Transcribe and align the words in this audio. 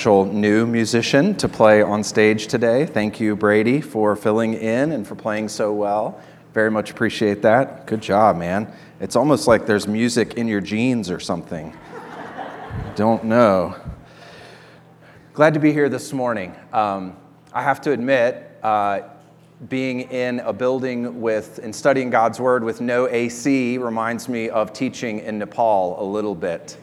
new 0.00 0.64
musician 0.64 1.34
to 1.34 1.48
play 1.48 1.82
on 1.82 2.04
stage 2.04 2.46
today. 2.46 2.86
Thank 2.86 3.18
you, 3.18 3.34
Brady, 3.34 3.80
for 3.80 4.14
filling 4.14 4.54
in 4.54 4.92
and 4.92 5.04
for 5.04 5.16
playing 5.16 5.48
so 5.48 5.72
well. 5.72 6.22
Very 6.54 6.70
much 6.70 6.92
appreciate 6.92 7.42
that. 7.42 7.84
Good 7.88 8.00
job, 8.00 8.36
man. 8.36 8.72
It's 9.00 9.16
almost 9.16 9.48
like 9.48 9.66
there's 9.66 9.88
music 9.88 10.34
in 10.34 10.46
your 10.46 10.60
genes 10.60 11.10
or 11.10 11.18
something. 11.18 11.76
Don't 12.94 13.24
know. 13.24 13.74
Glad 15.32 15.54
to 15.54 15.58
be 15.58 15.72
here 15.72 15.88
this 15.88 16.12
morning. 16.12 16.54
Um, 16.72 17.16
I 17.52 17.64
have 17.64 17.80
to 17.80 17.90
admit, 17.90 18.56
uh, 18.62 19.00
being 19.68 20.02
in 20.12 20.38
a 20.38 20.52
building 20.52 21.20
with 21.20 21.58
and 21.60 21.74
studying 21.74 22.08
God's 22.08 22.38
Word 22.38 22.62
with 22.62 22.80
no 22.80 23.08
AC 23.08 23.78
reminds 23.78 24.28
me 24.28 24.48
of 24.48 24.72
teaching 24.72 25.18
in 25.18 25.40
Nepal 25.40 26.00
a 26.00 26.06
little 26.06 26.36
bit. 26.36 26.76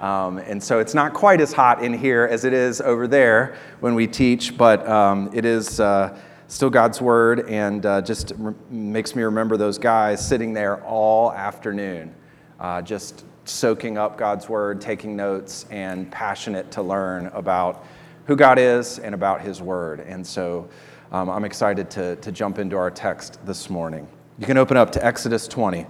Um, 0.00 0.38
and 0.38 0.62
so 0.62 0.78
it's 0.78 0.94
not 0.94 1.14
quite 1.14 1.40
as 1.40 1.52
hot 1.52 1.82
in 1.82 1.94
here 1.94 2.28
as 2.30 2.44
it 2.44 2.52
is 2.52 2.80
over 2.80 3.06
there 3.06 3.56
when 3.80 3.94
we 3.94 4.06
teach, 4.06 4.56
but 4.56 4.86
um, 4.86 5.30
it 5.32 5.44
is 5.44 5.80
uh, 5.80 6.18
still 6.48 6.70
God's 6.70 7.00
Word 7.00 7.48
and 7.48 7.84
uh, 7.86 8.02
just 8.02 8.32
re- 8.36 8.54
makes 8.70 9.16
me 9.16 9.22
remember 9.22 9.56
those 9.56 9.78
guys 9.78 10.26
sitting 10.26 10.52
there 10.52 10.84
all 10.84 11.32
afternoon, 11.32 12.14
uh, 12.60 12.82
just 12.82 13.24
soaking 13.44 13.96
up 13.96 14.18
God's 14.18 14.48
Word, 14.48 14.80
taking 14.80 15.16
notes, 15.16 15.66
and 15.70 16.10
passionate 16.10 16.70
to 16.72 16.82
learn 16.82 17.26
about 17.28 17.84
who 18.26 18.36
God 18.36 18.58
is 18.58 18.98
and 18.98 19.14
about 19.14 19.40
His 19.40 19.62
Word. 19.62 20.00
And 20.00 20.26
so 20.26 20.68
um, 21.12 21.30
I'm 21.30 21.44
excited 21.44 21.90
to, 21.92 22.16
to 22.16 22.32
jump 22.32 22.58
into 22.58 22.76
our 22.76 22.90
text 22.90 23.44
this 23.46 23.70
morning. 23.70 24.06
You 24.38 24.46
can 24.46 24.58
open 24.58 24.76
up 24.76 24.92
to 24.92 25.04
Exodus 25.04 25.48
20. 25.48 25.86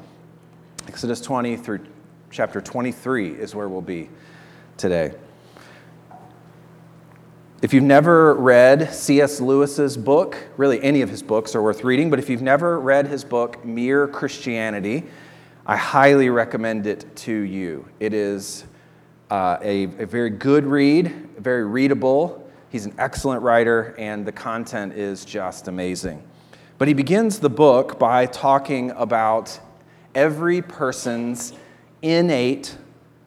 Exodus 0.86 1.20
20 1.20 1.56
through 1.56 1.80
chapter 2.36 2.60
23 2.60 3.30
is 3.30 3.54
where 3.54 3.66
we'll 3.66 3.80
be 3.80 4.10
today. 4.76 5.10
If 7.62 7.72
you've 7.72 7.82
never 7.82 8.34
read 8.34 8.92
C.S. 8.92 9.40
Lewis's 9.40 9.96
book, 9.96 10.36
really 10.58 10.82
any 10.82 11.00
of 11.00 11.08
his 11.08 11.22
books 11.22 11.54
are 11.54 11.62
worth 11.62 11.82
reading, 11.82 12.10
but 12.10 12.18
if 12.18 12.28
you've 12.28 12.42
never 12.42 12.78
read 12.78 13.06
his 13.06 13.24
book, 13.24 13.64
Mere 13.64 14.06
Christianity, 14.06 15.04
I 15.64 15.78
highly 15.78 16.28
recommend 16.28 16.86
it 16.86 17.06
to 17.16 17.32
you. 17.32 17.88
It 18.00 18.12
is 18.12 18.66
uh, 19.30 19.56
a, 19.62 19.84
a 19.84 20.04
very 20.04 20.28
good 20.28 20.66
read, 20.66 21.30
very 21.38 21.64
readable. 21.64 22.46
He's 22.68 22.84
an 22.84 22.94
excellent 22.98 23.40
writer, 23.40 23.94
and 23.96 24.26
the 24.26 24.32
content 24.32 24.92
is 24.92 25.24
just 25.24 25.68
amazing. 25.68 26.22
But 26.76 26.86
he 26.86 26.92
begins 26.92 27.38
the 27.38 27.48
book 27.48 27.98
by 27.98 28.26
talking 28.26 28.90
about 28.90 29.58
every 30.14 30.60
person's 30.60 31.54
innate 32.02 32.76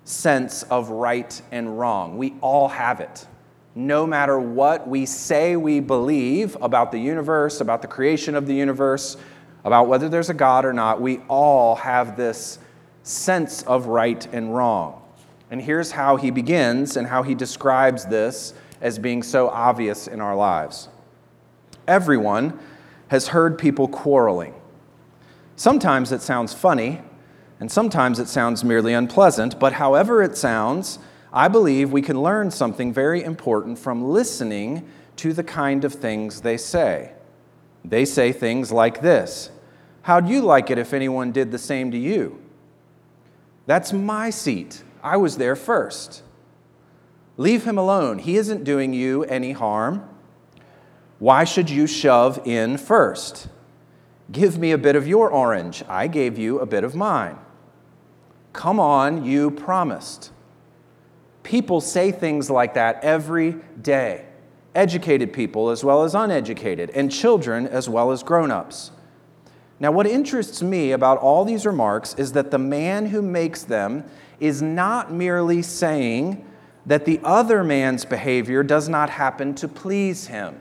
sense 0.03 0.64
of 0.64 0.89
right 0.89 1.42
and 1.52 1.80
wrong. 1.80 2.17
We 2.17 2.34
all 2.42 2.67
have 2.67 3.00
it. 3.00 3.28
No 3.76 4.08
matter 4.08 4.39
what 4.39 4.88
we 4.88 5.06
say 5.06 5.56
we 5.56 5.80
believe 5.80 6.58
about 6.61 6.92
the 6.92 6.98
universe, 6.98 7.61
about 7.61 7.81
the 7.81 7.88
creation 7.88 8.36
of 8.36 8.48
the 8.48 8.53
universe, 8.53 9.17
about 9.64 9.88
whether 9.88 10.09
there's 10.09 10.30
a 10.30 10.34
God 10.34 10.66
or 10.66 10.73
not, 10.73 11.00
we 11.00 11.20
all 11.28 11.76
have 11.76 12.17
this 12.17 12.59
sense 13.03 13.61
of 13.64 13.88
right 13.88 14.28
and 14.34 14.56
wrong. 14.56 15.02
And 15.52 15.61
here's 15.61 15.92
how 15.92 16.16
he 16.16 16.31
begins 16.31 16.98
and 16.98 17.08
how 17.08 17.23
he 17.23 17.36
describes 17.36 18.06
this 18.06 18.54
as 18.81 19.00
being 19.00 19.23
so 19.23 19.50
obvious 19.50 20.08
in 20.08 20.22
our 20.22 20.36
lives. 20.36 20.89
Everyone 21.88 22.59
has 23.08 23.30
heard 23.30 23.58
people 23.58 23.88
quarreling. 23.88 24.54
Sometimes 25.56 26.11
it 26.11 26.22
sounds 26.22 26.54
funny, 26.54 27.02
and 27.59 27.71
sometimes 27.71 28.19
it 28.19 28.27
sounds 28.27 28.63
merely 28.63 28.93
unpleasant, 28.93 29.59
but 29.59 29.73
however 29.73 30.23
it 30.23 30.38
sounds, 30.38 30.99
I 31.33 31.47
believe 31.47 31.91
we 31.91 32.02
can 32.02 32.21
learn 32.21 32.52
something 32.52 32.93
very 32.93 33.23
important 33.23 33.77
from 33.77 34.03
listening 34.03 34.88
to 35.17 35.33
the 35.33 35.43
kind 35.43 35.83
of 35.83 35.93
things 35.93 36.41
they 36.41 36.57
say. 36.57 37.11
They 37.83 38.05
say 38.05 38.31
things 38.31 38.71
like 38.71 39.02
this 39.02 39.52
How'd 40.03 40.30
you 40.30 40.41
like 40.41 40.71
it 40.71 40.77
if 40.77 40.93
anyone 40.93 41.31
did 41.31 41.52
the 41.52 41.58
same 41.58 41.92
to 41.92 41.98
you? 41.98 42.42
That's 43.65 43.93
my 43.93 44.30
seat. 44.30 44.83
I 45.03 45.17
was 45.17 45.37
there 45.37 45.55
first. 45.55 46.23
Leave 47.37 47.65
him 47.65 47.77
alone. 47.77 48.19
He 48.19 48.37
isn't 48.37 48.64
doing 48.64 48.93
you 48.93 49.23
any 49.25 49.52
harm. 49.52 50.08
Why 51.19 51.43
should 51.43 51.69
you 51.69 51.86
shove 51.86 52.42
in 52.45 52.77
first? 52.77 53.48
Give 54.31 54.58
me 54.58 54.71
a 54.71 54.77
bit 54.77 54.95
of 54.95 55.08
your 55.08 55.30
orange. 55.30 55.83
I 55.87 56.08
gave 56.08 56.37
you 56.37 56.59
a 56.59 56.65
bit 56.65 56.83
of 56.83 56.95
mine. 56.95 57.37
Come 58.59 58.77
on, 58.77 59.23
you 59.23 59.52
promised. 59.52 60.33
People 61.43 61.80
say 61.80 62.11
things 62.11 62.49
like 62.49 62.73
that 62.73 63.02
every 63.05 63.55
day. 63.81 64.25
Educated 64.75 65.31
people 65.31 65.70
as 65.70 65.81
well 65.81 66.03
as 66.03 66.14
uneducated, 66.14 66.89
and 66.89 67.09
children 67.09 67.65
as 67.65 67.87
well 67.87 68.11
as 68.11 68.21
grown 68.21 68.52
ups. 68.52 68.92
Now, 69.80 69.93
what 69.93 70.05
interests 70.08 70.61
me 70.61 70.92
about 70.92 71.19
all 71.19 71.45
these 71.45 71.65
remarks 71.65 72.14
is 72.15 72.33
that 72.33 72.52
the 72.52 72.59
man 72.59 73.05
who 73.05 73.21
makes 73.21 73.64
them 73.64 74.03
is 74.42 74.61
not 74.61 75.09
merely 75.09 75.61
saying 75.61 76.45
that 76.86 77.05
the 77.05 77.21
other 77.23 77.64
man's 77.64 78.03
behavior 78.03 78.61
does 78.61 78.89
not 78.89 79.09
happen 79.09 79.55
to 79.55 79.69
please 79.69 80.27
him. 80.27 80.59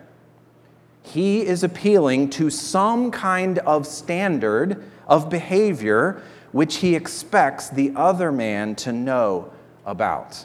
He 1.03 1.45
is 1.45 1.65
appealing 1.65 2.31
to 2.31 2.49
some 2.49 3.11
kind 3.11 3.59
of 3.59 3.89
standard 3.89 4.89
of 5.09 5.29
behavior 5.29 6.23
which 6.53 6.77
he 6.77 6.95
expects 6.95 7.69
the 7.69 7.93
other 7.95 8.33
man 8.33 8.75
to 8.77 8.93
know 8.93 9.53
about. 9.85 10.45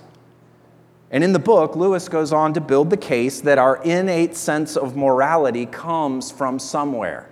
And 1.11 1.23
in 1.23 1.31
the 1.31 1.39
book, 1.39 1.75
Lewis 1.75 2.09
goes 2.09 2.33
on 2.33 2.53
to 2.53 2.61
build 2.61 2.89
the 2.89 2.97
case 2.97 3.41
that 3.41 3.59
our 3.59 3.81
innate 3.83 4.35
sense 4.35 4.75
of 4.75 4.95
morality 4.95 5.67
comes 5.67 6.31
from 6.31 6.57
somewhere. 6.57 7.29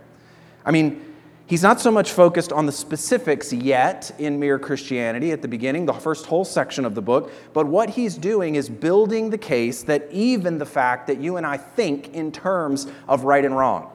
I 0.64 0.70
mean, 0.70 1.04
he's 1.48 1.64
not 1.64 1.82
so 1.82 1.92
much 1.92 2.12
focused 2.12 2.52
on 2.52 2.68
the 2.68 2.72
specifics 2.72 3.52
yet 3.52 4.12
in 4.20 4.40
Mere 4.40 4.60
Christianity 4.60 5.32
at 5.32 5.42
the 5.42 5.48
beginning, 5.48 5.88
the 5.88 5.94
first 5.94 6.28
whole 6.28 6.46
section 6.46 6.86
of 6.86 6.94
the 6.94 7.02
book, 7.02 7.32
but 7.54 7.66
what 7.66 7.90
he's 7.90 8.16
doing 8.18 8.54
is 8.54 8.70
building 8.70 9.32
the 9.32 9.38
case 9.38 9.82
that 9.84 10.08
even 10.12 10.60
the 10.60 10.66
fact 10.66 11.08
that 11.08 11.20
you 11.20 11.38
and 11.38 11.46
I 11.46 11.58
think 11.58 12.14
in 12.14 12.32
terms 12.32 12.88
of 13.08 13.24
right 13.24 13.44
and 13.44 13.58
wrong, 13.58 13.92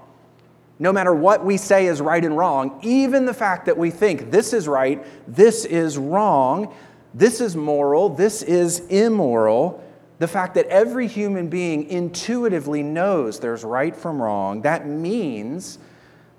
no 0.78 0.92
matter 0.92 1.14
what 1.14 1.44
we 1.44 1.56
say 1.56 1.87
is 1.87 2.00
right 2.00 2.25
and 2.25 2.37
wrong, 2.37 2.78
even 2.82 3.25
the 3.25 3.34
fact 3.34 3.66
that 3.66 3.78
we 3.78 3.91
think 3.91 4.31
this 4.31 4.53
is 4.53 4.69
right, 4.69 5.04
this 5.26 5.64
is 5.64 5.97
wrong, 5.97 6.75
this 7.14 7.41
is 7.41 7.56
moral, 7.56 8.10
this 8.10 8.42
is 8.42 8.81
immoral, 8.88 9.82
the 10.19 10.28
fact 10.28 10.54
that 10.54 10.66
every 10.66 11.06
human 11.06 11.48
being 11.48 11.88
intuitively 11.88 12.82
knows 12.82 13.41
there's 13.41 13.65
right 13.65 13.94
from 13.94 14.20
wrong, 14.20 14.62
that 14.62 14.86
means 14.86 15.78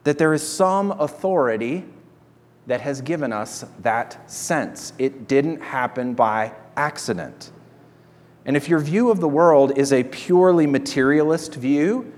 that 0.04 0.18
there 0.18 0.34
is 0.34 0.48
some 0.48 0.92
authority 0.92 1.84
that 2.68 2.82
has 2.82 3.02
given 3.02 3.32
us 3.32 3.66
that 3.80 4.30
sense. 4.30 4.94
It 4.98 5.28
didn't 5.28 5.62
happen 5.62 6.14
by 6.14 6.54
accident. 6.76 7.52
And 8.46 8.56
if 8.56 8.70
your 8.70 8.80
view 8.80 9.10
of 9.10 9.20
the 9.20 9.28
world 9.28 9.78
is 9.78 9.92
a 9.92 10.04
purely 10.04 10.68
materialist 10.68 11.56
view, 11.56 12.14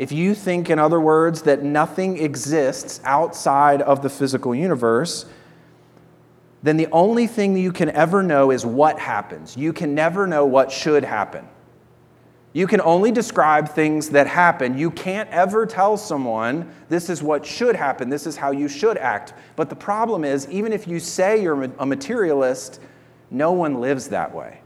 if 0.00 0.10
you 0.10 0.34
think, 0.34 0.70
in 0.70 0.78
other 0.78 0.98
words, 0.98 1.42
that 1.42 1.62
nothing 1.62 2.16
exists 2.16 3.02
outside 3.04 3.82
of 3.82 4.00
the 4.00 4.08
physical 4.08 4.54
universe, 4.54 5.26
then 6.62 6.78
the 6.78 6.86
only 6.90 7.26
thing 7.26 7.54
you 7.54 7.70
can 7.70 7.90
ever 7.90 8.22
know 8.22 8.50
is 8.50 8.64
what 8.64 8.98
happens. 8.98 9.58
You 9.58 9.74
can 9.74 9.94
never 9.94 10.26
know 10.26 10.46
what 10.46 10.72
should 10.72 11.04
happen. 11.04 11.46
You 12.54 12.66
can 12.66 12.80
only 12.80 13.12
describe 13.12 13.68
things 13.68 14.08
that 14.08 14.26
happen. 14.26 14.78
You 14.78 14.90
can't 14.90 15.28
ever 15.28 15.66
tell 15.66 15.98
someone, 15.98 16.72
this 16.88 17.10
is 17.10 17.22
what 17.22 17.44
should 17.44 17.76
happen, 17.76 18.08
this 18.08 18.26
is 18.26 18.38
how 18.38 18.52
you 18.52 18.68
should 18.68 18.96
act. 18.96 19.34
But 19.54 19.68
the 19.68 19.76
problem 19.76 20.24
is, 20.24 20.48
even 20.48 20.72
if 20.72 20.88
you 20.88 20.98
say 20.98 21.42
you're 21.42 21.62
a 21.78 21.84
materialist, 21.84 22.80
no 23.30 23.52
one 23.52 23.82
lives 23.82 24.08
that 24.08 24.34
way. 24.34 24.59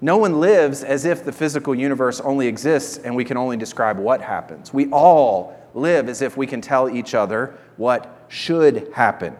No 0.00 0.18
one 0.18 0.40
lives 0.40 0.84
as 0.84 1.04
if 1.04 1.24
the 1.24 1.32
physical 1.32 1.74
universe 1.74 2.20
only 2.20 2.46
exists 2.46 2.98
and 2.98 3.16
we 3.16 3.24
can 3.24 3.36
only 3.36 3.56
describe 3.56 3.98
what 3.98 4.20
happens. 4.20 4.72
We 4.72 4.90
all 4.90 5.56
live 5.74 6.08
as 6.08 6.22
if 6.22 6.36
we 6.36 6.46
can 6.46 6.60
tell 6.60 6.88
each 6.90 7.14
other 7.14 7.56
what 7.76 8.26
should 8.28 8.90
happen 8.92 9.36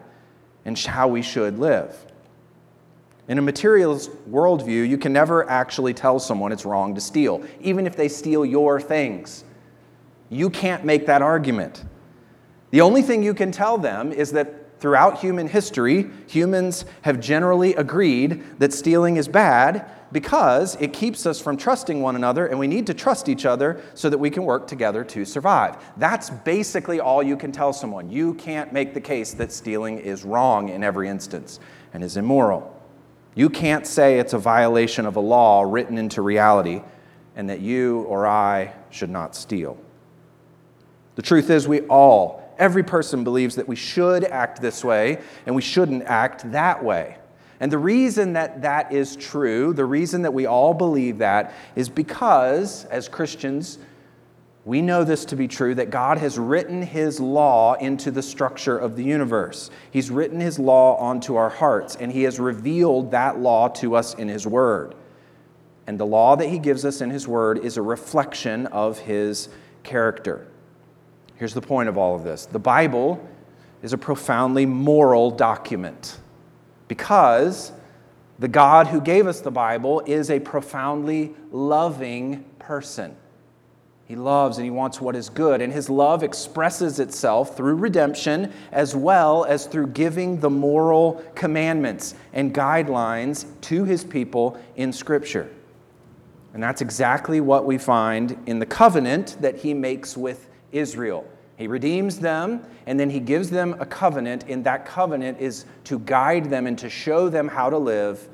and 0.64 0.78
how 0.78 1.08
we 1.08 1.22
should 1.22 1.58
live. 1.58 1.94
In 3.28 3.38
a 3.38 3.42
materialist 3.42 4.10
worldview, 4.30 4.88
you 4.88 4.96
can 4.96 5.12
never 5.12 5.48
actually 5.50 5.92
tell 5.92 6.18
someone 6.18 6.52
it's 6.52 6.64
wrong 6.64 6.94
to 6.94 7.00
steal, 7.00 7.44
even 7.60 7.86
if 7.86 7.96
they 7.96 8.08
steal 8.08 8.44
your 8.44 8.80
things. 8.80 9.44
You 10.30 10.48
can't 10.48 10.84
make 10.84 11.06
that 11.06 11.22
argument. 11.22 11.84
The 12.70 12.80
only 12.80 13.02
thing 13.02 13.22
you 13.22 13.34
can 13.34 13.52
tell 13.52 13.78
them 13.78 14.12
is 14.12 14.32
that 14.32 14.55
throughout 14.78 15.18
human 15.18 15.48
history, 15.48 16.10
humans 16.26 16.84
have 17.02 17.20
generally 17.20 17.74
agreed 17.74 18.44
that 18.58 18.72
stealing 18.72 19.16
is 19.16 19.28
bad 19.28 19.90
because 20.12 20.76
it 20.76 20.92
keeps 20.92 21.26
us 21.26 21.40
from 21.40 21.56
trusting 21.56 22.00
one 22.00 22.14
another, 22.14 22.46
and 22.46 22.58
we 22.58 22.66
need 22.66 22.86
to 22.86 22.94
trust 22.94 23.28
each 23.28 23.44
other 23.44 23.82
so 23.94 24.08
that 24.08 24.18
we 24.18 24.30
can 24.30 24.44
work 24.44 24.66
together 24.66 25.02
to 25.02 25.24
survive. 25.24 25.76
That's 25.96 26.30
basically 26.30 27.00
all 27.00 27.22
you 27.22 27.36
can 27.36 27.50
tell 27.50 27.72
someone. 27.72 28.10
You 28.10 28.34
can't 28.34 28.72
make 28.72 28.94
the 28.94 29.00
case 29.00 29.34
that 29.34 29.50
stealing 29.50 29.98
is 29.98 30.24
wrong 30.24 30.68
in 30.68 30.84
every 30.84 31.08
instance 31.08 31.58
and 31.92 32.04
is 32.04 32.16
immoral. 32.16 32.72
You 33.34 33.50
can't 33.50 33.86
say 33.86 34.18
it's 34.18 34.32
a 34.32 34.38
violation 34.38 35.06
of 35.06 35.16
a 35.16 35.20
law 35.20 35.62
written 35.62 35.98
into 35.98 36.22
reality 36.22 36.82
and 37.34 37.50
that 37.50 37.60
you 37.60 38.02
or 38.02 38.26
I 38.26 38.72
should 38.90 39.10
not 39.10 39.34
steal. 39.36 39.76
The 41.16 41.22
truth 41.22 41.50
is, 41.50 41.66
we 41.66 41.80
all, 41.82 42.45
every 42.58 42.82
person 42.82 43.24
believes 43.24 43.56
that 43.56 43.68
we 43.68 43.76
should 43.76 44.24
act 44.24 44.60
this 44.60 44.84
way 44.84 45.20
and 45.46 45.54
we 45.54 45.62
shouldn't 45.62 46.04
act 46.04 46.50
that 46.52 46.84
way. 46.84 47.18
And 47.60 47.72
the 47.72 47.78
reason 47.78 48.34
that 48.34 48.62
that 48.62 48.92
is 48.92 49.16
true, 49.16 49.72
the 49.72 49.84
reason 49.84 50.22
that 50.22 50.34
we 50.34 50.46
all 50.46 50.74
believe 50.74 51.18
that, 51.18 51.54
is 51.74 51.88
because, 51.88 52.84
as 52.86 53.08
Christians, 53.08 53.78
we 54.66 54.82
know 54.82 55.04
this 55.04 55.24
to 55.26 55.36
be 55.36 55.48
true 55.48 55.74
that 55.76 55.90
God 55.90 56.18
has 56.18 56.38
written 56.38 56.82
His 56.82 57.20
law 57.20 57.74
into 57.74 58.10
the 58.10 58.22
structure 58.22 58.76
of 58.76 58.96
the 58.96 59.04
universe. 59.04 59.70
He's 59.90 60.10
written 60.10 60.40
His 60.40 60.58
law 60.58 60.96
onto 60.96 61.36
our 61.36 61.48
hearts, 61.48 61.96
and 61.96 62.12
He 62.12 62.24
has 62.24 62.38
revealed 62.38 63.12
that 63.12 63.38
law 63.38 63.68
to 63.68 63.94
us 63.94 64.14
in 64.14 64.28
His 64.28 64.46
Word. 64.46 64.94
And 65.86 66.00
the 66.00 66.04
law 66.04 66.36
that 66.36 66.48
He 66.48 66.58
gives 66.58 66.84
us 66.84 67.00
in 67.00 67.10
His 67.10 67.28
Word 67.28 67.58
is 67.58 67.76
a 67.76 67.82
reflection 67.82 68.66
of 68.66 68.98
His 68.98 69.48
character. 69.82 70.48
Here's 71.36 71.54
the 71.54 71.60
point 71.60 71.88
of 71.88 71.98
all 71.98 72.14
of 72.14 72.24
this 72.24 72.46
the 72.46 72.58
Bible 72.58 73.26
is 73.82 73.92
a 73.92 73.98
profoundly 73.98 74.66
moral 74.66 75.30
document 75.30 76.18
because 76.88 77.72
the 78.38 78.48
God 78.48 78.88
who 78.88 79.00
gave 79.00 79.26
us 79.26 79.40
the 79.40 79.50
Bible 79.50 80.02
is 80.06 80.30
a 80.30 80.40
profoundly 80.40 81.34
loving 81.50 82.44
person. 82.58 83.16
He 84.06 84.14
loves 84.14 84.58
and 84.58 84.64
he 84.64 84.70
wants 84.70 85.00
what 85.00 85.16
is 85.16 85.28
good, 85.28 85.60
and 85.60 85.72
his 85.72 85.90
love 85.90 86.22
expresses 86.22 87.00
itself 87.00 87.56
through 87.56 87.74
redemption 87.74 88.52
as 88.70 88.94
well 88.94 89.44
as 89.44 89.66
through 89.66 89.88
giving 89.88 90.38
the 90.38 90.50
moral 90.50 91.24
commandments 91.34 92.14
and 92.32 92.54
guidelines 92.54 93.46
to 93.62 93.84
his 93.84 94.04
people 94.04 94.60
in 94.76 94.92
Scripture. 94.92 95.50
And 96.54 96.62
that's 96.62 96.80
exactly 96.80 97.40
what 97.40 97.66
we 97.66 97.78
find 97.78 98.38
in 98.46 98.60
the 98.60 98.66
covenant 98.66 99.36
that 99.40 99.56
he 99.56 99.74
makes 99.74 100.16
with 100.16 100.48
Israel. 100.78 101.26
He 101.56 101.66
redeems 101.66 102.18
them, 102.18 102.62
and 102.86 103.00
then 103.00 103.08
he 103.08 103.18
gives 103.18 103.48
them 103.48 103.76
a 103.80 103.86
covenant, 103.86 104.44
and 104.48 104.62
that 104.64 104.84
covenant 104.84 105.40
is 105.40 105.64
to 105.84 105.98
guide 106.00 106.50
them 106.50 106.66
and 106.66 106.78
to 106.78 106.90
show 106.90 107.28
them 107.28 107.48
how 107.48 107.70
to 107.70 107.78
live 107.78 108.28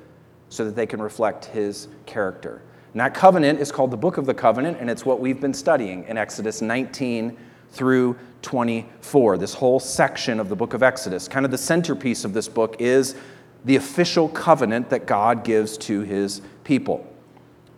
so 0.49 0.65
that 0.65 0.75
they 0.75 0.87
can 0.87 1.01
reflect 1.01 1.45
his 1.47 1.89
character. 2.05 2.63
And 2.93 3.01
that 3.01 3.15
covenant 3.15 3.61
is 3.61 3.73
called 3.73 3.91
the 3.91 3.97
Book 3.97 4.19
of 4.19 4.27
the 4.27 4.35
Covenant, 4.35 4.79
and 4.81 4.91
it's 4.91 5.07
what 5.07 5.21
we've 5.21 5.41
been 5.41 5.55
studying 5.55 6.05
in 6.05 6.19
Exodus 6.19 6.61
19 6.61 7.37
through 7.71 8.19
24. 8.43 9.39
This 9.39 9.55
whole 9.55 9.81
section 9.81 10.41
of 10.41 10.49
the 10.49 10.57
book 10.57 10.75
of 10.75 10.83
Exodus, 10.83 11.29
kind 11.29 11.45
of 11.45 11.53
the 11.53 11.59
centerpiece 11.59 12.25
of 12.25 12.35
this 12.35 12.49
book, 12.49 12.77
is 12.81 13.15
the 13.65 13.77
official 13.77 14.29
covenant 14.29 14.91
that 14.91 15.07
God 15.07 15.45
gives 15.45 15.79
to 15.79 16.01
his 16.01 16.43
people. 16.65 17.07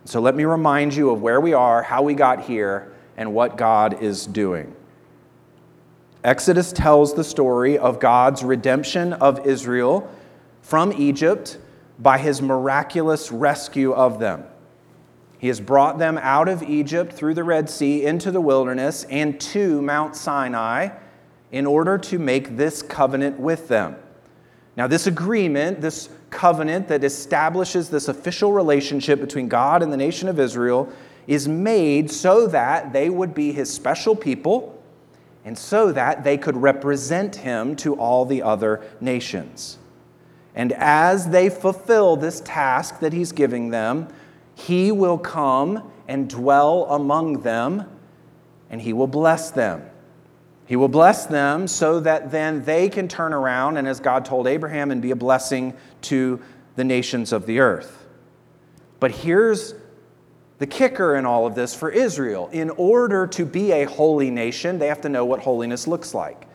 So 0.05 0.19
let 0.19 0.35
me 0.35 0.43
remind 0.43 0.93
you 0.95 1.11
of 1.11 1.21
where 1.21 1.39
we 1.39 1.53
are, 1.53 1.83
how 1.83 2.01
we 2.01 2.13
got 2.13 2.41
here, 2.41 2.91
and 3.17 3.33
what 3.33 3.57
God 3.57 4.01
is 4.01 4.25
doing. 4.25 4.75
Exodus 6.23 6.71
tells 6.71 7.13
the 7.13 7.23
story 7.23 7.77
of 7.77 7.99
God's 7.99 8.43
redemption 8.43 9.13
of 9.13 9.45
Israel 9.45 10.09
from 10.61 10.91
Egypt 10.93 11.59
by 11.99 12.17
his 12.17 12.41
miraculous 12.41 13.31
rescue 13.31 13.93
of 13.93 14.19
them. 14.19 14.43
He 15.37 15.47
has 15.47 15.61
brought 15.61 15.99
them 15.99 16.17
out 16.17 16.47
of 16.47 16.63
Egypt 16.63 17.13
through 17.13 17.35
the 17.35 17.43
Red 17.43 17.69
Sea 17.69 18.03
into 18.05 18.31
the 18.31 18.41
wilderness 18.41 19.03
and 19.09 19.39
to 19.41 19.81
Mount 19.81 20.15
Sinai 20.15 20.89
in 21.51 21.65
order 21.65 21.97
to 21.99 22.17
make 22.17 22.57
this 22.57 22.81
covenant 22.81 23.39
with 23.39 23.67
them. 23.67 23.95
Now, 24.75 24.87
this 24.87 25.07
agreement, 25.07 25.79
this 25.79 26.09
covenant 26.31 26.87
that 26.87 27.03
establishes 27.03 27.89
this 27.89 28.07
official 28.07 28.51
relationship 28.51 29.21
between 29.21 29.47
God 29.47 29.83
and 29.83 29.93
the 29.93 29.97
nation 29.97 30.27
of 30.27 30.39
Israel, 30.39 30.91
is 31.27 31.47
made 31.47 32.11
so 32.11 32.47
that 32.47 32.93
they 32.93 33.09
would 33.09 33.33
be 33.33 33.51
his 33.51 33.71
special 33.71 34.15
people 34.15 34.81
and 35.43 35.57
so 35.57 35.91
that 35.91 36.23
they 36.23 36.37
could 36.37 36.57
represent 36.57 37.35
him 37.35 37.75
to 37.75 37.95
all 37.95 38.25
the 38.25 38.41
other 38.41 38.81
nations. 38.99 39.77
And 40.55 40.73
as 40.73 41.29
they 41.29 41.49
fulfill 41.49 42.15
this 42.15 42.41
task 42.41 42.99
that 42.99 43.13
he's 43.13 43.31
giving 43.31 43.69
them, 43.69 44.07
he 44.55 44.91
will 44.91 45.17
come 45.17 45.91
and 46.07 46.29
dwell 46.29 46.85
among 46.85 47.41
them, 47.41 47.83
and 48.69 48.81
he 48.81 48.93
will 48.93 49.07
bless 49.07 49.51
them. 49.51 49.83
He 50.65 50.75
will 50.75 50.87
bless 50.87 51.27
them 51.27 51.67
so 51.67 51.99
that 51.99 52.31
then 52.31 52.63
they 52.63 52.89
can 52.89 53.07
turn 53.07 53.33
around 53.33 53.77
and, 53.77 53.87
as 53.87 53.99
God 53.99 54.25
told 54.25 54.47
Abraham, 54.47 54.89
and 54.91 55.01
be 55.01 55.11
a 55.11 55.15
blessing 55.15 55.73
to 56.03 56.41
the 56.75 56.83
nations 56.83 57.31
of 57.31 57.45
the 57.45 57.59
earth. 57.59 58.05
But 58.99 59.11
here's 59.11 59.75
the 60.57 60.67
kicker 60.67 61.15
in 61.15 61.25
all 61.25 61.45
of 61.45 61.55
this 61.55 61.75
for 61.75 61.89
Israel. 61.89 62.49
In 62.51 62.69
order 62.71 63.27
to 63.27 63.45
be 63.45 63.71
a 63.71 63.85
holy 63.85 64.31
nation, 64.31 64.79
they 64.79 64.87
have 64.87 65.01
to 65.01 65.09
know 65.09 65.25
what 65.25 65.41
holiness 65.41 65.87
looks 65.87 66.13
like. 66.13 66.47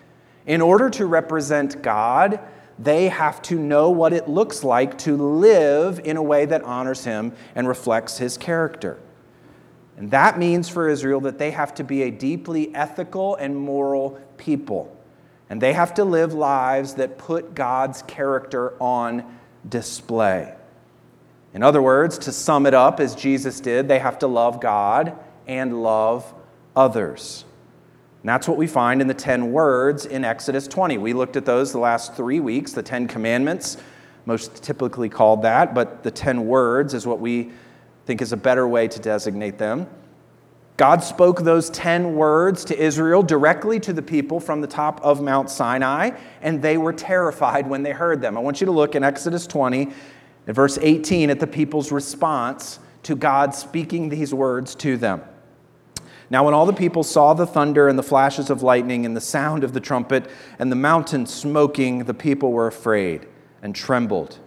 In 0.47 0.61
order 0.61 0.89
to 0.91 1.07
represent 1.07 1.83
God, 1.83 2.41
they 2.79 3.09
have 3.09 3.43
to 3.43 3.59
know 3.59 3.91
what 3.91 4.13
it 4.13 4.27
looks 4.27 4.65
like 4.65 4.97
to 4.99 5.17
live 5.17 6.01
in 6.03 6.17
a 6.17 6.23
way 6.23 6.47
that 6.47 6.63
honors 6.63 7.05
Him 7.05 7.33
and 7.55 7.69
reflects 7.69 8.17
His 8.17 8.39
character. 8.39 8.99
And 9.99 10.11
that 10.13 10.39
means 10.39 10.67
for 10.67 10.89
Israel 10.89 11.21
that 11.21 11.39
they 11.39 11.51
have 11.51 11.75
to 11.75 11.85
be 11.85 12.03
a 12.05 12.11
deeply 12.11 12.75
ethical 12.75 13.37
and 13.37 13.55
moral 13.55 14.19
people. 14.39 14.97
And 15.51 15.61
they 15.61 15.75
have 15.75 15.93
to 15.95 16.05
live 16.05 16.33
lives 16.33 16.95
that 16.95 17.19
put 17.19 17.55
God's 17.55 18.01
character 18.03 18.81
on 18.83 19.39
display. 19.69 20.55
In 21.53 21.63
other 21.63 21.83
words, 21.83 22.19
to 22.19 22.33
sum 22.33 22.67
it 22.67 22.75
up 22.75 23.01
as 23.01 23.15
Jesus 23.15 23.61
did, 23.61 23.89
they 23.89 23.99
have 23.99 24.19
to 24.21 24.27
love 24.27 24.61
God 24.61 25.17
and 25.47 25.83
love 25.83 26.33
others. 26.77 27.45
And 28.23 28.29
that's 28.29 28.47
what 28.47 28.57
we 28.57 28.67
find 28.67 29.01
in 29.01 29.09
the 29.09 29.15
10 29.15 29.51
words 29.51 30.07
in 30.07 30.25
Exodus 30.25 30.69
20. 30.69 30.99
We 30.99 31.13
looked 31.13 31.37
at 31.37 31.45
those 31.45 31.73
the 31.73 31.79
last 31.79 32.15
three 32.15 32.39
weeks, 32.39 32.73
the 32.73 32.83
10 32.83 33.09
commandments, 33.09 33.79
most 34.27 34.63
typically 34.63 35.09
called 35.09 35.43
that, 35.43 35.75
but 35.75 36.03
the 36.03 36.11
10 36.11 36.47
words 36.47 36.95
is 36.95 37.07
what 37.07 37.19
we 37.19 37.51
think 38.07 38.23
is 38.23 38.33
a 38.33 38.37
better 38.37 38.69
way 38.69 38.87
to 38.87 39.01
designate 39.01 39.59
them. 39.59 39.89
God 40.77 41.03
spoke 41.03 41.43
those 41.43 41.69
10 41.71 42.15
words 42.15 42.65
to 42.67 42.79
Israel 42.79 43.23
directly 43.23 43.79
to 43.81 43.93
the 43.93 44.03
people 44.03 44.41
from 44.41 44.61
the 44.61 44.67
top 44.67 45.01
of 45.03 45.21
Mount 45.21 45.51
Sinai, 45.51 46.13
and 46.41 46.63
they 46.63 46.79
were 46.79 46.93
terrified 46.93 47.69
when 47.69 47.83
they 47.83 47.93
heard 47.93 48.21
them. 48.21 48.37
I 48.37 48.41
want 48.41 48.61
you 48.61 48.65
to 48.67 48.73
look 48.73 48.95
in 48.95 49.05
Exodus 49.05 49.47
20 49.47 49.93
in 50.51 50.55
verse 50.55 50.79
18, 50.83 51.31
at 51.31 51.39
the 51.39 51.47
people's 51.47 51.93
response 51.93 52.81
to 53.05 53.15
God 53.15 53.55
speaking 53.55 54.09
these 54.09 54.35
words 54.35 54.75
to 54.75 54.97
them. 54.97 55.23
Now, 56.29 56.45
when 56.45 56.55
all 56.55 56.67
the 56.67 56.73
people 56.73 57.05
saw 57.05 57.35
the 57.35 57.47
thunder 57.47 57.87
and 57.87 57.97
the 57.97 58.03
flashes 58.03 58.51
of 58.51 58.61
lightning 58.61 59.07
and 59.07 59.17
the 59.17 59.21
sound 59.21 59.63
of 59.63 59.75
the 59.75 59.81
trumpet 59.81 60.29
and 60.59 60.73
the 60.73 60.77
mountain 60.77 61.25
smoking, 61.27 62.01
the 62.01 62.15
people 62.15 62.51
were 62.51 62.67
afraid 62.67 63.29
and 63.63 63.77
trembled. 63.77 64.41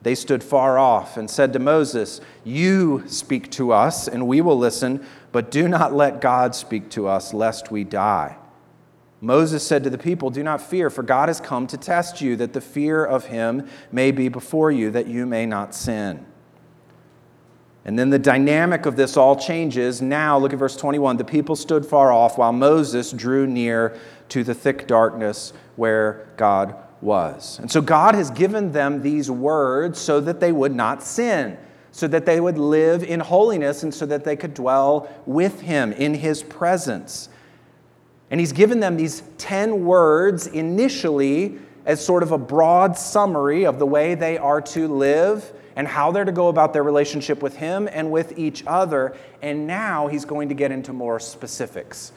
They 0.00 0.14
stood 0.14 0.42
far 0.42 0.78
off 0.78 1.18
and 1.18 1.28
said 1.28 1.52
to 1.52 1.58
Moses, 1.58 2.22
You 2.44 3.04
speak 3.06 3.50
to 3.50 3.72
us, 3.72 4.08
and 4.08 4.26
we 4.26 4.40
will 4.40 4.56
listen, 4.56 5.04
but 5.32 5.50
do 5.50 5.68
not 5.68 5.92
let 5.92 6.22
God 6.22 6.54
speak 6.54 6.88
to 6.92 7.06
us, 7.06 7.34
lest 7.34 7.70
we 7.70 7.84
die. 7.84 8.38
Moses 9.22 9.64
said 9.64 9.84
to 9.84 9.90
the 9.90 9.98
people, 9.98 10.30
Do 10.30 10.42
not 10.42 10.60
fear, 10.60 10.90
for 10.90 11.04
God 11.04 11.28
has 11.28 11.40
come 11.40 11.68
to 11.68 11.76
test 11.76 12.20
you, 12.20 12.34
that 12.36 12.52
the 12.52 12.60
fear 12.60 13.04
of 13.04 13.26
him 13.26 13.68
may 13.92 14.10
be 14.10 14.28
before 14.28 14.72
you, 14.72 14.90
that 14.90 15.06
you 15.06 15.26
may 15.26 15.46
not 15.46 15.76
sin. 15.76 16.26
And 17.84 17.96
then 17.96 18.10
the 18.10 18.18
dynamic 18.18 18.84
of 18.84 18.96
this 18.96 19.16
all 19.16 19.36
changes. 19.36 20.02
Now, 20.02 20.38
look 20.38 20.52
at 20.52 20.58
verse 20.58 20.76
21. 20.76 21.18
The 21.18 21.24
people 21.24 21.54
stood 21.54 21.86
far 21.86 22.12
off 22.12 22.36
while 22.36 22.52
Moses 22.52 23.12
drew 23.12 23.46
near 23.46 23.96
to 24.30 24.42
the 24.42 24.54
thick 24.54 24.88
darkness 24.88 25.52
where 25.76 26.28
God 26.36 26.74
was. 27.00 27.60
And 27.60 27.70
so 27.70 27.80
God 27.80 28.16
has 28.16 28.28
given 28.28 28.72
them 28.72 29.02
these 29.02 29.30
words 29.30 30.00
so 30.00 30.20
that 30.20 30.40
they 30.40 30.50
would 30.50 30.74
not 30.74 31.00
sin, 31.00 31.58
so 31.92 32.08
that 32.08 32.26
they 32.26 32.40
would 32.40 32.58
live 32.58 33.04
in 33.04 33.20
holiness, 33.20 33.84
and 33.84 33.94
so 33.94 34.04
that 34.06 34.24
they 34.24 34.34
could 34.34 34.54
dwell 34.54 35.08
with 35.26 35.60
Him 35.60 35.92
in 35.92 36.14
His 36.14 36.42
presence. 36.42 37.28
And 38.32 38.40
he's 38.40 38.52
given 38.52 38.80
them 38.80 38.96
these 38.96 39.22
10 39.36 39.84
words 39.84 40.46
initially 40.46 41.58
as 41.84 42.02
sort 42.02 42.22
of 42.22 42.32
a 42.32 42.38
broad 42.38 42.96
summary 42.96 43.66
of 43.66 43.78
the 43.78 43.84
way 43.84 44.14
they 44.14 44.38
are 44.38 44.62
to 44.62 44.88
live 44.88 45.52
and 45.76 45.86
how 45.86 46.10
they're 46.10 46.24
to 46.24 46.32
go 46.32 46.48
about 46.48 46.72
their 46.72 46.82
relationship 46.82 47.42
with 47.42 47.56
him 47.56 47.90
and 47.92 48.10
with 48.10 48.38
each 48.38 48.64
other. 48.66 49.14
And 49.42 49.66
now 49.66 50.06
he's 50.06 50.24
going 50.24 50.48
to 50.48 50.54
get 50.54 50.72
into 50.72 50.94
more 50.94 51.20
specifics. 51.20 52.12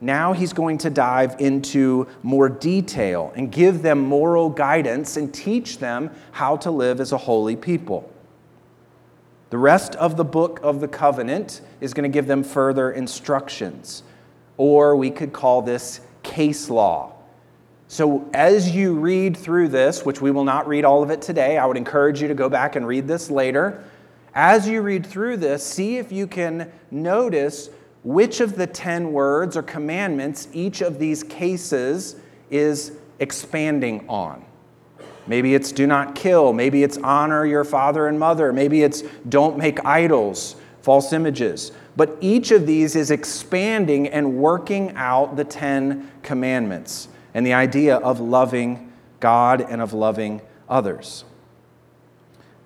Now 0.00 0.32
he's 0.32 0.52
going 0.52 0.78
to 0.78 0.90
dive 0.90 1.34
into 1.40 2.06
more 2.22 2.48
detail 2.48 3.32
and 3.34 3.50
give 3.50 3.82
them 3.82 3.98
moral 3.98 4.50
guidance 4.50 5.16
and 5.16 5.34
teach 5.34 5.78
them 5.78 6.12
how 6.30 6.56
to 6.58 6.70
live 6.70 7.00
as 7.00 7.10
a 7.10 7.18
holy 7.18 7.56
people. 7.56 8.08
The 9.50 9.58
rest 9.58 9.96
of 9.96 10.16
the 10.16 10.24
book 10.24 10.60
of 10.62 10.78
the 10.78 10.86
covenant 10.86 11.62
is 11.80 11.94
going 11.94 12.08
to 12.08 12.14
give 12.14 12.28
them 12.28 12.44
further 12.44 12.92
instructions 12.92 14.04
or 14.58 14.94
we 14.96 15.10
could 15.10 15.32
call 15.32 15.62
this 15.62 16.00
case 16.22 16.68
law. 16.68 17.14
So, 17.90 18.28
as 18.34 18.74
you 18.76 18.92
read 18.92 19.34
through 19.34 19.68
this, 19.68 20.04
which 20.04 20.20
we 20.20 20.30
will 20.30 20.44
not 20.44 20.68
read 20.68 20.84
all 20.84 21.02
of 21.02 21.10
it 21.10 21.22
today, 21.22 21.56
I 21.56 21.64
would 21.64 21.78
encourage 21.78 22.20
you 22.20 22.28
to 22.28 22.34
go 22.34 22.50
back 22.50 22.76
and 22.76 22.86
read 22.86 23.08
this 23.08 23.30
later. 23.30 23.82
As 24.34 24.68
you 24.68 24.82
read 24.82 25.06
through 25.06 25.38
this, 25.38 25.64
see 25.64 25.96
if 25.96 26.12
you 26.12 26.26
can 26.26 26.70
notice 26.90 27.70
which 28.04 28.40
of 28.40 28.56
the 28.56 28.66
10 28.66 29.12
words 29.12 29.56
or 29.56 29.62
commandments 29.62 30.48
each 30.52 30.82
of 30.82 30.98
these 30.98 31.22
cases 31.22 32.16
is 32.50 32.92
expanding 33.20 34.06
on. 34.06 34.44
Maybe 35.26 35.54
it's 35.54 35.72
do 35.72 35.86
not 35.86 36.14
kill. 36.14 36.52
Maybe 36.52 36.82
it's 36.82 36.98
honor 36.98 37.44
your 37.44 37.64
father 37.64 38.06
and 38.06 38.18
mother. 38.18 38.52
Maybe 38.52 38.82
it's 38.82 39.02
don't 39.28 39.58
make 39.58 39.84
idols, 39.84 40.56
false 40.88 41.12
images. 41.12 41.70
But 41.96 42.16
each 42.22 42.50
of 42.50 42.66
these 42.66 42.96
is 42.96 43.10
expanding 43.10 44.08
and 44.08 44.38
working 44.38 44.96
out 44.96 45.36
the 45.36 45.44
Ten 45.44 46.10
Commandments 46.22 47.08
and 47.34 47.44
the 47.44 47.52
idea 47.52 47.96
of 47.96 48.20
loving 48.20 48.90
God 49.20 49.60
and 49.60 49.82
of 49.82 49.92
loving 49.92 50.40
others. 50.66 51.26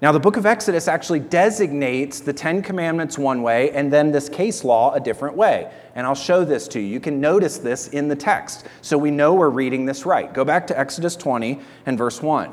Now, 0.01 0.13
the 0.13 0.21
book 0.21 0.37
of 0.37 0.47
Exodus 0.47 0.87
actually 0.87 1.19
designates 1.19 2.21
the 2.21 2.33
Ten 2.33 2.63
Commandments 2.63 3.19
one 3.19 3.43
way 3.43 3.73
and 3.73 3.93
then 3.93 4.13
this 4.13 4.29
case 4.29 4.63
law 4.63 4.95
a 4.95 5.01
different 5.01 5.37
way. 5.37 5.73
And 5.97 6.07
I'll 6.07 6.15
show 6.15 6.45
this 6.45 6.69
to 6.69 6.81
you. 6.81 6.87
You 6.87 7.01
can 7.01 7.21
notice 7.21 7.59
this 7.59 7.89
in 7.89 8.07
the 8.07 8.15
text 8.15 8.69
so 8.83 8.97
we 8.97 9.11
know 9.11 9.35
we're 9.35 9.51
reading 9.51 9.85
this 9.85 10.07
right. 10.07 10.33
Go 10.33 10.45
back 10.45 10.69
to 10.69 10.79
Exodus 10.79 11.17
20 11.17 11.59
and 11.87 11.99
verse 11.99 12.23
1. 12.23 12.53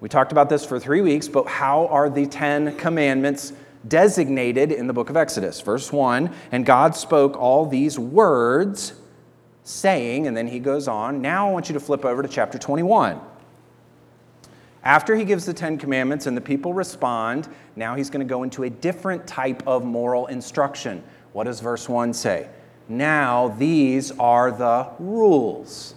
We 0.00 0.08
talked 0.08 0.32
about 0.32 0.48
this 0.48 0.64
for 0.64 0.80
three 0.80 1.02
weeks, 1.02 1.28
but 1.28 1.46
how 1.46 1.88
are 1.88 2.08
the 2.08 2.24
Ten 2.24 2.74
Commandments 2.78 3.52
designated 3.86 4.72
in 4.72 4.86
the 4.86 4.92
book 4.92 5.10
of 5.10 5.16
Exodus? 5.16 5.60
Verse 5.60 5.92
1 5.92 6.34
And 6.50 6.64
God 6.66 6.94
spoke 6.96 7.36
all 7.36 7.66
these 7.66 7.98
words, 7.98 8.94
saying, 9.64 10.26
and 10.26 10.36
then 10.36 10.48
he 10.48 10.58
goes 10.58 10.88
on. 10.88 11.20
Now 11.20 11.48
I 11.48 11.52
want 11.52 11.68
you 11.68 11.74
to 11.74 11.80
flip 11.80 12.04
over 12.04 12.22
to 12.22 12.28
chapter 12.28 12.58
21. 12.58 13.20
After 14.84 15.14
he 15.14 15.24
gives 15.24 15.46
the 15.46 15.54
Ten 15.54 15.78
Commandments 15.78 16.26
and 16.26 16.36
the 16.36 16.40
people 16.40 16.74
respond, 16.74 17.48
now 17.76 17.94
he's 17.94 18.10
going 18.10 18.26
to 18.26 18.28
go 18.28 18.42
into 18.42 18.64
a 18.64 18.70
different 18.70 19.26
type 19.26 19.62
of 19.66 19.84
moral 19.84 20.26
instruction. 20.26 21.04
What 21.32 21.44
does 21.44 21.60
verse 21.60 21.88
1 21.88 22.12
say? 22.12 22.48
Now 22.88 23.48
these 23.58 24.10
are 24.18 24.50
the 24.50 24.90
rules. 24.98 25.94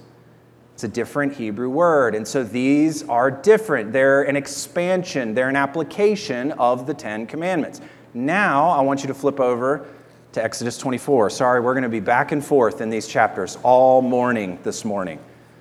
It's 0.75 0.83
a 0.83 0.89
different 0.89 1.33
Hebrew 1.33 1.69
word. 1.69 2.15
And 2.15 2.27
so 2.27 2.43
these 2.43 3.07
are 3.07 3.31
different. 3.31 3.93
They're 3.93 4.23
an 4.23 4.35
expansion, 4.35 5.33
they're 5.33 5.47
an 5.47 5.55
application 5.55 6.51
of 6.51 6.85
the 6.85 6.93
Ten 6.93 7.25
Commandments. 7.25 7.79
Now 8.13 8.67
I 8.67 8.81
want 8.81 9.01
you 9.01 9.07
to 9.07 9.13
flip 9.13 9.39
over 9.39 9.87
to 10.33 10.43
Exodus 10.43 10.77
24. 10.77 11.29
Sorry, 11.29 11.61
we're 11.61 11.73
going 11.73 11.83
to 11.83 11.89
be 11.89 12.01
back 12.01 12.33
and 12.33 12.43
forth 12.43 12.81
in 12.81 12.89
these 12.89 13.07
chapters 13.07 13.57
all 13.63 14.01
morning 14.01 14.59
this 14.63 14.83
morning. 14.83 15.17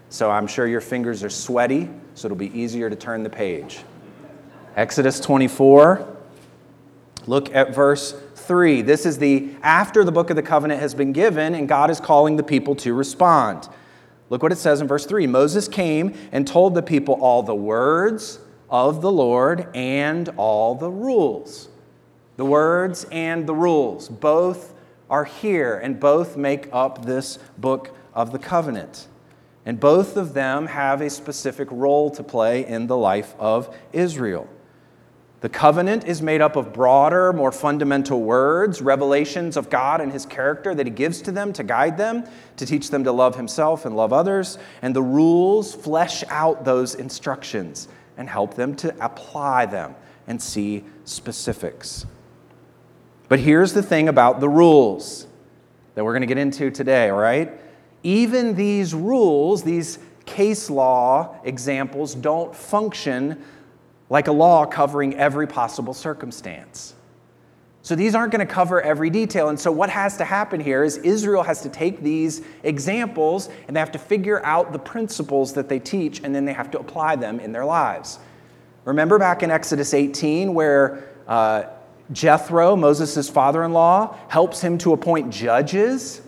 So 0.08 0.32
I'm 0.32 0.48
sure 0.48 0.66
your 0.66 0.80
fingers 0.80 1.22
are 1.22 1.30
sweaty 1.30 1.88
so 2.14 2.26
it'll 2.26 2.36
be 2.36 2.58
easier 2.58 2.90
to 2.90 2.96
turn 2.96 3.22
the 3.22 3.30
page. 3.30 3.84
Exodus 4.74 5.20
24, 5.20 6.16
look 7.28 7.54
at 7.54 7.72
verse 7.72 8.20
3. 8.34 8.82
This 8.82 9.06
is 9.06 9.18
the 9.18 9.50
after 9.62 10.02
the 10.02 10.10
book 10.10 10.30
of 10.30 10.34
the 10.34 10.42
covenant 10.42 10.80
has 10.80 10.92
been 10.92 11.12
given 11.12 11.54
and 11.54 11.68
God 11.68 11.88
is 11.88 12.00
calling 12.00 12.34
the 12.34 12.42
people 12.42 12.74
to 12.76 12.94
respond. 12.94 13.68
Look 14.30 14.42
what 14.42 14.52
it 14.52 14.58
says 14.58 14.80
in 14.80 14.88
verse 14.88 15.06
3 15.06 15.26
Moses 15.26 15.68
came 15.68 16.14
and 16.32 16.46
told 16.46 16.74
the 16.74 16.82
people 16.82 17.14
all 17.14 17.42
the 17.42 17.54
words 17.54 18.38
of 18.70 19.00
the 19.02 19.12
Lord 19.12 19.68
and 19.74 20.28
all 20.36 20.74
the 20.74 20.90
rules. 20.90 21.68
The 22.36 22.44
words 22.44 23.06
and 23.12 23.46
the 23.46 23.54
rules, 23.54 24.08
both 24.08 24.74
are 25.08 25.24
here 25.24 25.78
and 25.78 26.00
both 26.00 26.36
make 26.36 26.68
up 26.72 27.04
this 27.04 27.38
book 27.58 27.94
of 28.12 28.32
the 28.32 28.38
covenant. 28.38 29.06
And 29.66 29.78
both 29.78 30.16
of 30.16 30.34
them 30.34 30.66
have 30.66 31.00
a 31.00 31.08
specific 31.08 31.68
role 31.70 32.10
to 32.10 32.22
play 32.22 32.66
in 32.66 32.86
the 32.86 32.96
life 32.96 33.34
of 33.38 33.74
Israel. 33.92 34.48
The 35.44 35.50
covenant 35.50 36.06
is 36.06 36.22
made 36.22 36.40
up 36.40 36.56
of 36.56 36.72
broader, 36.72 37.30
more 37.30 37.52
fundamental 37.52 38.22
words, 38.22 38.80
revelations 38.80 39.58
of 39.58 39.68
God 39.68 40.00
and 40.00 40.10
His 40.10 40.24
character 40.24 40.74
that 40.74 40.86
He 40.86 40.90
gives 40.90 41.20
to 41.20 41.32
them 41.32 41.52
to 41.52 41.62
guide 41.62 41.98
them, 41.98 42.24
to 42.56 42.64
teach 42.64 42.88
them 42.88 43.04
to 43.04 43.12
love 43.12 43.36
Himself 43.36 43.84
and 43.84 43.94
love 43.94 44.10
others. 44.10 44.56
And 44.80 44.96
the 44.96 45.02
rules 45.02 45.74
flesh 45.74 46.24
out 46.30 46.64
those 46.64 46.94
instructions 46.94 47.88
and 48.16 48.26
help 48.26 48.54
them 48.54 48.74
to 48.76 48.94
apply 49.04 49.66
them 49.66 49.94
and 50.26 50.40
see 50.40 50.82
specifics. 51.04 52.06
But 53.28 53.38
here's 53.38 53.74
the 53.74 53.82
thing 53.82 54.08
about 54.08 54.40
the 54.40 54.48
rules 54.48 55.26
that 55.94 56.04
we're 56.04 56.12
going 56.12 56.22
to 56.22 56.26
get 56.26 56.38
into 56.38 56.70
today, 56.70 57.10
all 57.10 57.18
right? 57.18 57.52
even 58.02 58.54
these 58.54 58.94
rules, 58.94 59.62
these 59.62 59.98
case 60.24 60.70
law 60.70 61.36
examples, 61.44 62.14
don't 62.14 62.56
function 62.56 63.42
like 64.10 64.28
a 64.28 64.32
law 64.32 64.66
covering 64.66 65.14
every 65.14 65.46
possible 65.46 65.94
circumstance. 65.94 66.94
So 67.82 67.94
these 67.94 68.14
aren't 68.14 68.32
going 68.32 68.46
to 68.46 68.50
cover 68.50 68.80
every 68.80 69.10
detail. 69.10 69.50
And 69.50 69.60
so 69.60 69.70
what 69.70 69.90
has 69.90 70.16
to 70.16 70.24
happen 70.24 70.58
here 70.58 70.84
is 70.84 70.96
Israel 70.98 71.42
has 71.42 71.60
to 71.62 71.68
take 71.68 72.00
these 72.02 72.40
examples 72.62 73.50
and 73.66 73.76
they 73.76 73.80
have 73.80 73.92
to 73.92 73.98
figure 73.98 74.44
out 74.44 74.72
the 74.72 74.78
principles 74.78 75.52
that 75.52 75.68
they 75.68 75.78
teach 75.78 76.22
and 76.24 76.34
then 76.34 76.46
they 76.46 76.54
have 76.54 76.70
to 76.70 76.78
apply 76.78 77.16
them 77.16 77.40
in 77.40 77.52
their 77.52 77.66
lives. 77.66 78.18
Remember 78.86 79.18
back 79.18 79.42
in 79.42 79.50
Exodus 79.50 79.92
18 79.92 80.54
where 80.54 81.10
uh, 81.28 81.64
Jethro, 82.10 82.74
Moses' 82.74 83.28
father 83.28 83.64
in 83.64 83.74
law, 83.74 84.16
helps 84.28 84.62
him 84.62 84.78
to 84.78 84.94
appoint 84.94 85.30
judges 85.30 86.22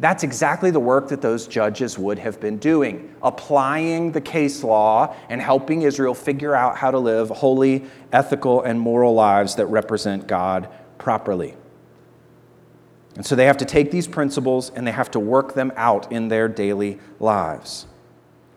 that's 0.00 0.24
exactly 0.24 0.70
the 0.70 0.80
work 0.80 1.08
that 1.08 1.22
those 1.22 1.46
judges 1.46 1.98
would 1.98 2.18
have 2.18 2.40
been 2.40 2.58
doing, 2.58 3.14
applying 3.22 4.10
the 4.10 4.20
case 4.20 4.64
law 4.64 5.14
and 5.28 5.40
helping 5.40 5.82
Israel 5.82 6.14
figure 6.14 6.54
out 6.54 6.76
how 6.76 6.90
to 6.90 6.98
live 6.98 7.28
holy, 7.30 7.84
ethical, 8.12 8.62
and 8.62 8.80
moral 8.80 9.14
lives 9.14 9.54
that 9.56 9.66
represent 9.66 10.26
God 10.26 10.68
properly. 10.98 11.54
And 13.14 13.24
so 13.24 13.36
they 13.36 13.46
have 13.46 13.58
to 13.58 13.64
take 13.64 13.92
these 13.92 14.08
principles 14.08 14.70
and 14.70 14.84
they 14.84 14.92
have 14.92 15.12
to 15.12 15.20
work 15.20 15.54
them 15.54 15.72
out 15.76 16.10
in 16.10 16.26
their 16.26 16.48
daily 16.48 16.98
lives. 17.20 17.86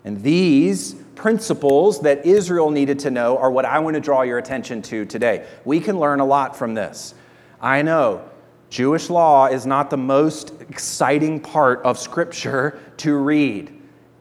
And 0.04 0.22
these 0.22 0.94
principles 1.14 2.00
that 2.00 2.26
Israel 2.26 2.70
needed 2.70 2.98
to 3.00 3.10
know 3.10 3.38
are 3.38 3.50
what 3.50 3.64
I 3.64 3.78
want 3.78 3.94
to 3.94 4.00
draw 4.00 4.22
your 4.22 4.38
attention 4.38 4.82
to 4.82 5.04
today. 5.04 5.46
We 5.64 5.78
can 5.78 6.00
learn 6.00 6.18
a 6.18 6.24
lot 6.24 6.56
from 6.56 6.74
this. 6.74 7.14
I 7.60 7.82
know 7.82 8.28
Jewish 8.70 9.08
law 9.08 9.46
is 9.46 9.64
not 9.64 9.90
the 9.90 9.96
most 9.96 10.52
exciting 10.60 11.40
part 11.40 11.82
of 11.82 11.98
Scripture 11.98 12.78
to 12.98 13.16
read. 13.16 13.74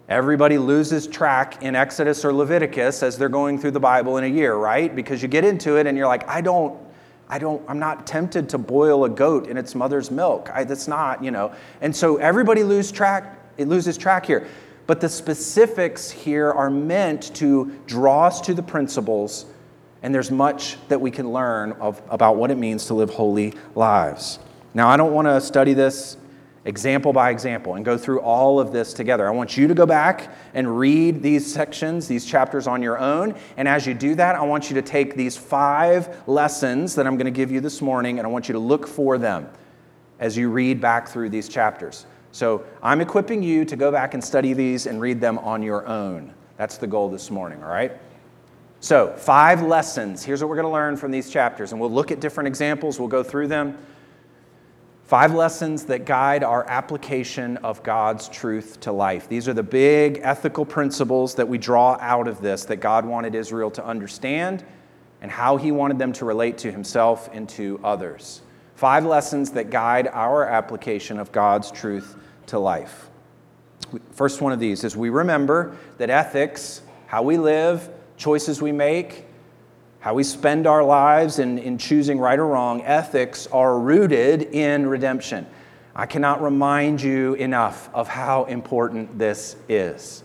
Everybody 0.07 0.57
loses 0.57 1.05
track 1.05 1.61
in 1.61 1.75
Exodus 1.75 2.23
or 2.23 2.31
Leviticus 2.31 3.03
as 3.03 3.17
they're 3.17 3.27
going 3.27 3.59
through 3.59 3.71
the 3.71 3.79
Bible 3.79 4.17
in 4.17 4.23
a 4.23 4.27
year, 4.27 4.55
right? 4.55 4.95
Because 4.95 5.21
you 5.21 5.27
get 5.27 5.43
into 5.43 5.75
it 5.75 5.85
and 5.85 5.97
you're 5.97 6.07
like, 6.07 6.27
I 6.29 6.39
don't, 6.39 6.79
I 7.27 7.39
don't, 7.39 7.61
I'm 7.67 7.79
not 7.79 8.07
tempted 8.07 8.47
to 8.49 8.57
boil 8.57 9.03
a 9.03 9.09
goat 9.09 9.47
in 9.47 9.57
its 9.57 9.75
mother's 9.75 10.09
milk. 10.09 10.49
I, 10.53 10.63
that's 10.63 10.87
not, 10.87 11.21
you 11.21 11.31
know. 11.31 11.53
And 11.81 11.93
so 11.93 12.15
everybody 12.17 12.63
loses 12.63 12.93
track, 12.93 13.37
it 13.57 13.67
loses 13.67 13.97
track 13.97 14.25
here. 14.25 14.47
But 14.85 15.01
the 15.01 15.09
specifics 15.09 16.09
here 16.09 16.49
are 16.49 16.69
meant 16.69 17.35
to 17.35 17.77
draw 17.85 18.27
us 18.27 18.39
to 18.41 18.53
the 18.53 18.63
principles 18.63 19.45
and 20.07 20.15
there's 20.15 20.31
much 20.31 20.77
that 20.87 21.01
we 21.01 21.11
can 21.11 21.33
learn 21.33 21.73
of, 21.73 22.01
about 22.09 22.37
what 22.37 22.49
it 22.49 22.55
means 22.55 22.85
to 22.85 22.93
live 22.93 23.09
holy 23.09 23.53
lives. 23.75 24.39
Now, 24.73 24.87
I 24.87 24.95
don't 24.95 25.11
want 25.11 25.27
to 25.27 25.41
study 25.41 25.73
this 25.73 26.15
example 26.63 27.11
by 27.11 27.29
example 27.29 27.75
and 27.75 27.83
go 27.83 27.97
through 27.97 28.21
all 28.21 28.57
of 28.57 28.71
this 28.71 28.93
together. 28.93 29.27
I 29.27 29.31
want 29.31 29.57
you 29.57 29.67
to 29.67 29.73
go 29.73 29.85
back 29.85 30.33
and 30.53 30.79
read 30.79 31.21
these 31.21 31.45
sections, 31.45 32.07
these 32.07 32.25
chapters 32.25 32.67
on 32.67 32.81
your 32.81 32.97
own. 32.97 33.35
And 33.57 33.67
as 33.67 33.85
you 33.85 33.93
do 33.93 34.15
that, 34.15 34.37
I 34.37 34.43
want 34.43 34.69
you 34.69 34.75
to 34.75 34.81
take 34.81 35.17
these 35.17 35.35
five 35.35 36.25
lessons 36.25 36.95
that 36.95 37.05
I'm 37.05 37.17
going 37.17 37.25
to 37.25 37.29
give 37.29 37.51
you 37.51 37.59
this 37.59 37.81
morning 37.81 38.17
and 38.17 38.25
I 38.25 38.31
want 38.31 38.47
you 38.47 38.53
to 38.53 38.59
look 38.59 38.87
for 38.87 39.17
them 39.17 39.49
as 40.19 40.37
you 40.37 40.49
read 40.49 40.79
back 40.79 41.09
through 41.09 41.31
these 41.31 41.49
chapters. 41.49 42.05
So 42.31 42.63
I'm 42.81 43.01
equipping 43.01 43.43
you 43.43 43.65
to 43.65 43.75
go 43.75 43.91
back 43.91 44.13
and 44.13 44.23
study 44.23 44.53
these 44.53 44.85
and 44.85 45.01
read 45.01 45.19
them 45.19 45.37
on 45.39 45.61
your 45.61 45.85
own. 45.85 46.33
That's 46.55 46.77
the 46.77 46.87
goal 46.87 47.09
this 47.09 47.29
morning, 47.29 47.61
all 47.61 47.69
right? 47.69 47.91
So, 48.79 49.13
five 49.13 49.63
lessons. 49.63 50.23
Here's 50.23 50.41
what 50.41 50.49
we're 50.49 50.55
going 50.55 50.67
to 50.67 50.71
learn 50.71 50.97
from 50.97 51.11
these 51.11 51.31
chapters, 51.31 51.71
and 51.71 51.81
we'll 51.81 51.91
look 51.91 52.11
at 52.11 52.19
different 52.19 52.47
examples, 52.47 52.99
we'll 52.99 53.07
go 53.07 53.23
through 53.23 53.47
them. 53.47 53.77
Five 55.05 55.33
lessons 55.33 55.85
that 55.85 56.05
guide 56.05 56.43
our 56.43 56.69
application 56.69 57.57
of 57.57 57.81
God's 57.81 58.27
truth 58.27 58.79
to 58.81 58.91
life. 58.91 59.29
These 59.29 59.47
are 59.47 59.53
the 59.53 59.63
big 59.63 60.19
ethical 60.21 60.65
principles 60.65 61.33
that 61.35 61.47
we 61.47 61.57
draw 61.57 61.97
out 62.01 62.27
of 62.27 62.41
this 62.41 62.65
that 62.65 62.75
God 62.77 63.05
wanted 63.05 63.33
Israel 63.33 63.71
to 63.71 63.85
understand 63.85 64.65
and 65.21 65.31
how 65.31 65.55
he 65.57 65.71
wanted 65.71 65.97
them 65.97 66.11
to 66.13 66.25
relate 66.25 66.57
to 66.59 66.71
himself 66.71 67.29
and 67.31 67.47
to 67.49 67.79
others. 67.83 68.41
Five 68.75 69.05
lessons 69.05 69.51
that 69.51 69.69
guide 69.69 70.07
our 70.09 70.43
application 70.43 71.19
of 71.19 71.31
God's 71.31 71.71
truth 71.71 72.15
to 72.47 72.59
life. 72.59 73.09
First 74.11 74.41
one 74.41 74.51
of 74.51 74.59
these 74.59 74.83
is 74.83 74.97
we 74.97 75.09
remember 75.09 75.77
that 75.97 76.09
ethics, 76.09 76.81
how 77.07 77.23
we 77.23 77.37
live, 77.37 77.89
choices 78.17 78.61
we 78.61 78.71
make, 78.71 79.25
how 79.99 80.13
we 80.13 80.23
spend 80.23 80.67
our 80.67 80.83
lives 80.83 81.39
in, 81.39 81.57
in 81.57 81.77
choosing 81.77 82.19
right 82.19 82.37
or 82.37 82.47
wrong, 82.47 82.81
ethics 82.83 83.47
are 83.47 83.79
rooted 83.79 84.43
in 84.53 84.87
redemption. 84.87 85.45
I 85.95 86.05
cannot 86.05 86.41
remind 86.41 87.01
you 87.01 87.33
enough 87.35 87.89
of 87.93 88.07
how 88.07 88.45
important 88.45 89.17
this 89.17 89.55
is. 89.67 90.23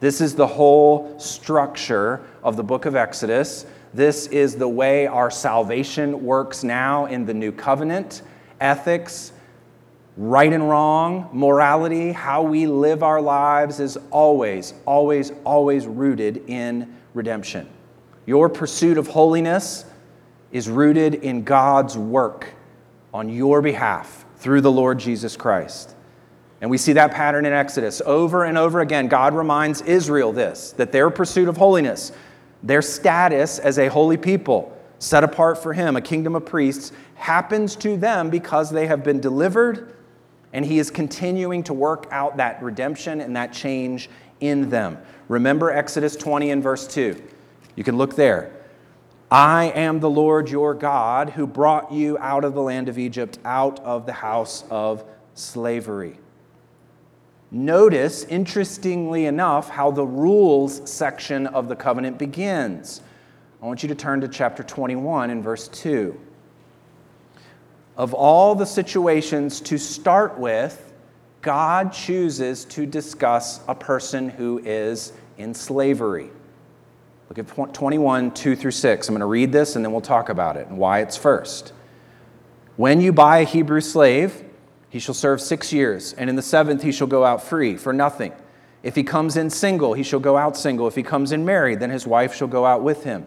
This 0.00 0.20
is 0.20 0.34
the 0.34 0.46
whole 0.46 1.18
structure 1.18 2.22
of 2.42 2.56
the 2.56 2.64
book 2.64 2.84
of 2.84 2.96
Exodus 2.96 3.66
This 3.94 4.26
is 4.26 4.56
the 4.56 4.68
way 4.68 5.06
our 5.06 5.30
salvation 5.30 6.24
works 6.24 6.64
now 6.64 7.06
in 7.06 7.26
the 7.26 7.34
new 7.34 7.52
covenant. 7.52 8.22
Ethics, 8.60 9.30
right 10.16 10.52
and 10.52 10.68
wrong, 10.68 11.28
morality, 11.32 12.10
how 12.10 12.42
we 12.42 12.66
live 12.66 13.04
our 13.04 13.20
lives 13.20 13.78
is 13.78 13.96
always, 14.10 14.74
always, 14.84 15.30
always 15.44 15.86
rooted 15.86 16.48
in 16.48 16.92
redemption. 17.14 17.68
Your 18.26 18.48
pursuit 18.48 18.98
of 18.98 19.08
holiness 19.08 19.84
is 20.52 20.68
rooted 20.68 21.14
in 21.14 21.44
God's 21.44 21.96
work 21.96 22.48
on 23.12 23.28
your 23.28 23.62
behalf 23.62 24.24
through 24.36 24.60
the 24.60 24.70
Lord 24.70 24.98
Jesus 24.98 25.36
Christ. 25.36 25.94
And 26.60 26.70
we 26.70 26.78
see 26.78 26.92
that 26.94 27.12
pattern 27.12 27.46
in 27.46 27.52
Exodus. 27.52 28.00
Over 28.04 28.44
and 28.44 28.56
over 28.56 28.80
again, 28.80 29.08
God 29.08 29.34
reminds 29.34 29.80
Israel 29.82 30.32
this 30.32 30.72
that 30.72 30.92
their 30.92 31.10
pursuit 31.10 31.48
of 31.48 31.56
holiness, 31.56 32.12
their 32.62 32.82
status 32.82 33.58
as 33.58 33.78
a 33.78 33.88
holy 33.88 34.16
people, 34.16 34.76
set 34.98 35.24
apart 35.24 35.62
for 35.62 35.72
Him, 35.72 35.96
a 35.96 36.00
kingdom 36.00 36.34
of 36.34 36.46
priests, 36.46 36.92
happens 37.14 37.76
to 37.76 37.96
them 37.96 38.30
because 38.30 38.70
they 38.70 38.86
have 38.86 39.04
been 39.04 39.20
delivered 39.20 39.94
and 40.54 40.64
he 40.64 40.78
is 40.78 40.90
continuing 40.90 41.64
to 41.64 41.74
work 41.74 42.06
out 42.12 42.36
that 42.38 42.62
redemption 42.62 43.20
and 43.20 43.36
that 43.36 43.52
change 43.52 44.08
in 44.40 44.70
them. 44.70 44.96
Remember 45.28 45.70
Exodus 45.70 46.16
20 46.16 46.50
and 46.50 46.62
verse 46.62 46.86
2. 46.86 47.22
You 47.76 47.84
can 47.84 47.96
look 47.96 48.16
there. 48.16 48.52
I 49.30 49.66
am 49.74 50.00
the 50.00 50.10
Lord 50.10 50.50
your 50.50 50.74
God 50.74 51.30
who 51.30 51.46
brought 51.46 51.90
you 51.90 52.18
out 52.18 52.44
of 52.44 52.54
the 52.54 52.62
land 52.62 52.88
of 52.88 52.98
Egypt, 52.98 53.38
out 53.44 53.80
of 53.80 54.06
the 54.06 54.12
house 54.12 54.64
of 54.70 55.04
slavery. 55.34 56.18
Notice, 57.50 58.24
interestingly 58.24 59.26
enough, 59.26 59.68
how 59.68 59.90
the 59.90 60.06
rules 60.06 60.88
section 60.90 61.46
of 61.46 61.68
the 61.68 61.76
covenant 61.76 62.18
begins. 62.18 63.00
I 63.62 63.66
want 63.66 63.82
you 63.82 63.88
to 63.88 63.94
turn 63.94 64.20
to 64.20 64.28
chapter 64.28 64.62
21 64.62 65.30
and 65.30 65.42
verse 65.42 65.68
2 65.68 66.20
of 67.96 68.12
all 68.12 68.54
the 68.54 68.66
situations 68.66 69.60
to 69.60 69.78
start 69.78 70.38
with, 70.38 70.92
God 71.44 71.92
chooses 71.92 72.64
to 72.64 72.86
discuss 72.86 73.60
a 73.68 73.74
person 73.74 74.30
who 74.30 74.60
is 74.64 75.12
in 75.36 75.52
slavery. 75.52 76.30
Look 77.28 77.38
at 77.38 77.74
21, 77.74 78.30
2 78.32 78.56
through 78.56 78.70
6. 78.70 79.08
I'm 79.08 79.12
going 79.12 79.20
to 79.20 79.26
read 79.26 79.52
this 79.52 79.76
and 79.76 79.84
then 79.84 79.92
we'll 79.92 80.00
talk 80.00 80.30
about 80.30 80.56
it 80.56 80.66
and 80.68 80.78
why 80.78 81.00
it's 81.00 81.18
first. 81.18 81.74
When 82.76 83.00
you 83.02 83.12
buy 83.12 83.38
a 83.38 83.44
Hebrew 83.44 83.82
slave, 83.82 84.42
he 84.88 84.98
shall 84.98 85.14
serve 85.14 85.40
six 85.40 85.72
years, 85.72 86.12
and 86.14 86.30
in 86.30 86.36
the 86.36 86.42
seventh 86.42 86.82
he 86.82 86.92
shall 86.92 87.06
go 87.06 87.24
out 87.24 87.42
free 87.42 87.76
for 87.76 87.92
nothing. 87.92 88.32
If 88.82 88.94
he 88.94 89.02
comes 89.02 89.36
in 89.36 89.50
single, 89.50 89.92
he 89.92 90.02
shall 90.02 90.20
go 90.20 90.36
out 90.36 90.56
single. 90.56 90.86
If 90.86 90.94
he 90.94 91.02
comes 91.02 91.30
in 91.30 91.44
married, 91.44 91.80
then 91.80 91.90
his 91.90 92.06
wife 92.06 92.34
shall 92.34 92.48
go 92.48 92.64
out 92.64 92.82
with 92.82 93.04
him. 93.04 93.26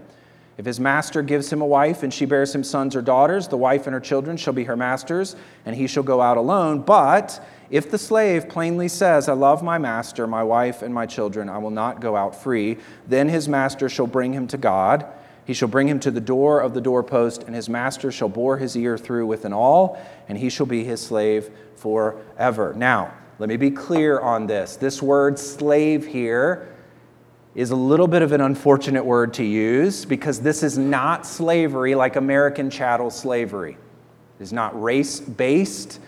If 0.58 0.66
his 0.66 0.80
master 0.80 1.22
gives 1.22 1.54
him 1.54 1.62
a 1.62 1.66
wife 1.66 2.02
and 2.02 2.12
she 2.12 2.26
bears 2.26 2.54
him 2.54 2.64
sons 2.64 2.96
or 2.96 3.02
daughters, 3.02 3.48
the 3.48 3.58
wife 3.58 3.86
and 3.86 3.94
her 3.94 4.00
children 4.00 4.38
shall 4.38 4.54
be 4.54 4.64
her 4.64 4.76
master's, 4.76 5.36
and 5.66 5.76
he 5.76 5.86
shall 5.86 6.02
go 6.02 6.20
out 6.20 6.38
alone. 6.38 6.82
But 6.82 7.46
if 7.70 7.92
the 7.92 8.00
slave 8.00 8.50
plainly 8.50 8.88
says, 8.88 9.30
I 9.30 9.34
love 9.34 9.62
my 9.62 9.78
master, 9.78 10.26
my 10.26 10.44
wife, 10.44 10.82
and 10.82 10.92
my 10.92 11.06
children, 11.06 11.48
I 11.48 11.60
will 11.60 11.70
not 11.70 12.02
go 12.02 12.16
out 12.16 12.36
free, 12.36 12.78
then 13.08 13.30
his 13.30 13.48
master 13.48 13.88
shall 13.88 14.08
bring 14.08 14.34
him 14.34 14.48
to 14.48 14.58
God. 14.58 15.06
He 15.46 15.54
shall 15.54 15.68
bring 15.68 15.88
him 15.88 16.00
to 16.00 16.12
the 16.12 16.20
door 16.20 16.60
of 16.60 16.74
the 16.74 16.82
doorpost, 16.82 17.44
and 17.44 17.56
his 17.56 17.70
master 17.70 18.12
shall 18.12 18.28
bore 18.28 18.58
his 18.58 18.76
ear 18.76 18.98
through 18.98 19.28
with 19.28 19.46
an 19.46 19.54
awl, 19.54 20.02
and 20.28 20.40
he 20.40 20.50
shall 20.50 20.66
be 20.66 20.84
his 20.84 21.06
slave 21.06 21.52
forever. 21.76 22.74
Now, 22.76 23.14
let 23.38 23.48
me 23.48 23.58
be 23.58 23.70
clear 23.70 24.20
on 24.20 24.48
this. 24.48 24.76
This 24.76 25.04
word 25.04 25.38
slave 25.38 26.08
here 26.08 26.68
is 27.58 27.72
a 27.72 27.76
little 27.76 28.08
bit 28.08 28.22
of 28.22 28.34
an 28.34 28.40
unfortunate 28.40 29.04
word 29.04 29.34
to 29.34 29.44
use 29.44 30.06
because 30.06 30.40
this 30.40 30.62
is 30.62 30.78
not 30.78 31.26
slavery 31.26 31.96
like 31.96 32.16
American 32.16 32.70
chattel 32.70 33.10
slavery. 33.10 33.76
It 34.40 34.44
is 34.44 34.54
not 34.54 34.80
race 34.80 35.20
based 35.20 36.00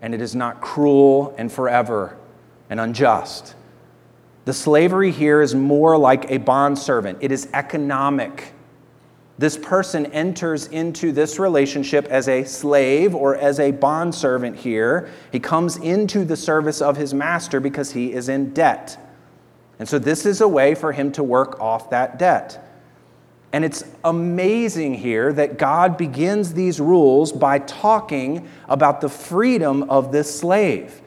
and 0.00 0.14
it 0.14 0.22
is 0.22 0.34
not 0.34 0.62
cruel 0.62 1.34
and 1.36 1.52
forever 1.52 2.16
and 2.70 2.80
unjust. 2.80 3.54
The 4.46 4.54
slavery 4.54 5.10
here 5.10 5.42
is 5.42 5.54
more 5.54 5.98
like 5.98 6.30
a 6.30 6.38
bondservant, 6.38 7.18
it 7.20 7.32
is 7.32 7.50
economic. 7.52 8.54
This 9.36 9.58
person 9.58 10.06
enters 10.06 10.68
into 10.68 11.12
this 11.12 11.38
relationship 11.38 12.06
as 12.06 12.28
a 12.28 12.44
slave 12.44 13.14
or 13.14 13.36
as 13.36 13.60
a 13.60 13.72
bondservant 13.72 14.56
here. 14.56 15.10
He 15.30 15.38
comes 15.38 15.76
into 15.76 16.24
the 16.24 16.36
service 16.36 16.80
of 16.80 16.96
his 16.96 17.12
master 17.12 17.60
because 17.60 17.92
he 17.92 18.14
is 18.14 18.30
in 18.30 18.54
debt. 18.54 18.98
And 19.78 19.88
so 19.88 19.98
this 19.98 20.26
is 20.26 20.40
a 20.40 20.48
way 20.48 20.74
for 20.74 20.92
him 20.92 21.12
to 21.12 21.22
work 21.22 21.60
off 21.60 21.90
that 21.90 22.18
debt. 22.18 22.64
And 23.52 23.64
it's 23.64 23.84
amazing 24.04 24.94
here 24.94 25.32
that 25.32 25.56
God 25.56 25.96
begins 25.96 26.52
these 26.52 26.80
rules 26.80 27.32
by 27.32 27.60
talking 27.60 28.48
about 28.68 29.00
the 29.00 29.08
freedom 29.08 29.84
of 29.84 30.12
this 30.12 30.38
slave. 30.38 31.00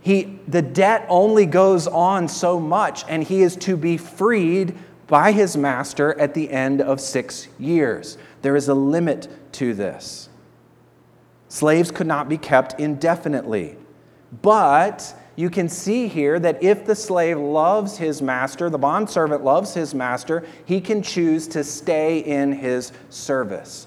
He, 0.00 0.38
the 0.48 0.62
debt 0.62 1.04
only 1.10 1.44
goes 1.44 1.86
on 1.86 2.28
so 2.28 2.58
much, 2.58 3.04
and 3.08 3.22
he 3.22 3.42
is 3.42 3.56
to 3.56 3.76
be 3.76 3.98
freed 3.98 4.74
by 5.06 5.32
his 5.32 5.56
master 5.56 6.18
at 6.18 6.32
the 6.32 6.50
end 6.50 6.80
of 6.80 7.00
six 7.00 7.48
years. 7.58 8.16
There 8.40 8.56
is 8.56 8.68
a 8.68 8.74
limit 8.74 9.28
to 9.54 9.74
this. 9.74 10.30
Slaves 11.48 11.90
could 11.90 12.06
not 12.06 12.28
be 12.28 12.38
kept 12.38 12.80
indefinitely. 12.80 13.76
But 14.40 15.14
you 15.36 15.50
can 15.50 15.68
see 15.68 16.08
here 16.08 16.38
that 16.38 16.62
if 16.62 16.84
the 16.84 16.94
slave 16.94 17.38
loves 17.38 17.96
his 17.96 18.20
master, 18.20 18.68
the 18.68 18.78
bondservant 18.78 19.44
loves 19.44 19.74
his 19.74 19.94
master, 19.94 20.44
he 20.64 20.80
can 20.80 21.02
choose 21.02 21.48
to 21.48 21.64
stay 21.64 22.18
in 22.18 22.52
his 22.52 22.92
service. 23.08 23.86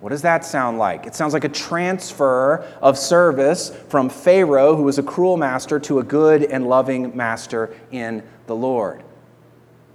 What 0.00 0.10
does 0.10 0.22
that 0.22 0.44
sound 0.44 0.78
like? 0.78 1.06
It 1.06 1.14
sounds 1.14 1.34
like 1.34 1.44
a 1.44 1.50
transfer 1.50 2.66
of 2.80 2.96
service 2.96 3.70
from 3.88 4.08
Pharaoh, 4.08 4.74
who 4.74 4.84
was 4.84 4.98
a 4.98 5.02
cruel 5.02 5.36
master, 5.36 5.78
to 5.80 5.98
a 5.98 6.02
good 6.02 6.42
and 6.44 6.66
loving 6.66 7.14
master 7.14 7.74
in 7.90 8.22
the 8.46 8.56
Lord. 8.56 9.02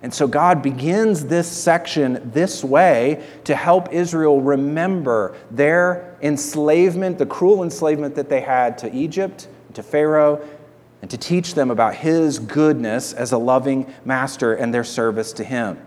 And 0.03 0.13
so 0.13 0.27
God 0.27 0.61
begins 0.61 1.25
this 1.25 1.51
section 1.51 2.29
this 2.31 2.63
way 2.63 3.25
to 3.45 3.55
help 3.55 3.91
Israel 3.91 4.39
remember 4.39 5.35
their 5.49 6.15
enslavement, 6.21 7.17
the 7.17 7.25
cruel 7.25 7.63
enslavement 7.63 8.13
that 8.13 8.29
they 8.29 8.41
had 8.41 8.77
to 8.79 8.93
Egypt, 8.93 9.47
to 9.73 9.81
Pharaoh, 9.81 10.47
and 11.05 11.11
to 11.11 11.19
teach 11.19 11.53
them 11.53 11.69
about 11.69 11.93
His 11.93 12.39
goodness 12.39 13.13
as 13.13 13.31
a 13.31 13.37
loving 13.37 13.93
master 14.05 14.55
and 14.55 14.73
their 14.73 14.83
service 14.83 15.33
to 15.33 15.43
Him. 15.43 15.77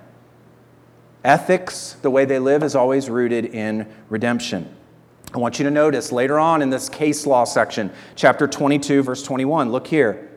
Ethics, 1.24 1.96
the 2.02 2.08
way 2.08 2.24
they 2.24 2.38
live, 2.38 2.62
is 2.62 2.76
always 2.76 3.10
rooted 3.10 3.46
in 3.46 3.92
redemption. 4.10 4.72
I 5.34 5.38
want 5.38 5.58
you 5.58 5.64
to 5.64 5.72
notice 5.72 6.12
later 6.12 6.38
on 6.38 6.62
in 6.62 6.70
this 6.70 6.88
case 6.88 7.26
law 7.26 7.42
section, 7.42 7.90
chapter 8.14 8.46
22, 8.46 9.02
verse 9.02 9.24
21, 9.24 9.72
look 9.72 9.88
here. 9.88 10.30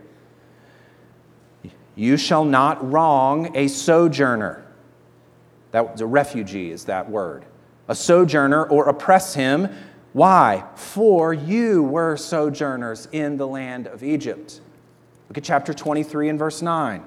You 1.93 2.17
shall 2.17 2.43
not 2.43 2.83
wrong 2.91 3.55
a 3.55 3.67
sojourner. 3.67 4.65
That 5.73 6.01
a 6.01 6.07
refugee 6.07 6.71
is 6.71 6.85
that 6.85 7.07
word. 7.07 7.45
A 7.87 7.93
sojourner 7.93 8.63
or 8.63 8.89
oppress 8.89 9.35
him. 9.35 9.69
Why? 10.13 10.65
For 10.73 11.35
you 11.35 11.83
were 11.83 12.17
sojourners 12.17 13.07
in 13.11 13.37
the 13.37 13.45
land 13.45 13.85
of 13.85 14.01
Egypt. 14.01 14.59
Look 15.31 15.37
at 15.37 15.43
chapter 15.45 15.73
23 15.73 16.27
and 16.27 16.37
verse 16.37 16.61
9. 16.61 17.05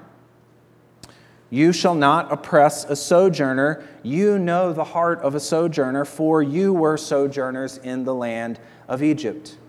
You 1.51 1.71
shall 1.71 1.93
not 1.93 2.33
oppress 2.33 2.83
a 2.83 2.95
sojourner. 2.95 3.87
You 4.01 4.39
know 4.39 4.73
the 4.73 4.83
heart 4.83 5.19
of 5.19 5.35
a 5.35 5.39
sojourner, 5.39 6.05
for 6.05 6.41
you 6.41 6.73
were 6.73 6.97
sojourners 6.97 7.77
in 7.77 8.03
the 8.03 8.15
land 8.15 8.59
of 8.87 9.03
Egypt. 9.03 9.59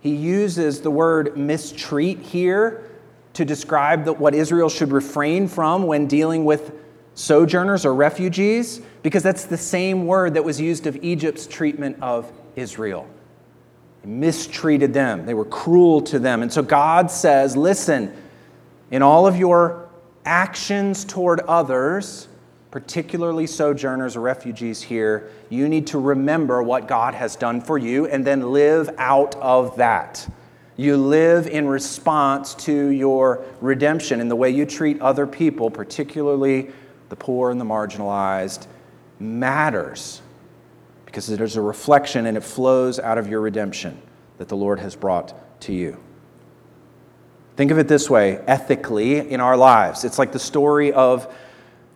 He 0.00 0.16
uses 0.16 0.80
the 0.80 0.90
word 0.90 1.36
mistreat 1.36 2.18
here 2.18 2.90
to 3.34 3.44
describe 3.44 4.08
what 4.08 4.34
Israel 4.34 4.68
should 4.68 4.90
refrain 4.90 5.46
from 5.46 5.84
when 5.84 6.08
dealing 6.08 6.44
with 6.44 6.72
sojourners 7.14 7.86
or 7.86 7.94
refugees, 7.94 8.80
because 9.04 9.22
that's 9.22 9.44
the 9.44 9.56
same 9.56 10.06
word 10.06 10.34
that 10.34 10.42
was 10.42 10.60
used 10.60 10.88
of 10.88 10.96
Egypt's 11.04 11.46
treatment 11.46 11.98
of 12.02 12.32
Israel 12.56 13.08
mistreated 14.04 14.94
them, 14.94 15.26
they 15.26 15.34
were 15.34 15.44
cruel 15.44 16.00
to 16.02 16.18
them. 16.18 16.42
And 16.42 16.52
so 16.52 16.62
God 16.62 17.10
says, 17.10 17.56
listen, 17.56 18.14
in 18.90 19.02
all 19.02 19.26
of 19.26 19.36
your 19.36 19.88
actions 20.24 21.04
toward 21.04 21.40
others, 21.40 22.28
particularly 22.70 23.46
sojourners 23.46 24.16
or 24.16 24.20
refugees 24.20 24.82
here, 24.82 25.30
you 25.48 25.68
need 25.68 25.86
to 25.88 25.98
remember 25.98 26.62
what 26.62 26.86
God 26.88 27.14
has 27.14 27.36
done 27.36 27.60
for 27.60 27.78
you 27.78 28.06
and 28.06 28.26
then 28.26 28.52
live 28.52 28.90
out 28.98 29.34
of 29.36 29.76
that. 29.76 30.26
You 30.76 30.96
live 30.96 31.46
in 31.46 31.66
response 31.66 32.54
to 32.54 32.88
your 32.88 33.44
redemption 33.60 34.20
and 34.20 34.30
the 34.30 34.36
way 34.36 34.50
you 34.50 34.64
treat 34.64 35.00
other 35.00 35.26
people, 35.26 35.70
particularly 35.70 36.70
the 37.10 37.16
poor 37.16 37.50
and 37.50 37.60
the 37.60 37.64
marginalized, 37.64 38.66
matters 39.18 40.22
because 41.10 41.26
there's 41.26 41.56
a 41.56 41.60
reflection 41.60 42.26
and 42.26 42.36
it 42.36 42.42
flows 42.42 43.00
out 43.00 43.18
of 43.18 43.28
your 43.28 43.40
redemption 43.40 44.00
that 44.38 44.48
the 44.48 44.56
Lord 44.56 44.78
has 44.78 44.94
brought 44.94 45.60
to 45.62 45.72
you. 45.72 45.98
Think 47.56 47.72
of 47.72 47.78
it 47.78 47.88
this 47.88 48.08
way 48.08 48.38
ethically 48.46 49.18
in 49.18 49.40
our 49.40 49.56
lives. 49.56 50.04
It's 50.04 50.18
like 50.18 50.30
the 50.30 50.38
story 50.38 50.92
of 50.92 51.34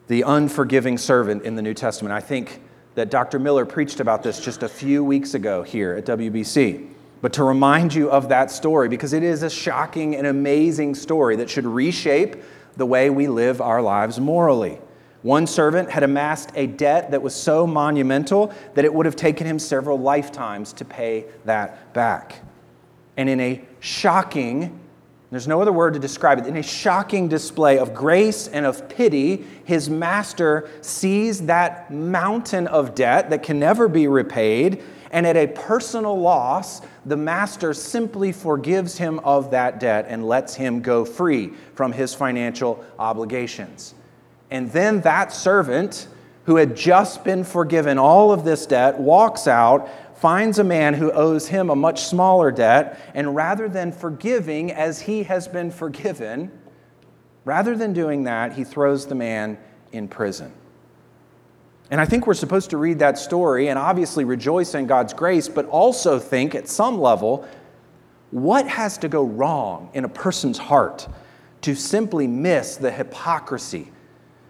the 0.09 0.23
unforgiving 0.23 0.99
servant 0.99 1.45
in 1.45 1.55
the 1.55 1.63
New 1.63 1.75
Testament. 1.75 2.13
I 2.13 2.21
think 2.21 2.61
that 2.97 3.11
Dr. 3.11 3.39
Miller 3.39 3.65
preached 3.65 4.01
about 4.01 4.25
this 4.25 4.41
just 4.41 4.65
a 4.65 4.69
few 4.69 5.05
weeks 5.05 5.35
ago 5.35 5.63
here 5.63 5.95
at 5.95 6.05
WBC. 6.07 6.91
But 7.23 7.33
to 7.35 7.45
remind 7.45 7.95
you 7.95 8.11
of 8.11 8.29
that 8.29 8.51
story, 8.51 8.89
because 8.89 9.13
it 9.13 9.23
is 9.23 9.45
a 9.45 9.49
shocking 9.49 10.17
and 10.17 10.27
amazing 10.27 10.97
story 10.97 11.37
that 11.37 11.49
should 11.49 11.67
reshape 11.67 12.37
the 12.77 12.85
way 12.85 13.11
we 13.11 13.29
live 13.29 13.61
our 13.61 13.81
lives 13.81 14.19
morally. 14.19 14.79
One 15.25 15.47
servant 15.47 15.91
had 15.91 16.03
amassed 16.03 16.51
a 16.55 16.67
debt 16.67 17.13
that 17.13 17.23
was 17.23 17.35
so 17.35 17.67
monumental 17.67 18.53
that 18.75 18.85
it 18.85 18.93
would 18.93 19.07
have 19.07 19.17
taken 19.17 19.47
him 19.47 19.59
several 19.59 19.99
lifetimes 19.99 20.75
to 20.75 20.85
pay 20.85 21.25
that 21.47 21.95
back. 21.95 22.43
And 23.17 23.31
in 23.31 23.41
a 23.41 23.65
shocking 23.81 24.81
there's 25.31 25.49
no 25.49 25.61
other 25.61 25.73
word 25.73 25.95
to 25.95 25.99
describe 25.99 26.39
it. 26.39 26.47
In 26.47 26.57
a 26.57 26.63
shocking 26.63 27.27
display 27.27 27.79
of 27.79 27.93
grace 27.93 28.47
and 28.47 28.65
of 28.65 28.89
pity, 28.89 29.45
his 29.65 29.91
master 29.91 30.69
sees 30.81 31.47
that 31.47 31.91
mountain 31.91 32.69
of 32.69 32.95
debt 32.95 33.31
that 33.31 33.43
can 33.43 33.59
never 33.59 33.89
be 33.89 34.07
repaid, 34.07 34.81
and 35.11 35.27
at 35.27 35.37
a 35.37 35.49
personal 35.49 36.17
loss, 36.17 36.83
the 37.05 37.17
master 37.17 37.75
simply 37.75 38.31
forgives 38.31 38.99
him 38.99 39.19
of 39.21 39.51
that 39.51 39.81
debt 39.81 40.07
and 40.09 40.29
lets 40.29 40.55
him 40.55 40.81
go 40.83 41.05
free 41.05 41.51
from 41.75 41.91
his 41.91 42.15
financial 42.15 42.85
obligations. 42.99 43.95
And 44.55 44.71
then 44.71 45.01
that 45.01 45.33
servant, 45.33 46.07
who 46.45 46.55
had 46.55 46.77
just 46.77 47.25
been 47.25 47.43
forgiven 47.43 47.99
all 47.99 48.31
of 48.31 48.45
this 48.45 48.67
debt, 48.67 49.01
walks 49.01 49.49
out 49.49 49.89
finds 50.15 50.61
a 50.61 50.65
man 50.65 50.95
who 50.95 51.11
owes 51.11 51.49
him 51.49 51.71
a 51.71 51.75
much 51.75 52.05
smaller 52.05 52.53
debt, 52.53 53.01
and 53.15 53.35
rather 53.35 53.69
than 53.69 53.91
forgiving 53.91 54.71
as 54.71 55.01
he 55.01 55.25
has 55.25 55.49
been 55.49 55.73
forgiven, 55.73 56.53
rather 57.45 57.77
than 57.77 57.93
doing 57.93 58.23
that, 58.23 58.53
he 58.53 58.63
throws 58.63 59.07
the 59.07 59.15
man 59.17 59.59
in 59.91 60.07
prison. 60.07 60.53
And 61.91 62.01
I 62.01 62.05
think 62.05 62.29
we're 62.29 62.35
supposed 62.35 62.71
to 62.71 62.77
read 62.77 63.01
that 63.01 63.19
story 63.19 63.71
and 63.71 63.79
obviously 63.79 64.25
rejoice 64.25 64.77
in 64.77 64.87
God's 64.87 65.13
grace, 65.13 65.49
but 65.49 65.67
also 65.67 66.21
think 66.21 66.55
at 66.55 66.69
some 66.69 67.01
level, 67.01 67.45
what 68.31 68.69
has 68.69 68.99
to 68.99 69.09
go 69.09 69.25
wrong 69.25 69.91
in 69.95 70.05
a 70.05 70.09
person's 70.09 70.59
heart 70.59 71.09
to 71.63 71.75
simply 71.75 72.29
miss 72.29 72.77
the 72.77 72.93
hypocrisy 72.93 73.91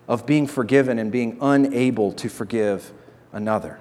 of 0.09 0.27
being 0.27 0.47
forgiven 0.47 0.99
and 0.99 1.11
being 1.11 1.39
unable 1.41 2.13
to 2.13 2.29
forgive 2.29 2.93
another? 3.33 3.81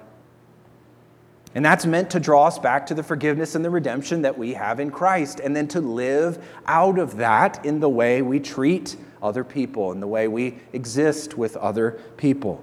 And 1.54 1.64
that's 1.64 1.86
meant 1.86 2.10
to 2.10 2.20
draw 2.20 2.46
us 2.46 2.58
back 2.58 2.86
to 2.86 2.94
the 2.94 3.02
forgiveness 3.02 3.54
and 3.54 3.64
the 3.64 3.70
redemption 3.70 4.22
that 4.22 4.36
we 4.36 4.54
have 4.54 4.80
in 4.80 4.90
Christ, 4.90 5.38
and 5.38 5.54
then 5.54 5.68
to 5.68 5.80
live 5.80 6.44
out 6.66 6.98
of 6.98 7.16
that 7.18 7.64
in 7.64 7.78
the 7.78 7.88
way 7.88 8.22
we 8.22 8.40
treat 8.40 8.96
other 9.22 9.44
people, 9.44 9.92
in 9.92 10.00
the 10.00 10.06
way 10.06 10.26
we 10.26 10.58
exist 10.72 11.38
with 11.38 11.56
other 11.56 11.92
people. 12.16 12.62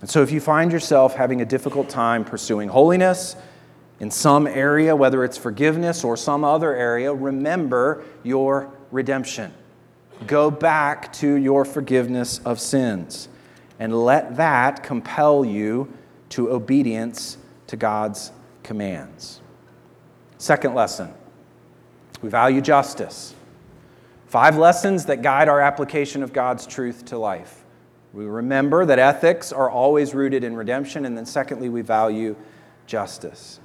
And 0.00 0.10
so, 0.10 0.22
if 0.22 0.32
you 0.32 0.40
find 0.40 0.72
yourself 0.72 1.14
having 1.14 1.42
a 1.42 1.44
difficult 1.44 1.88
time 1.88 2.24
pursuing 2.24 2.68
holiness 2.68 3.36
in 4.00 4.10
some 4.10 4.46
area, 4.46 4.96
whether 4.96 5.22
it's 5.22 5.36
forgiveness 5.36 6.02
or 6.02 6.16
some 6.16 6.42
other 6.42 6.74
area, 6.74 7.12
remember 7.14 8.02
your 8.24 8.72
redemption. 8.90 9.52
Go 10.26 10.50
back 10.50 11.12
to 11.14 11.34
your 11.34 11.64
forgiveness 11.64 12.40
of 12.44 12.60
sins 12.60 13.28
and 13.78 14.04
let 14.04 14.36
that 14.36 14.82
compel 14.82 15.44
you 15.44 15.92
to 16.30 16.50
obedience 16.50 17.38
to 17.66 17.76
God's 17.76 18.32
commands. 18.62 19.40
Second 20.38 20.74
lesson 20.74 21.12
we 22.22 22.28
value 22.28 22.60
justice. 22.60 23.34
Five 24.26 24.56
lessons 24.56 25.06
that 25.06 25.22
guide 25.22 25.48
our 25.48 25.60
application 25.60 26.22
of 26.22 26.32
God's 26.32 26.66
truth 26.66 27.06
to 27.06 27.18
life. 27.18 27.64
We 28.12 28.26
remember 28.26 28.84
that 28.84 28.98
ethics 28.98 29.52
are 29.52 29.70
always 29.70 30.14
rooted 30.14 30.44
in 30.44 30.54
redemption, 30.54 31.04
and 31.04 31.16
then 31.16 31.26
secondly, 31.26 31.68
we 31.68 31.80
value 31.80 32.36
justice. 32.86 33.60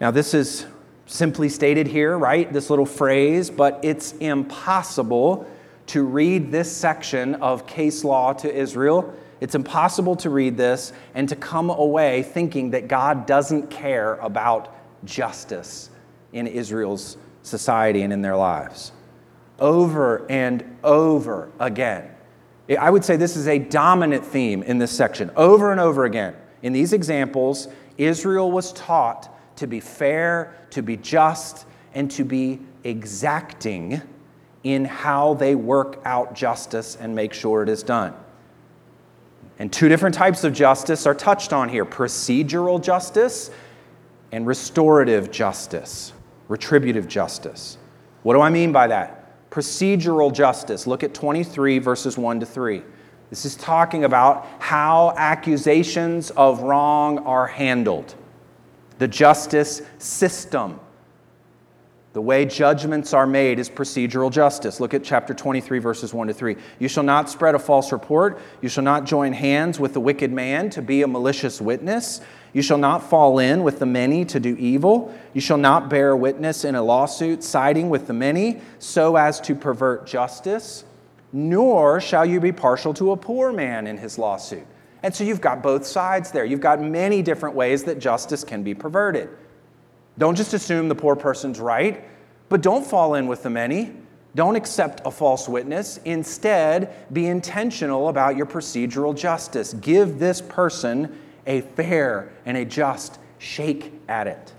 Now, 0.00 0.10
this 0.10 0.34
is 0.34 0.66
simply 1.06 1.48
stated 1.48 1.86
here, 1.86 2.16
right? 2.16 2.52
This 2.52 2.70
little 2.70 2.86
phrase, 2.86 3.50
but 3.50 3.80
it's 3.82 4.12
impossible 4.14 5.46
to 5.88 6.04
read 6.04 6.50
this 6.50 6.74
section 6.74 7.34
of 7.36 7.66
case 7.66 8.04
law 8.04 8.32
to 8.34 8.54
Israel 8.54 9.14
it's 9.42 9.56
impossible 9.56 10.14
to 10.18 10.30
read 10.30 10.56
this 10.56 10.92
and 11.16 11.28
to 11.28 11.34
come 11.34 11.68
away 11.68 12.22
thinking 12.22 12.70
that 12.70 12.86
God 12.86 13.26
doesn't 13.26 13.70
care 13.72 14.14
about 14.18 14.72
justice 15.04 15.90
in 16.32 16.46
Israel's 16.46 17.16
society 17.42 18.02
and 18.02 18.12
in 18.12 18.22
their 18.22 18.36
lives. 18.36 18.92
Over 19.58 20.24
and 20.30 20.78
over 20.84 21.50
again. 21.58 22.08
I 22.78 22.88
would 22.88 23.04
say 23.04 23.16
this 23.16 23.36
is 23.36 23.48
a 23.48 23.58
dominant 23.58 24.24
theme 24.24 24.62
in 24.62 24.78
this 24.78 24.92
section. 24.92 25.32
Over 25.34 25.72
and 25.72 25.80
over 25.80 26.04
again. 26.04 26.36
In 26.62 26.72
these 26.72 26.92
examples, 26.92 27.66
Israel 27.98 28.52
was 28.52 28.72
taught 28.74 29.28
to 29.56 29.66
be 29.66 29.80
fair, 29.80 30.54
to 30.70 30.82
be 30.82 30.96
just, 30.96 31.66
and 31.94 32.10
to 32.12 32.24
be 32.24 32.60
exacting 32.84 34.00
in 34.64 34.84
how 34.84 35.34
they 35.34 35.54
work 35.54 36.00
out 36.04 36.34
justice 36.34 36.96
and 36.96 37.14
make 37.14 37.32
sure 37.32 37.62
it 37.62 37.68
is 37.68 37.82
done. 37.82 38.14
And 39.58 39.72
two 39.72 39.88
different 39.88 40.14
types 40.14 40.44
of 40.44 40.52
justice 40.52 41.06
are 41.06 41.14
touched 41.14 41.52
on 41.52 41.68
here 41.68 41.84
procedural 41.84 42.82
justice 42.82 43.50
and 44.32 44.46
restorative 44.46 45.30
justice, 45.30 46.12
retributive 46.48 47.06
justice. 47.06 47.78
What 48.22 48.34
do 48.34 48.40
I 48.40 48.50
mean 48.50 48.72
by 48.72 48.86
that? 48.88 49.50
Procedural 49.50 50.32
justice. 50.32 50.86
Look 50.86 51.02
at 51.02 51.12
23, 51.12 51.78
verses 51.78 52.16
1 52.16 52.40
to 52.40 52.46
3. 52.46 52.82
This 53.30 53.44
is 53.44 53.54
talking 53.56 54.04
about 54.04 54.46
how 54.58 55.14
accusations 55.16 56.30
of 56.30 56.62
wrong 56.62 57.18
are 57.20 57.46
handled, 57.46 58.14
the 59.02 59.08
justice 59.08 59.82
system 59.98 60.78
the 62.12 62.20
way 62.20 62.44
judgments 62.44 63.12
are 63.14 63.26
made 63.26 63.58
is 63.58 63.68
procedural 63.68 64.30
justice. 64.30 64.78
Look 64.78 64.92
at 64.92 65.02
chapter 65.02 65.32
23, 65.32 65.78
verses 65.78 66.12
1 66.12 66.28
to 66.28 66.34
3. 66.34 66.56
You 66.78 66.86
shall 66.86 67.02
not 67.02 67.30
spread 67.30 67.56
a 67.56 67.58
false 67.58 67.90
report. 67.90 68.38
You 68.60 68.68
shall 68.68 68.84
not 68.84 69.04
join 69.04 69.32
hands 69.32 69.80
with 69.80 69.94
the 69.94 70.00
wicked 70.00 70.30
man 70.30 70.68
to 70.70 70.82
be 70.82 71.02
a 71.02 71.08
malicious 71.08 71.60
witness. 71.60 72.20
You 72.52 72.60
shall 72.60 72.78
not 72.78 73.08
fall 73.08 73.38
in 73.38 73.62
with 73.62 73.78
the 73.78 73.86
many 73.86 74.26
to 74.26 74.38
do 74.38 74.54
evil. 74.56 75.12
You 75.32 75.40
shall 75.40 75.56
not 75.56 75.88
bear 75.88 76.14
witness 76.14 76.64
in 76.64 76.74
a 76.74 76.82
lawsuit, 76.82 77.42
siding 77.42 77.88
with 77.88 78.06
the 78.06 78.12
many, 78.12 78.60
so 78.78 79.16
as 79.16 79.40
to 79.40 79.54
pervert 79.54 80.06
justice. 80.06 80.84
Nor 81.32 81.98
shall 82.00 82.26
you 82.26 82.40
be 82.40 82.52
partial 82.52 82.92
to 82.94 83.12
a 83.12 83.16
poor 83.16 83.52
man 83.52 83.86
in 83.86 83.96
his 83.96 84.18
lawsuit. 84.18 84.66
And 85.02 85.14
so 85.14 85.24
you've 85.24 85.40
got 85.40 85.62
both 85.62 85.84
sides 85.84 86.30
there. 86.30 86.44
You've 86.44 86.60
got 86.60 86.80
many 86.80 87.22
different 87.22 87.54
ways 87.54 87.84
that 87.84 87.98
justice 87.98 88.44
can 88.44 88.62
be 88.62 88.74
perverted. 88.74 89.28
Don't 90.18 90.36
just 90.36 90.54
assume 90.54 90.88
the 90.88 90.94
poor 90.94 91.16
person's 91.16 91.58
right, 91.58 92.04
but 92.48 92.60
don't 92.60 92.86
fall 92.86 93.14
in 93.14 93.26
with 93.26 93.42
the 93.42 93.50
many. 93.50 93.92
Don't 94.34 94.56
accept 94.56 95.02
a 95.04 95.10
false 95.10 95.48
witness. 95.48 95.98
Instead, 96.04 96.94
be 97.12 97.26
intentional 97.26 98.08
about 98.08 98.36
your 98.36 98.46
procedural 98.46 99.16
justice. 99.16 99.74
Give 99.74 100.18
this 100.18 100.40
person 100.40 101.18
a 101.46 101.62
fair 101.62 102.32
and 102.46 102.56
a 102.56 102.64
just 102.64 103.18
shake 103.38 103.92
at 104.08 104.26
it. 104.26 104.52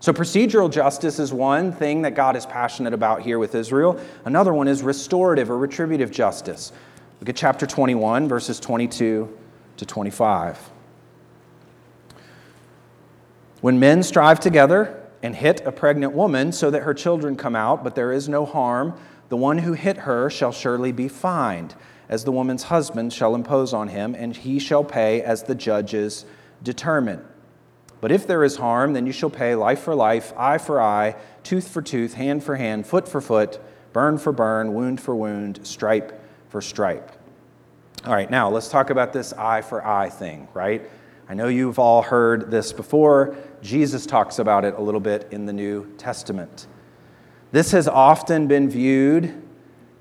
So, 0.00 0.12
procedural 0.12 0.70
justice 0.70 1.18
is 1.18 1.32
one 1.32 1.72
thing 1.72 2.02
that 2.02 2.14
God 2.14 2.36
is 2.36 2.44
passionate 2.44 2.92
about 2.92 3.22
here 3.22 3.38
with 3.38 3.54
Israel. 3.54 3.98
Another 4.26 4.52
one 4.52 4.68
is 4.68 4.82
restorative 4.82 5.50
or 5.50 5.58
retributive 5.58 6.10
justice. 6.10 6.72
Look 7.20 7.30
at 7.30 7.36
chapter 7.36 7.66
21, 7.66 8.28
verses 8.28 8.60
22 8.60 9.34
to 9.76 9.86
25. 9.86 10.70
When 13.60 13.78
men 13.78 14.02
strive 14.02 14.40
together 14.40 15.00
and 15.22 15.34
hit 15.34 15.62
a 15.66 15.72
pregnant 15.72 16.12
woman 16.12 16.52
so 16.52 16.70
that 16.70 16.82
her 16.82 16.92
children 16.92 17.34
come 17.34 17.56
out, 17.56 17.82
but 17.82 17.94
there 17.94 18.12
is 18.12 18.28
no 18.28 18.44
harm, 18.44 18.94
the 19.30 19.36
one 19.36 19.58
who 19.58 19.72
hit 19.72 19.98
her 19.98 20.28
shall 20.28 20.52
surely 20.52 20.92
be 20.92 21.08
fined, 21.08 21.74
as 22.08 22.24
the 22.24 22.32
woman's 22.32 22.64
husband 22.64 23.12
shall 23.12 23.34
impose 23.34 23.72
on 23.72 23.88
him, 23.88 24.14
and 24.14 24.36
he 24.36 24.58
shall 24.58 24.84
pay 24.84 25.22
as 25.22 25.44
the 25.44 25.54
judges 25.54 26.26
determine. 26.62 27.24
But 28.02 28.12
if 28.12 28.26
there 28.26 28.44
is 28.44 28.56
harm, 28.56 28.92
then 28.92 29.06
you 29.06 29.12
shall 29.12 29.30
pay 29.30 29.54
life 29.54 29.80
for 29.80 29.94
life, 29.94 30.34
eye 30.36 30.58
for 30.58 30.78
eye, 30.78 31.16
tooth 31.42 31.68
for 31.68 31.80
tooth, 31.80 32.12
hand 32.12 32.44
for 32.44 32.56
hand, 32.56 32.86
foot 32.86 33.08
for 33.08 33.22
foot, 33.22 33.58
burn 33.94 34.18
for 34.18 34.30
burn, 34.30 34.74
wound 34.74 35.00
for 35.00 35.16
wound, 35.16 35.66
stripe 35.66 36.20
for 36.50 36.60
stripe. 36.60 37.12
All 38.06 38.12
right, 38.12 38.30
now 38.30 38.50
let's 38.50 38.68
talk 38.68 38.90
about 38.90 39.14
this 39.14 39.32
eye 39.32 39.62
for 39.62 39.82
eye 39.82 40.10
thing, 40.10 40.46
right? 40.52 40.90
I 41.26 41.32
know 41.32 41.48
you've 41.48 41.78
all 41.78 42.02
heard 42.02 42.50
this 42.50 42.70
before. 42.70 43.34
Jesus 43.62 44.04
talks 44.04 44.38
about 44.38 44.66
it 44.66 44.74
a 44.76 44.80
little 44.82 45.00
bit 45.00 45.28
in 45.30 45.46
the 45.46 45.54
New 45.54 45.90
Testament. 45.96 46.66
This 47.50 47.70
has 47.70 47.88
often 47.88 48.46
been 48.46 48.68
viewed, 48.68 49.42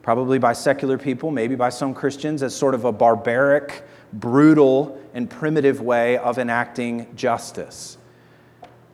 probably 0.01 0.37
by 0.37 0.51
secular 0.51 0.97
people, 0.97 1.31
maybe 1.31 1.55
by 1.55 1.69
some 1.69 1.93
Christians, 1.93 2.43
as 2.43 2.53
sort 2.53 2.73
of 2.73 2.83
a 2.83 2.91
barbaric, 2.91 3.85
brutal, 4.11 5.01
and 5.13 5.29
primitive 5.29 5.79
way 5.79 6.17
of 6.17 6.37
enacting 6.37 7.15
justice. 7.15 7.97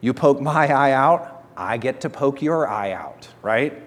You 0.02 0.14
poke 0.14 0.40
my 0.40 0.72
eye 0.72 0.92
out, 0.92 1.48
I 1.58 1.78
get 1.78 2.02
to 2.02 2.12
poke 2.12 2.44
your 2.44 2.68
eye 2.68 2.92
out, 2.92 3.28
right? 3.42 3.82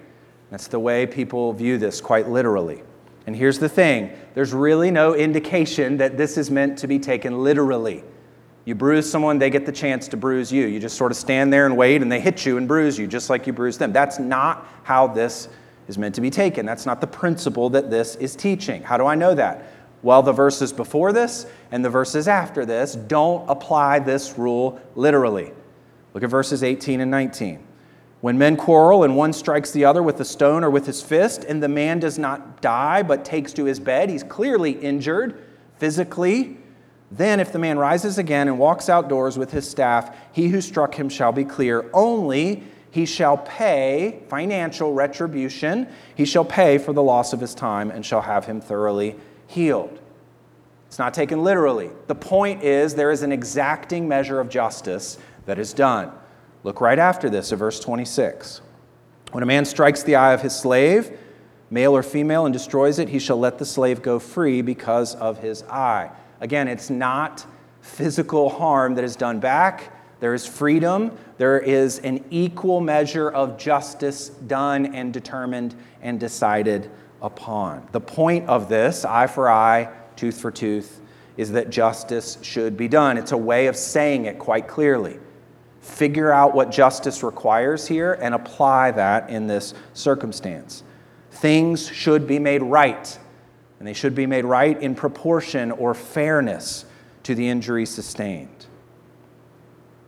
That's 0.50 0.66
the 0.66 0.80
way 0.80 1.06
people 1.06 1.52
view 1.52 1.78
this 1.78 2.00
quite 2.00 2.28
literally. 2.28 2.82
And 3.26 3.36
here's 3.36 3.58
the 3.58 3.68
thing 3.68 4.10
there's 4.34 4.52
really 4.52 4.90
no 4.90 5.14
indication 5.14 5.96
that 5.98 6.16
this 6.16 6.36
is 6.36 6.50
meant 6.50 6.78
to 6.78 6.86
be 6.86 6.98
taken 6.98 7.42
literally. 7.42 8.04
You 8.64 8.74
bruise 8.76 9.10
someone, 9.10 9.38
they 9.38 9.50
get 9.50 9.66
the 9.66 9.72
chance 9.72 10.06
to 10.08 10.16
bruise 10.16 10.52
you. 10.52 10.66
You 10.66 10.78
just 10.78 10.96
sort 10.96 11.10
of 11.10 11.18
stand 11.18 11.52
there 11.52 11.66
and 11.66 11.76
wait, 11.76 12.00
and 12.00 12.10
they 12.10 12.20
hit 12.20 12.46
you 12.46 12.58
and 12.58 12.68
bruise 12.68 12.96
you, 12.96 13.08
just 13.08 13.28
like 13.28 13.46
you 13.46 13.52
bruise 13.52 13.76
them. 13.76 13.92
That's 13.92 14.20
not 14.20 14.68
how 14.84 15.08
this 15.08 15.48
is 15.88 15.98
meant 15.98 16.14
to 16.14 16.20
be 16.20 16.30
taken. 16.30 16.64
That's 16.64 16.86
not 16.86 17.00
the 17.00 17.06
principle 17.06 17.68
that 17.70 17.90
this 17.90 18.14
is 18.16 18.36
teaching. 18.36 18.82
How 18.82 18.96
do 18.96 19.06
I 19.06 19.16
know 19.16 19.34
that? 19.34 19.66
Well, 20.02 20.22
the 20.22 20.32
verses 20.32 20.72
before 20.72 21.12
this 21.12 21.46
and 21.70 21.84
the 21.84 21.90
verses 21.90 22.28
after 22.28 22.64
this 22.64 22.94
don't 22.94 23.48
apply 23.48 24.00
this 24.00 24.38
rule 24.38 24.80
literally. 24.94 25.52
Look 26.14 26.22
at 26.22 26.30
verses 26.30 26.62
18 26.62 27.00
and 27.00 27.10
19. 27.10 27.66
When 28.22 28.38
men 28.38 28.56
quarrel 28.56 29.04
and 29.04 29.14
one 29.14 29.34
strikes 29.34 29.70
the 29.70 29.84
other 29.84 30.02
with 30.02 30.18
a 30.18 30.24
stone 30.24 30.64
or 30.64 30.70
with 30.70 30.86
his 30.86 31.02
fist, 31.02 31.44
and 31.44 31.62
the 31.62 31.68
man 31.68 31.98
does 32.00 32.18
not 32.18 32.62
die 32.62 33.02
but 33.02 33.26
takes 33.26 33.52
to 33.52 33.66
his 33.66 33.78
bed, 33.78 34.08
he's 34.08 34.22
clearly 34.22 34.70
injured 34.70 35.44
physically 35.76 36.56
then, 37.12 37.40
if 37.40 37.52
the 37.52 37.58
man 37.58 37.78
rises 37.78 38.16
again 38.16 38.48
and 38.48 38.58
walks 38.58 38.88
outdoors 38.88 39.36
with 39.36 39.50
his 39.50 39.68
staff, 39.68 40.16
he 40.32 40.48
who 40.48 40.62
struck 40.62 40.94
him 40.94 41.10
shall 41.10 41.30
be 41.30 41.44
clear. 41.44 41.90
Only 41.92 42.62
he 42.90 43.04
shall 43.04 43.36
pay 43.36 44.22
financial 44.28 44.94
retribution. 44.94 45.88
He 46.14 46.24
shall 46.24 46.44
pay 46.44 46.78
for 46.78 46.94
the 46.94 47.02
loss 47.02 47.34
of 47.34 47.40
his 47.40 47.54
time 47.54 47.90
and 47.90 48.04
shall 48.04 48.22
have 48.22 48.46
him 48.46 48.62
thoroughly 48.62 49.16
healed. 49.46 50.00
It's 50.86 50.98
not 50.98 51.12
taken 51.12 51.44
literally. 51.44 51.90
The 52.06 52.14
point 52.14 52.62
is, 52.62 52.94
there 52.94 53.10
is 53.10 53.22
an 53.22 53.30
exacting 53.30 54.08
measure 54.08 54.40
of 54.40 54.48
justice 54.48 55.18
that 55.44 55.58
is 55.58 55.74
done. 55.74 56.12
Look 56.64 56.80
right 56.80 56.98
after 56.98 57.28
this 57.28 57.52
at 57.52 57.58
verse 57.58 57.80
26. 57.80 58.60
When 59.32 59.42
a 59.42 59.46
man 59.46 59.64
strikes 59.64 60.02
the 60.02 60.16
eye 60.16 60.32
of 60.32 60.42
his 60.42 60.54
slave, 60.54 61.18
male 61.70 61.96
or 61.96 62.02
female, 62.02 62.44
and 62.44 62.52
destroys 62.52 62.98
it, 62.98 63.08
he 63.08 63.18
shall 63.18 63.38
let 63.38 63.58
the 63.58 63.64
slave 63.64 64.02
go 64.02 64.18
free 64.18 64.62
because 64.62 65.14
of 65.16 65.38
his 65.38 65.62
eye. 65.64 66.10
Again, 66.40 66.68
it's 66.68 66.90
not 66.90 67.46
physical 67.80 68.48
harm 68.48 68.94
that 68.94 69.04
is 69.04 69.16
done 69.16 69.40
back. 69.40 69.92
There 70.20 70.34
is 70.34 70.46
freedom. 70.46 71.16
There 71.38 71.58
is 71.58 71.98
an 72.00 72.24
equal 72.30 72.80
measure 72.80 73.28
of 73.28 73.58
justice 73.58 74.28
done 74.28 74.94
and 74.94 75.12
determined 75.12 75.74
and 76.00 76.20
decided 76.20 76.90
upon. 77.20 77.88
The 77.92 78.00
point 78.00 78.48
of 78.48 78.68
this, 78.68 79.04
eye 79.04 79.26
for 79.26 79.48
eye, 79.48 79.92
tooth 80.14 80.40
for 80.40 80.50
tooth, 80.50 81.00
is 81.36 81.52
that 81.52 81.70
justice 81.70 82.38
should 82.42 82.76
be 82.76 82.86
done. 82.86 83.18
It's 83.18 83.32
a 83.32 83.36
way 83.36 83.66
of 83.66 83.76
saying 83.76 84.26
it 84.26 84.38
quite 84.38 84.68
clearly. 84.68 85.18
Figure 85.82 86.32
out 86.32 86.54
what 86.54 86.70
justice 86.70 87.22
requires 87.22 87.86
here 87.86 88.14
and 88.14 88.34
apply 88.34 88.92
that 88.92 89.28
in 89.28 89.48
this 89.48 89.74
circumstance. 89.94 90.84
Things 91.32 91.88
should 91.88 92.26
be 92.26 92.38
made 92.38 92.62
right 92.62 93.18
and 93.82 93.88
they 93.88 93.92
should 93.92 94.14
be 94.14 94.26
made 94.26 94.44
right 94.44 94.80
in 94.80 94.94
proportion 94.94 95.72
or 95.72 95.92
fairness 95.92 96.84
to 97.24 97.34
the 97.34 97.48
injury 97.48 97.84
sustained. 97.84 98.66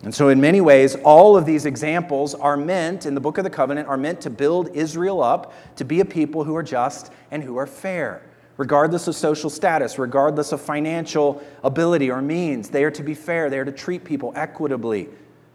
And 0.05 0.15
so, 0.15 0.29
in 0.29 0.41
many 0.41 0.61
ways, 0.61 0.95
all 0.95 1.37
of 1.37 1.45
these 1.45 1.67
examples 1.67 2.37
are 2.37 2.57
meant, 2.57 3.05
in 3.05 3.17
the 3.17 3.21
book 3.21 3.37
of 3.37 3.43
the 3.43 3.51
covenant, 3.51 3.89
are 3.89 3.97
meant 3.97 4.21
to 4.21 4.31
build 4.31 4.69
Israel 4.77 5.21
up 5.21 5.53
to 5.75 5.85
be 5.85 5.99
a 5.99 6.05
people 6.05 6.45
who 6.45 6.55
are 6.55 6.63
just 6.63 7.11
and 7.33 7.43
who 7.43 7.57
are 7.57 7.67
fair, 7.67 8.23
regardless 8.59 9.09
of 9.09 9.17
social 9.17 9.51
status, 9.51 9.99
regardless 9.99 10.53
of 10.53 10.61
financial 10.61 11.43
ability 11.65 12.13
or 12.13 12.23
means. 12.23 12.69
They 12.69 12.85
are 12.85 12.93
to 12.93 13.03
be 13.03 13.15
fair, 13.15 13.51
they 13.51 13.59
are 13.59 13.65
to 13.65 13.73
treat 13.73 14.05
people 14.05 14.33
equitably 14.37 15.09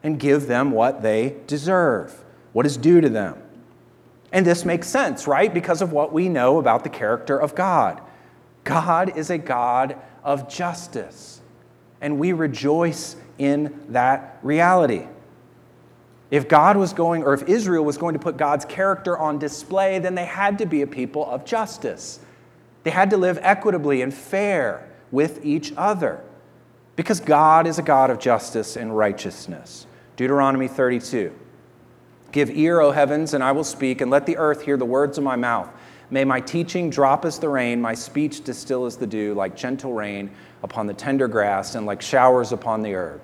and 0.04 0.20
give 0.20 0.48
them 0.48 0.72
what 0.72 1.02
they 1.02 1.36
deserve, 1.48 2.24
what 2.54 2.66
is 2.66 2.78
due 2.78 3.02
to 3.02 3.10
them. 3.10 3.42
And 4.32 4.46
this 4.46 4.64
makes 4.64 4.88
sense, 4.88 5.28
right? 5.28 5.54
Because 5.54 5.82
of 5.82 5.92
what 5.92 6.14
we 6.14 6.30
know 6.30 6.60
about 6.60 6.84
the 6.84 6.90
character 6.90 7.40
of 7.40 7.56
God. 7.56 8.02
God 8.64 9.18
is 9.18 9.30
a 9.30 9.38
God 9.38 9.98
of 10.24 10.50
justice, 10.50 11.42
and 12.02 12.20
we 12.20 12.34
rejoice 12.34 13.16
in 13.38 13.80
that 13.90 14.38
reality. 14.44 15.08
If 16.30 16.48
God 16.48 16.78
was 16.78 16.94
going, 16.94 17.24
or 17.24 17.34
if 17.34 17.44
Israel 17.50 17.84
was 17.84 17.98
going 17.98 18.14
to 18.14 18.20
put 18.20 18.38
God's 18.38 18.66
character 18.66 19.18
on 19.18 19.40
display, 19.40 19.98
then 19.98 20.14
they 20.14 20.26
had 20.26 20.60
to 20.60 20.68
be 20.68 20.84
a 20.84 20.88
people 20.88 21.26
of 21.26 21.44
justice. 21.44 22.20
They 22.84 22.92
had 22.92 23.10
to 23.10 23.18
live 23.18 23.40
equitably 23.42 24.02
and 24.04 24.14
fair 24.14 24.88
with 25.12 25.44
each 25.44 25.74
other 25.76 26.24
because 26.96 27.20
God 27.20 27.66
is 27.66 27.80
a 27.80 27.82
God 27.82 28.12
of 28.12 28.20
justice 28.20 28.76
and 28.76 28.96
righteousness. 28.96 29.88
Deuteronomy 30.20 30.68
32. 30.68 31.34
Give 32.34 32.50
ear, 32.50 32.82
O 32.82 32.92
heavens, 32.92 33.34
and 33.34 33.42
I 33.42 33.54
will 33.54 33.64
speak, 33.64 34.02
and 34.02 34.12
let 34.12 34.26
the 34.26 34.36
earth 34.36 34.64
hear 34.64 34.76
the 34.76 34.84
words 34.84 35.18
of 35.18 35.24
my 35.24 35.38
mouth. 35.38 35.70
May 36.12 36.26
my 36.26 36.42
teaching 36.42 36.90
drop 36.90 37.24
as 37.24 37.40
the 37.40 37.48
rain, 37.48 37.80
my 37.80 37.94
speech 37.94 38.44
distill 38.44 38.86
as 38.86 38.98
the 38.98 39.08
dew, 39.08 39.34
like 39.34 39.56
gentle 39.56 39.94
rain 39.94 40.30
upon 40.62 40.88
the 40.88 40.94
tender 40.94 41.30
grass 41.30 41.76
and 41.76 41.86
like 41.86 42.02
showers 42.02 42.52
upon 42.52 42.82
the 42.82 42.96
herb. 42.96 43.22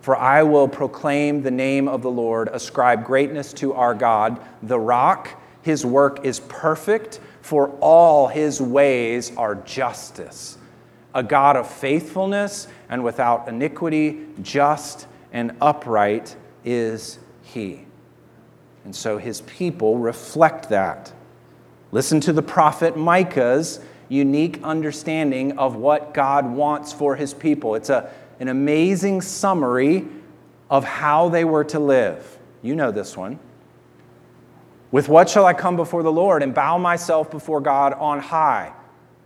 For 0.00 0.16
I 0.16 0.42
will 0.42 0.66
proclaim 0.66 1.40
the 1.40 1.52
name 1.52 1.86
of 1.86 2.02
the 2.02 2.10
Lord, 2.10 2.48
ascribe 2.48 3.04
greatness 3.04 3.52
to 3.52 3.72
our 3.74 3.94
God, 3.94 4.40
the 4.60 4.80
rock. 4.80 5.40
His 5.62 5.86
work 5.86 6.24
is 6.24 6.40
perfect, 6.40 7.20
for 7.42 7.68
all 7.78 8.26
his 8.26 8.60
ways 8.60 9.30
are 9.36 9.54
justice. 9.54 10.58
A 11.14 11.22
God 11.22 11.56
of 11.56 11.70
faithfulness 11.70 12.66
and 12.88 13.04
without 13.04 13.46
iniquity, 13.46 14.26
just 14.42 15.06
and 15.34 15.54
upright 15.60 16.36
is 16.64 17.18
he. 17.42 17.84
And 18.84 18.94
so 18.94 19.18
his 19.18 19.42
people 19.42 19.98
reflect 19.98 20.70
that. 20.70 21.12
Listen 21.92 22.20
to 22.20 22.32
the 22.32 22.42
prophet 22.42 22.96
Micah's 22.96 23.80
unique 24.08 24.60
understanding 24.62 25.58
of 25.58 25.76
what 25.76 26.14
God 26.14 26.46
wants 26.50 26.92
for 26.92 27.16
his 27.16 27.34
people. 27.34 27.74
It's 27.74 27.90
a, 27.90 28.10
an 28.38 28.48
amazing 28.48 29.22
summary 29.22 30.06
of 30.70 30.84
how 30.84 31.28
they 31.28 31.44
were 31.44 31.64
to 31.64 31.78
live. 31.78 32.38
You 32.62 32.76
know 32.76 32.90
this 32.90 33.16
one. 33.16 33.38
With 34.90 35.08
what 35.08 35.28
shall 35.28 35.46
I 35.46 35.54
come 35.54 35.76
before 35.76 36.04
the 36.04 36.12
Lord 36.12 36.42
and 36.42 36.54
bow 36.54 36.78
myself 36.78 37.30
before 37.30 37.60
God 37.60 37.94
on 37.94 38.20
high? 38.20 38.72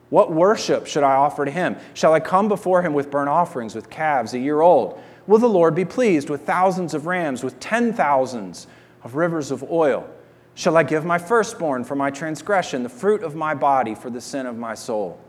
What 0.09 0.33
worship 0.33 0.87
should 0.87 1.03
I 1.03 1.17
offer 1.17 1.45
to 1.45 1.51
him? 1.51 1.77
Shall 1.93 2.15
I 2.15 2.21
come 2.21 2.49
before 2.49 2.81
him 2.81 2.95
with 2.95 3.11
burnt 3.11 3.29
offerings, 3.29 3.75
with 3.75 3.91
calves 3.91 4.33
a 4.33 4.39
year 4.39 4.63
old? 4.63 4.99
Will 5.29 5.39
the 5.39 5.47
Lord 5.47 5.75
be 5.75 5.85
pleased 5.85 6.31
with 6.31 6.47
thousands 6.47 6.95
of 6.95 7.05
rams, 7.05 7.45
with 7.45 7.61
ten 7.61 7.93
thousands 7.93 8.67
of 9.05 9.15
rivers 9.15 9.51
of 9.51 9.63
oil? 9.71 10.09
Shall 10.55 10.77
I 10.77 10.83
give 10.83 11.05
my 11.05 11.19
firstborn 11.19 11.85
for 11.85 11.95
my 11.95 12.11
transgression, 12.11 12.83
the 12.83 12.89
fruit 12.89 13.23
of 13.23 13.37
my 13.37 13.55
body 13.55 13.95
for 13.95 14.09
the 14.09 14.23
sin 14.23 14.47
of 14.47 14.57
my 14.57 14.75
soul? 14.75 15.21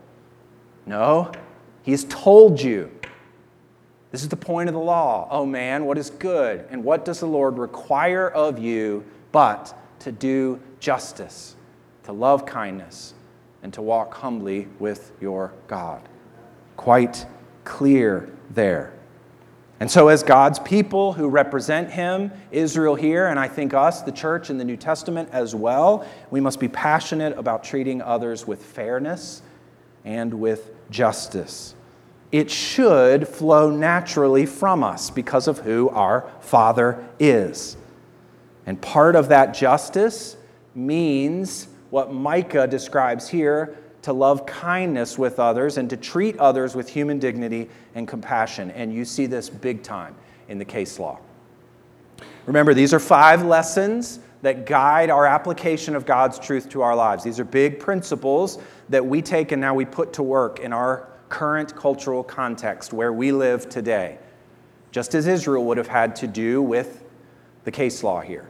No, 0.86 1.34
he 1.84 1.92
has 1.92 2.06
told 2.06 2.62
you. 2.62 2.90
This 4.12 4.24
is 4.24 4.30
the 4.30 4.38
point 4.38 4.70
of 4.70 4.74
the 4.74 4.80
law. 4.80 5.28
Oh 5.30 5.46
man, 5.46 5.84
what 5.84 5.98
is 5.98 6.10
good? 6.10 6.66
And 6.72 6.82
what 6.82 7.04
does 7.04 7.20
the 7.20 7.28
Lord 7.28 7.60
require 7.60 8.30
of 8.30 8.58
you 8.58 9.04
but 9.34 9.78
to 10.00 10.14
do 10.14 10.62
justice, 10.80 11.58
to 12.04 12.14
love 12.14 12.46
kindness, 12.46 13.14
and 13.64 13.74
to 13.74 13.82
walk 13.82 14.14
humbly 14.14 14.70
with 14.80 15.12
your 15.20 15.54
God? 15.68 16.08
Quite 16.78 17.26
clear 17.66 18.34
there. 18.50 18.94
And 19.80 19.90
so, 19.90 20.10
as 20.10 20.24
God's 20.24 20.60
people 20.60 21.14
who 21.14 21.30
represent 21.30 21.90
Him, 21.90 22.32
Israel 22.52 22.96
here, 22.96 23.28
and 23.28 23.40
I 23.40 23.48
think 23.48 23.74
us, 23.74 24.02
the 24.02 24.12
church 24.12 24.50
in 24.50 24.58
the 24.58 24.66
New 24.66 24.76
Testament 24.76 25.30
as 25.32 25.56
well, 25.56 26.06
we 26.32 26.42
must 26.42 26.60
be 26.60 26.68
passionate 26.68 27.38
about 27.38 27.64
treating 27.64 28.02
others 28.02 28.46
with 28.46 28.64
fairness 28.64 29.42
and 30.04 30.34
with 30.34 30.72
justice. 30.90 31.76
It 32.32 32.52
should 32.52 33.28
flow 33.28 33.72
naturally 33.72 34.46
from 34.46 34.84
us 34.84 35.10
because 35.10 35.48
of 35.48 35.60
who 35.60 35.90
our 35.90 36.30
Father 36.42 37.08
is. 37.18 37.78
And 38.66 38.80
part 38.82 39.16
of 39.16 39.30
that 39.30 39.54
justice 39.54 40.36
means 40.76 41.68
what 41.90 42.14
Micah 42.14 42.68
describes 42.68 43.30
here 43.30 43.78
to 44.10 44.14
love 44.14 44.44
kindness 44.48 45.20
with 45.20 45.40
others 45.40 45.78
and 45.78 45.88
to 45.88 45.96
treat 45.96 46.36
others 46.40 46.74
with 46.74 46.90
human 46.90 47.20
dignity 47.20 47.70
and 47.94 48.08
compassion. 48.08 48.72
And 48.72 48.92
you 48.92 49.06
see 49.06 49.28
this 49.28 49.52
big 49.52 49.84
time 49.84 50.16
in 50.48 50.58
the 50.58 50.66
case 50.66 50.98
law. 50.98 51.20
Remember, 52.48 52.74
these 52.74 52.92
are 52.92 53.00
five 53.00 53.46
lessons 53.46 54.20
that 54.42 54.66
guide 54.66 55.12
our 55.12 55.28
application 55.28 55.96
of 55.96 56.08
God's 56.08 56.40
truth 56.40 56.70
to 56.70 56.82
our 56.82 56.96
lives. 56.96 57.24
These 57.24 57.40
are 57.40 57.44
big 57.44 57.80
principles 57.80 58.58
that 58.90 59.06
we 59.06 59.22
take 59.22 59.52
and 59.52 59.62
now 59.62 59.76
we 59.76 59.86
put 59.86 60.12
to 60.14 60.24
work 60.24 60.60
in 60.60 60.74
our 60.74 61.08
current 61.30 61.76
cultural 61.76 62.24
context 62.24 62.92
where 62.92 63.14
we 63.14 63.32
live 63.32 63.70
today, 63.70 64.18
just 64.90 65.14
as 65.14 65.28
Israel 65.28 65.66
would 65.66 65.78
have 65.78 65.88
had 65.88 66.16
to 66.16 66.26
do 66.26 66.64
with 66.64 67.04
the 67.64 67.72
case 67.72 68.02
law 68.02 68.22
here. 68.22 68.50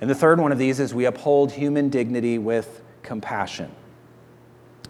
And 0.00 0.08
the 0.08 0.14
third 0.14 0.40
one 0.40 0.50
of 0.50 0.56
these 0.56 0.80
is 0.80 0.94
we 0.94 1.04
uphold 1.04 1.52
human 1.52 1.90
dignity 1.90 2.38
with 2.38 2.82
compassion. 3.02 3.70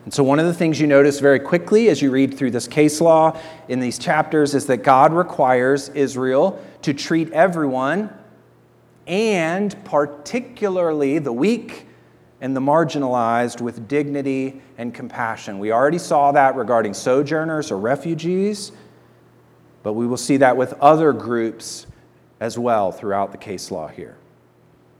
And 0.04 0.12
so, 0.12 0.24
one 0.24 0.40
of 0.40 0.46
the 0.46 0.54
things 0.54 0.80
you 0.80 0.86
notice 0.86 1.20
very 1.20 1.38
quickly 1.38 1.88
as 1.88 2.02
you 2.02 2.10
read 2.10 2.36
through 2.36 2.50
this 2.50 2.66
case 2.66 3.00
law 3.00 3.38
in 3.68 3.78
these 3.78 3.98
chapters 3.98 4.54
is 4.54 4.66
that 4.66 4.78
God 4.78 5.12
requires 5.12 5.90
Israel 5.90 6.60
to 6.82 6.92
treat 6.92 7.30
everyone, 7.32 8.10
and 9.06 9.76
particularly 9.84 11.18
the 11.18 11.32
weak 11.32 11.86
and 12.40 12.56
the 12.56 12.60
marginalized 12.60 13.60
with 13.60 13.86
dignity 13.86 14.60
and 14.76 14.92
compassion. 14.92 15.60
We 15.60 15.70
already 15.70 15.98
saw 15.98 16.32
that 16.32 16.56
regarding 16.56 16.94
sojourners 16.94 17.70
or 17.70 17.78
refugees, 17.78 18.72
but 19.84 19.92
we 19.92 20.08
will 20.08 20.16
see 20.16 20.38
that 20.38 20.56
with 20.56 20.72
other 20.80 21.12
groups 21.12 21.86
as 22.40 22.58
well 22.58 22.90
throughout 22.90 23.30
the 23.30 23.38
case 23.38 23.70
law 23.70 23.86
here. 23.86 24.16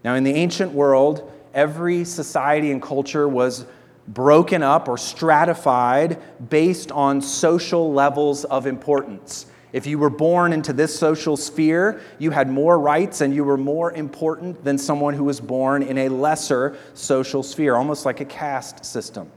Now, 0.05 0.15
in 0.15 0.23
the 0.23 0.35
ancient 0.35 0.71
world, 0.71 1.33
every 1.53 2.05
society 2.05 2.71
and 2.71 2.81
culture 2.81 3.29
was 3.29 3.67
broken 4.09 4.62
up 4.62 4.88
or 4.88 4.99
stratified 4.99 6.21
based 6.51 6.91
on 6.93 7.21
social 7.21 7.93
levels 7.93 8.45
of 8.45 8.67
importance. 8.67 9.47
If 9.73 9.87
you 9.87 9.99
were 9.99 10.11
born 10.11 10.53
into 10.53 10.73
this 10.73 10.97
social 10.97 11.37
sphere, 11.37 12.01
you 12.19 12.31
had 12.31 12.51
more 12.51 12.79
rights 12.79 13.23
and 13.23 13.35
you 13.35 13.43
were 13.43 13.57
more 13.57 13.93
important 13.93 14.62
than 14.65 14.77
someone 14.77 15.15
who 15.15 15.25
was 15.25 15.41
born 15.41 15.83
in 15.83 15.97
a 15.99 16.09
lesser 16.11 16.77
social 16.95 17.43
sphere, 17.43 17.77
almost 17.77 18.05
like 18.05 18.21
a 18.21 18.25
caste 18.25 18.85
system. 18.85 19.31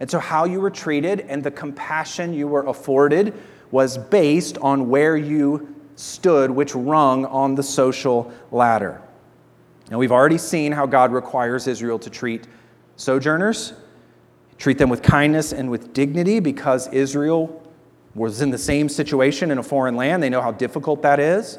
And 0.00 0.10
so, 0.10 0.18
how 0.18 0.44
you 0.44 0.60
were 0.60 0.70
treated 0.70 1.20
and 1.20 1.42
the 1.42 1.50
compassion 1.50 2.32
you 2.32 2.48
were 2.48 2.66
afforded 2.66 3.34
was 3.70 3.98
based 3.98 4.56
on 4.58 4.88
where 4.88 5.16
you 5.16 5.74
stood, 5.96 6.50
which 6.50 6.74
rung 6.74 7.26
on 7.26 7.54
the 7.54 7.62
social 7.62 8.32
ladder. 8.50 9.02
Now, 9.90 9.98
we've 9.98 10.12
already 10.12 10.38
seen 10.38 10.72
how 10.72 10.86
God 10.86 11.12
requires 11.12 11.66
Israel 11.66 11.98
to 11.98 12.10
treat 12.10 12.46
sojourners, 12.96 13.74
treat 14.58 14.76
them 14.76 14.90
with 14.90 15.02
kindness 15.02 15.52
and 15.52 15.70
with 15.70 15.92
dignity 15.92 16.40
because 16.40 16.88
Israel 16.88 17.62
was 18.14 18.42
in 18.42 18.50
the 18.50 18.58
same 18.58 18.88
situation 18.88 19.50
in 19.50 19.58
a 19.58 19.62
foreign 19.62 19.96
land. 19.96 20.22
They 20.22 20.28
know 20.28 20.42
how 20.42 20.52
difficult 20.52 21.02
that 21.02 21.20
is. 21.20 21.58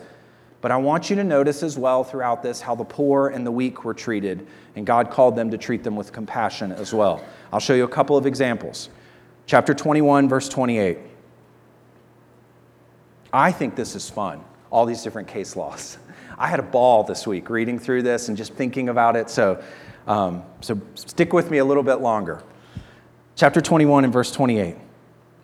But 0.61 0.71
I 0.71 0.77
want 0.77 1.09
you 1.09 1.15
to 1.15 1.23
notice 1.23 1.63
as 1.63 1.77
well 1.77 2.03
throughout 2.03 2.43
this 2.43 2.59
how 2.59 2.75
the 2.75 2.83
poor 2.83 3.29
and 3.29 3.45
the 3.45 3.51
weak 3.51 3.85
were 3.85 3.93
treated, 3.93 4.45
and 4.75 4.85
God 4.85 5.09
called 5.09 5.35
them 5.35 5.49
to 5.51 5.57
treat 5.57 5.83
them 5.83 5.95
with 5.95 6.11
compassion 6.11 6.73
as 6.73 6.93
well. 6.93 7.23
I'll 7.53 7.61
show 7.61 7.73
you 7.73 7.85
a 7.85 7.89
couple 7.89 8.17
of 8.17 8.25
examples. 8.25 8.89
Chapter 9.45 9.73
21, 9.73 10.27
verse 10.27 10.49
28. 10.49 10.97
I 13.31 13.51
think 13.51 13.75
this 13.75 13.95
is 13.95 14.09
fun, 14.09 14.43
all 14.69 14.85
these 14.85 15.01
different 15.01 15.27
case 15.27 15.55
laws. 15.55 15.97
I 16.37 16.47
had 16.47 16.59
a 16.59 16.63
ball 16.63 17.03
this 17.03 17.25
week 17.25 17.49
reading 17.49 17.79
through 17.79 18.03
this 18.03 18.27
and 18.27 18.35
just 18.35 18.53
thinking 18.53 18.89
about 18.89 19.15
it, 19.15 19.29
so, 19.29 19.63
um, 20.07 20.43
so 20.59 20.79
stick 20.95 21.31
with 21.31 21.51
me 21.51 21.59
a 21.59 21.65
little 21.65 21.83
bit 21.83 21.95
longer. 22.01 22.43
Chapter 23.39 23.61
21 23.61 24.03
and 24.03 24.11
verse 24.11 24.33
28. 24.33 24.75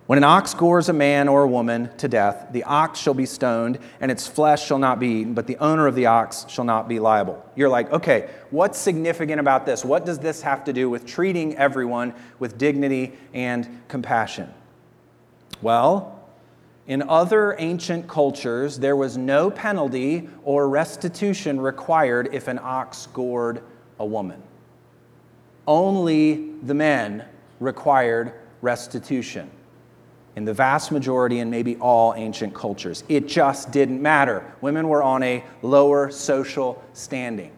When 0.07 0.17
an 0.17 0.25
ox 0.25 0.53
gores 0.53 0.89
a 0.89 0.93
man 0.93 1.29
or 1.29 1.43
a 1.43 1.47
woman 1.47 1.89
to 1.95 2.09
death, 2.09 2.47
the 2.51 2.65
ox 2.65 2.99
shall 2.99 3.13
be 3.13 3.25
stoned, 3.25 3.79
and 4.01 4.11
its 4.11 4.27
flesh 4.27 4.65
shall 4.65 4.79
not 4.79 4.99
be 4.99 5.07
eaten, 5.07 5.33
but 5.33 5.47
the 5.47 5.55
owner 5.59 5.87
of 5.87 5.95
the 5.95 6.07
ox 6.07 6.45
shall 6.49 6.65
not 6.65 6.89
be 6.89 6.99
liable. 6.99 7.41
You're 7.55 7.69
like, 7.69 7.89
okay, 7.93 8.29
what's 8.49 8.77
significant 8.77 9.39
about 9.39 9.65
this? 9.65 9.85
What 9.85 10.05
does 10.05 10.19
this 10.19 10.41
have 10.41 10.65
to 10.65 10.73
do 10.73 10.89
with 10.89 11.05
treating 11.05 11.55
everyone 11.55 12.13
with 12.37 12.57
dignity 12.57 13.13
and 13.33 13.81
compassion? 13.87 14.53
Well, 15.61 16.21
in 16.87 17.01
other 17.01 17.55
ancient 17.59 18.09
cultures, 18.09 18.77
there 18.77 18.97
was 18.97 19.15
no 19.15 19.49
penalty 19.49 20.27
or 20.43 20.67
restitution 20.67 21.61
required 21.61 22.27
if 22.33 22.49
an 22.49 22.59
ox 22.61 23.07
gored 23.13 23.61
a 23.99 24.05
woman. 24.05 24.43
Only 25.65 26.51
the 26.61 26.73
men 26.73 27.23
required 27.59 28.33
restitution 28.61 29.49
in 30.35 30.45
the 30.45 30.53
vast 30.53 30.91
majority 30.91 31.39
and 31.39 31.49
maybe 31.49 31.77
all 31.77 32.13
ancient 32.15 32.53
cultures. 32.53 33.03
It 33.07 33.27
just 33.27 33.71
didn't 33.71 34.01
matter. 34.01 34.53
Women 34.61 34.89
were 34.89 35.01
on 35.01 35.23
a 35.23 35.43
lower 35.61 36.11
social 36.11 36.83
standing. 36.93 37.51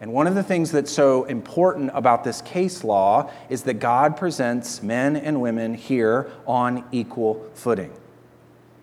And 0.00 0.12
one 0.12 0.26
of 0.26 0.34
the 0.34 0.42
things 0.42 0.72
that's 0.72 0.90
so 0.90 1.24
important 1.24 1.92
about 1.94 2.24
this 2.24 2.42
case 2.42 2.82
law 2.82 3.30
is 3.48 3.62
that 3.62 3.74
God 3.74 4.16
presents 4.16 4.82
men 4.82 5.14
and 5.14 5.40
women 5.40 5.74
here 5.74 6.28
on 6.44 6.84
equal 6.90 7.48
footing. 7.54 7.92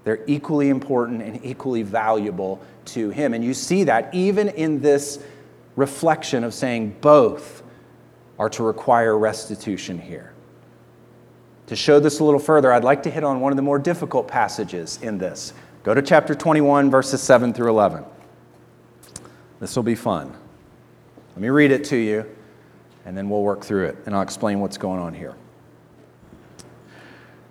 They're 0.05 0.23
equally 0.27 0.69
important 0.69 1.21
and 1.21 1.43
equally 1.43 1.83
valuable 1.83 2.61
to 2.85 3.09
Him. 3.09 3.33
And 3.33 3.43
you 3.43 3.53
see 3.53 3.83
that 3.83 4.13
even 4.15 4.47
in 4.47 4.79
this 4.79 5.21
reflection 5.75 6.45
of 6.45 6.53
saying 6.53 6.95
both 7.01 7.63
are 8.39 8.49
to 8.49 8.63
require 8.63 9.17
restitution 9.17 9.99
here. 9.99 10.33
To 11.67 11.75
show 11.75 11.99
this 11.99 12.19
a 12.19 12.23
little 12.23 12.39
further, 12.39 12.73
I'd 12.73 12.85
like 12.85 13.03
to 13.03 13.11
hit 13.11 13.23
on 13.23 13.41
one 13.41 13.51
of 13.51 13.57
the 13.57 13.61
more 13.61 13.77
difficult 13.77 14.27
passages 14.27 14.97
in 15.03 15.19
this. 15.19 15.53
Go 15.83 15.93
to 15.93 16.01
chapter 16.01 16.33
21, 16.33 16.89
verses 16.89 17.21
7 17.21 17.53
through 17.53 17.69
11. 17.69 18.05
This 19.59 19.75
will 19.75 19.83
be 19.83 19.93
fun. 19.93 20.33
Let 21.35 21.41
me 21.41 21.49
read 21.49 21.71
it 21.71 21.83
to 21.85 21.97
you, 21.97 22.25
and 23.05 23.15
then 23.15 23.29
we'll 23.29 23.43
work 23.43 23.63
through 23.63 23.85
it, 23.87 23.97
and 24.05 24.15
I'll 24.15 24.21
explain 24.21 24.61
what's 24.61 24.77
going 24.77 24.99
on 24.99 25.13
here. 25.13 25.35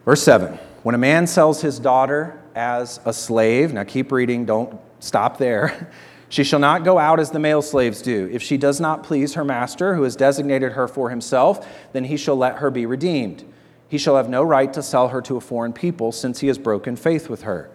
Verse 0.05 0.23
7 0.23 0.59
When 0.83 0.95
a 0.95 0.99
man 0.99 1.27
sells 1.27 1.61
his 1.61 1.79
daughter 1.79 2.41
as 2.55 2.99
a 3.05 3.13
slave, 3.13 3.73
now 3.73 3.85
keep 3.85 4.11
reading, 4.11 4.47
don't 4.47 4.81
stop 5.01 5.39
there. 5.39 5.93
She 6.29 6.45
shall 6.45 6.59
not 6.59 6.85
go 6.85 6.99
out 6.99 7.21
as 7.21 7.31
the 7.31 7.39
male 7.39 7.63
slaves 7.63 8.03
do. 8.03 8.29
If 8.33 8.43
she 8.43 8.57
does 8.57 8.81
not 8.81 9.03
please 9.03 9.35
her 9.35 9.45
master, 9.45 9.95
who 9.95 10.03
has 10.03 10.17
designated 10.17 10.73
her 10.73 10.87
for 10.87 11.11
himself, 11.11 11.67
then 11.93 12.05
he 12.05 12.17
shall 12.17 12.37
let 12.37 12.57
her 12.57 12.71
be 12.71 12.87
redeemed 12.87 13.45
he 13.89 13.99
shall 13.99 14.17
have 14.17 14.29
no 14.29 14.43
right 14.43 14.73
to 14.75 14.83
sell 14.83 15.09
her 15.09 15.23
to 15.23 15.37
a 15.37 15.41
foreign 15.41 15.73
people, 15.73 16.13
since 16.13 16.41
he 16.41 16.47
has 16.49 16.59
broken 16.59 16.95
faith 16.95 17.29
with 17.29 17.43
her. 17.43 17.71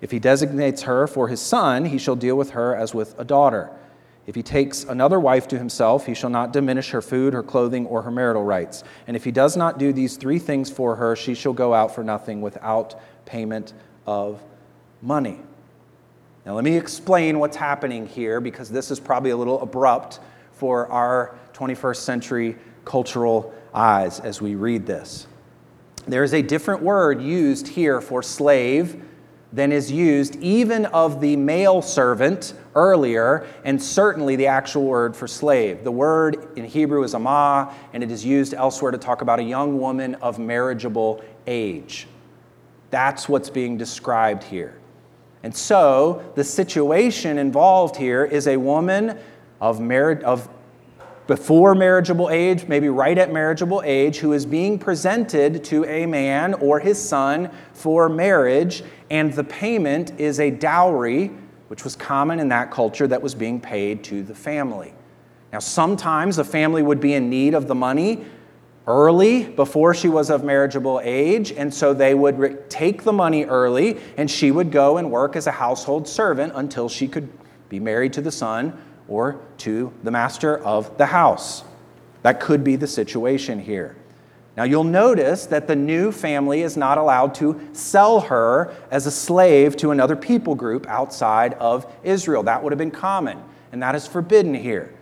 If 0.00 0.10
he 0.10 0.18
designates 0.18 0.82
her 0.82 1.06
for 1.06 1.28
his 1.28 1.40
son, 1.40 1.84
he 1.84 1.98
shall 1.98 2.16
deal 2.16 2.36
with 2.36 2.50
her 2.50 2.74
as 2.74 2.92
with 2.92 3.14
a 3.16 3.24
daughter. 3.24 3.70
If 4.26 4.34
he 4.34 4.42
takes 4.42 4.82
another 4.82 5.20
wife 5.20 5.46
to 5.48 5.58
himself, 5.58 6.06
he 6.06 6.14
shall 6.14 6.30
not 6.30 6.52
diminish 6.52 6.90
her 6.90 7.02
food, 7.02 7.32
her 7.32 7.42
clothing, 7.42 7.86
or 7.86 8.02
her 8.02 8.10
marital 8.10 8.44
rights. 8.44 8.82
And 9.06 9.16
if 9.16 9.24
he 9.24 9.30
does 9.30 9.56
not 9.56 9.78
do 9.78 9.92
these 9.92 10.16
three 10.16 10.40
things 10.40 10.68
for 10.70 10.96
her, 10.96 11.14
she 11.14 11.34
shall 11.34 11.52
go 11.52 11.72
out 11.74 11.94
for 11.94 12.02
nothing 12.02 12.40
without 12.40 13.00
payment 13.24 13.72
of 14.04 14.42
money. 15.00 15.40
Now, 16.44 16.54
let 16.54 16.64
me 16.64 16.76
explain 16.76 17.38
what's 17.38 17.56
happening 17.56 18.06
here 18.06 18.40
because 18.40 18.68
this 18.68 18.90
is 18.90 18.98
probably 18.98 19.30
a 19.30 19.36
little 19.36 19.60
abrupt 19.62 20.18
for 20.52 20.88
our 20.88 21.36
21st 21.54 21.96
century 21.96 22.56
cultural 22.84 23.54
eyes 23.72 24.18
as 24.18 24.42
we 24.42 24.56
read 24.56 24.84
this. 24.84 25.26
There 26.06 26.24
is 26.24 26.34
a 26.34 26.42
different 26.42 26.82
word 26.82 27.22
used 27.22 27.68
here 27.68 28.00
for 28.00 28.24
slave 28.24 29.00
than 29.52 29.70
is 29.70 29.92
used 29.92 30.36
even 30.36 30.86
of 30.86 31.20
the 31.20 31.36
male 31.36 31.82
servant 31.82 32.54
earlier, 32.74 33.46
and 33.64 33.80
certainly 33.80 34.34
the 34.34 34.46
actual 34.46 34.84
word 34.84 35.14
for 35.14 35.28
slave. 35.28 35.84
The 35.84 35.92
word 35.92 36.48
in 36.56 36.64
Hebrew 36.64 37.04
is 37.04 37.14
amah, 37.14 37.72
and 37.92 38.02
it 38.02 38.10
is 38.10 38.24
used 38.24 38.54
elsewhere 38.54 38.90
to 38.90 38.98
talk 38.98 39.22
about 39.22 39.38
a 39.38 39.42
young 39.42 39.78
woman 39.78 40.16
of 40.16 40.38
marriageable 40.38 41.22
age. 41.46 42.08
That's 42.90 43.28
what's 43.28 43.50
being 43.50 43.76
described 43.76 44.42
here. 44.42 44.74
And 45.42 45.54
so 45.54 46.22
the 46.34 46.44
situation 46.44 47.38
involved 47.38 47.96
here 47.96 48.24
is 48.24 48.46
a 48.46 48.56
woman 48.56 49.18
of, 49.60 49.80
marriage, 49.80 50.22
of 50.22 50.48
before 51.26 51.74
marriageable 51.74 52.30
age, 52.30 52.66
maybe 52.66 52.88
right 52.88 53.16
at 53.16 53.32
marriageable 53.32 53.82
age, 53.84 54.18
who 54.18 54.32
is 54.32 54.44
being 54.44 54.78
presented 54.78 55.64
to 55.64 55.84
a 55.84 56.06
man 56.06 56.54
or 56.54 56.80
his 56.80 57.00
son 57.00 57.50
for 57.72 58.08
marriage, 58.08 58.82
and 59.10 59.32
the 59.32 59.44
payment 59.44 60.18
is 60.18 60.40
a 60.40 60.50
dowry, 60.50 61.30
which 61.68 61.84
was 61.84 61.96
common 61.96 62.38
in 62.38 62.48
that 62.48 62.70
culture 62.70 63.06
that 63.06 63.22
was 63.22 63.34
being 63.34 63.60
paid 63.60 64.04
to 64.04 64.22
the 64.22 64.34
family. 64.34 64.92
Now, 65.52 65.58
sometimes 65.58 66.38
a 66.38 66.44
family 66.44 66.82
would 66.82 67.00
be 67.00 67.14
in 67.14 67.30
need 67.30 67.54
of 67.54 67.68
the 67.68 67.74
money 67.74 68.24
early 68.86 69.44
before 69.44 69.94
she 69.94 70.08
was 70.08 70.30
of 70.30 70.44
marriageable 70.44 71.00
age, 71.04 71.52
and 71.52 71.72
so 71.72 71.94
they 71.94 72.14
would 72.14 72.38
re- 72.38 72.56
take 72.68 73.02
the 73.04 73.12
money 73.12 73.44
early, 73.44 73.98
and 74.16 74.30
she 74.30 74.50
would 74.50 74.70
go 74.70 74.96
and 74.96 75.10
work 75.10 75.36
as 75.36 75.46
a 75.46 75.52
household 75.52 76.08
servant 76.08 76.52
until 76.56 76.88
she 76.88 77.06
could 77.06 77.28
be 77.68 77.78
married 77.78 78.12
to 78.12 78.20
the 78.20 78.32
son 78.32 78.76
or 79.08 79.40
to 79.58 79.92
the 80.02 80.10
master 80.10 80.58
of 80.58 80.96
the 80.98 81.06
house. 81.06 81.64
That 82.22 82.40
could 82.40 82.64
be 82.64 82.76
the 82.76 82.86
situation 82.86 83.58
here. 83.60 83.96
Now, 84.56 84.64
you'll 84.64 84.84
notice 84.84 85.46
that 85.46 85.66
the 85.66 85.76
new 85.76 86.12
family 86.12 86.60
is 86.60 86.76
not 86.76 86.98
allowed 86.98 87.34
to 87.36 87.68
sell 87.72 88.20
her 88.20 88.74
as 88.90 89.06
a 89.06 89.10
slave 89.10 89.76
to 89.78 89.92
another 89.92 90.14
people 90.14 90.54
group 90.54 90.86
outside 90.88 91.54
of 91.54 91.90
Israel. 92.02 92.42
That 92.42 92.62
would 92.62 92.70
have 92.72 92.78
been 92.78 92.90
common, 92.90 93.42
and 93.72 93.82
that 93.82 93.94
is 93.94 94.06
forbidden 94.06 94.52
here. 94.52 94.92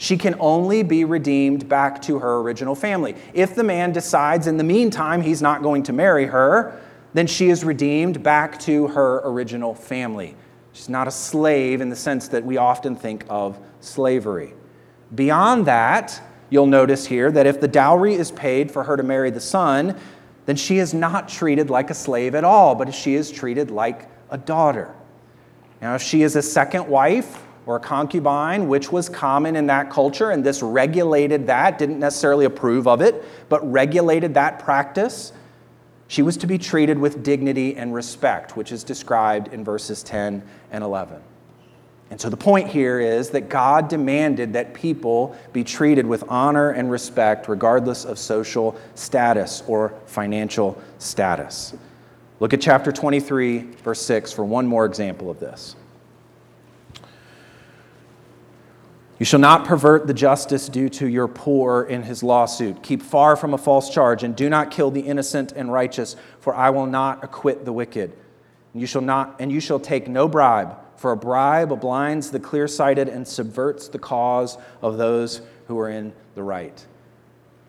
She 0.00 0.16
can 0.16 0.34
only 0.40 0.82
be 0.82 1.04
redeemed 1.04 1.68
back 1.68 2.00
to 2.02 2.20
her 2.20 2.38
original 2.38 2.74
family. 2.74 3.16
If 3.34 3.54
the 3.54 3.62
man 3.62 3.92
decides 3.92 4.46
in 4.46 4.56
the 4.56 4.64
meantime 4.64 5.20
he's 5.20 5.42
not 5.42 5.62
going 5.62 5.82
to 5.82 5.92
marry 5.92 6.24
her, 6.24 6.80
then 7.12 7.26
she 7.26 7.50
is 7.50 7.64
redeemed 7.64 8.22
back 8.22 8.58
to 8.60 8.86
her 8.86 9.20
original 9.24 9.74
family. 9.74 10.36
She's 10.72 10.88
not 10.88 11.06
a 11.06 11.10
slave 11.10 11.82
in 11.82 11.90
the 11.90 11.96
sense 11.96 12.28
that 12.28 12.42
we 12.42 12.56
often 12.56 12.96
think 12.96 13.26
of 13.28 13.58
slavery. 13.80 14.54
Beyond 15.14 15.66
that, 15.66 16.22
you'll 16.48 16.64
notice 16.64 17.04
here 17.04 17.30
that 17.32 17.46
if 17.46 17.60
the 17.60 17.68
dowry 17.68 18.14
is 18.14 18.30
paid 18.30 18.70
for 18.70 18.84
her 18.84 18.96
to 18.96 19.02
marry 19.02 19.30
the 19.30 19.38
son, 19.38 20.00
then 20.46 20.56
she 20.56 20.78
is 20.78 20.94
not 20.94 21.28
treated 21.28 21.68
like 21.68 21.90
a 21.90 21.94
slave 21.94 22.34
at 22.34 22.42
all, 22.42 22.74
but 22.74 22.94
she 22.94 23.16
is 23.16 23.30
treated 23.30 23.70
like 23.70 24.08
a 24.30 24.38
daughter. 24.38 24.94
Now, 25.82 25.94
if 25.94 26.00
she 26.00 26.22
is 26.22 26.36
a 26.36 26.42
second 26.42 26.88
wife, 26.88 27.42
or 27.70 27.76
a 27.76 27.80
concubine, 27.80 28.66
which 28.66 28.90
was 28.90 29.08
common 29.08 29.54
in 29.54 29.68
that 29.68 29.90
culture, 29.90 30.32
and 30.32 30.42
this 30.42 30.60
regulated 30.60 31.46
that, 31.46 31.78
didn't 31.78 32.00
necessarily 32.00 32.44
approve 32.44 32.88
of 32.88 33.00
it, 33.00 33.24
but 33.48 33.60
regulated 33.70 34.34
that 34.34 34.58
practice, 34.58 35.32
she 36.08 36.20
was 36.20 36.36
to 36.36 36.48
be 36.48 36.58
treated 36.58 36.98
with 36.98 37.22
dignity 37.22 37.76
and 37.76 37.94
respect, 37.94 38.56
which 38.56 38.72
is 38.72 38.82
described 38.82 39.52
in 39.52 39.62
verses 39.62 40.02
10 40.02 40.42
and 40.72 40.82
11. 40.82 41.22
And 42.10 42.20
so 42.20 42.28
the 42.28 42.36
point 42.36 42.66
here 42.66 42.98
is 42.98 43.30
that 43.30 43.48
God 43.48 43.86
demanded 43.86 44.52
that 44.54 44.74
people 44.74 45.36
be 45.52 45.62
treated 45.62 46.04
with 46.04 46.24
honor 46.26 46.70
and 46.70 46.90
respect 46.90 47.46
regardless 47.46 48.04
of 48.04 48.18
social 48.18 48.76
status 48.96 49.62
or 49.68 49.94
financial 50.06 50.76
status. 50.98 51.74
Look 52.40 52.52
at 52.52 52.60
chapter 52.60 52.90
23, 52.90 53.58
verse 53.84 54.02
6, 54.02 54.32
for 54.32 54.44
one 54.44 54.66
more 54.66 54.86
example 54.86 55.30
of 55.30 55.38
this. 55.38 55.76
You 59.20 59.26
shall 59.26 59.38
not 59.38 59.66
pervert 59.66 60.06
the 60.06 60.14
justice 60.14 60.66
due 60.66 60.88
to 60.88 61.06
your 61.06 61.28
poor 61.28 61.82
in 61.82 62.02
his 62.02 62.22
lawsuit. 62.22 62.82
Keep 62.82 63.02
far 63.02 63.36
from 63.36 63.52
a 63.52 63.58
false 63.58 63.90
charge, 63.90 64.24
and 64.24 64.34
do 64.34 64.48
not 64.48 64.70
kill 64.70 64.90
the 64.90 65.02
innocent 65.02 65.52
and 65.52 65.70
righteous, 65.70 66.16
for 66.40 66.54
I 66.54 66.70
will 66.70 66.86
not 66.86 67.22
acquit 67.22 67.66
the 67.66 67.72
wicked. 67.72 68.16
And 68.72 68.80
you 68.80 68.86
shall 68.86 69.02
not, 69.02 69.36
and 69.38 69.52
you 69.52 69.60
shall 69.60 69.78
take 69.78 70.08
no 70.08 70.26
bribe 70.26 70.74
for 70.96 71.12
a 71.12 71.16
bribe 71.18 71.78
blinds 71.82 72.30
the 72.30 72.40
clear 72.40 72.66
sighted 72.66 73.08
and 73.08 73.28
subverts 73.28 73.88
the 73.88 73.98
cause 73.98 74.56
of 74.80 74.96
those 74.96 75.42
who 75.66 75.78
are 75.78 75.90
in 75.90 76.14
the 76.34 76.42
right. 76.42 76.86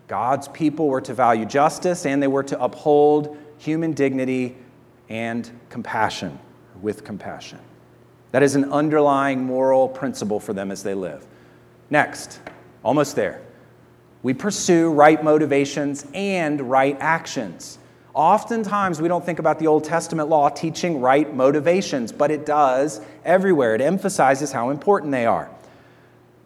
God's 0.08 0.48
people 0.48 0.88
were 0.88 1.02
to 1.02 1.14
value 1.14 1.46
justice 1.46 2.06
and 2.06 2.24
they 2.24 2.28
were 2.28 2.44
to 2.44 2.62
uphold 2.64 3.38
human 3.58 3.92
dignity 3.92 4.56
and 5.10 5.52
compassion, 5.68 6.40
with 6.82 7.04
compassion. 7.04 7.60
That 8.32 8.42
is 8.42 8.56
an 8.56 8.72
underlying 8.72 9.44
moral 9.44 9.90
principle 9.90 10.40
for 10.40 10.54
them 10.54 10.72
as 10.72 10.84
they 10.84 10.94
live. 10.94 11.28
Next, 11.92 12.40
almost 12.84 13.16
there. 13.16 13.42
We 14.24 14.34
pursue 14.34 14.92
right 14.92 15.22
motivations 15.24 16.08
and 16.14 16.62
right 16.62 16.98
actions. 17.00 17.78
Oftentimes, 18.14 19.02
we 19.02 19.08
don't 19.08 19.26
think 19.26 19.40
about 19.40 19.60
the 19.60 19.68
Old 19.68 19.84
Testament 19.84 20.30
law 20.30 20.50
teaching 20.50 21.02
right 21.02 21.34
motivations, 21.34 22.12
but 22.12 22.32
it 22.32 22.46
does 22.46 23.02
everywhere. 23.24 23.76
It 23.76 23.82
emphasizes 23.82 24.52
how 24.52 24.70
important 24.70 25.12
they 25.12 25.26
are. 25.26 25.50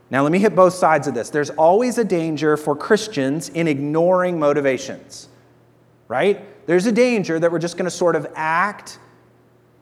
Now, 0.10 0.24
let 0.24 0.32
me 0.32 0.40
hit 0.40 0.56
both 0.56 0.74
sides 0.74 1.08
of 1.08 1.14
this. 1.14 1.30
There's 1.30 1.50
always 1.52 1.98
a 1.98 2.04
danger 2.04 2.58
for 2.58 2.76
Christians 2.76 3.50
in 3.50 3.68
ignoring 3.68 4.40
motivations, 4.40 5.30
right? 6.08 6.44
There's 6.68 6.86
a 6.86 6.92
danger 6.92 7.40
that 7.40 7.52
we're 7.52 7.60
just 7.60 7.78
going 7.78 7.86
to 7.86 7.92
sort 7.92 8.16
of 8.16 8.28
act 8.36 9.00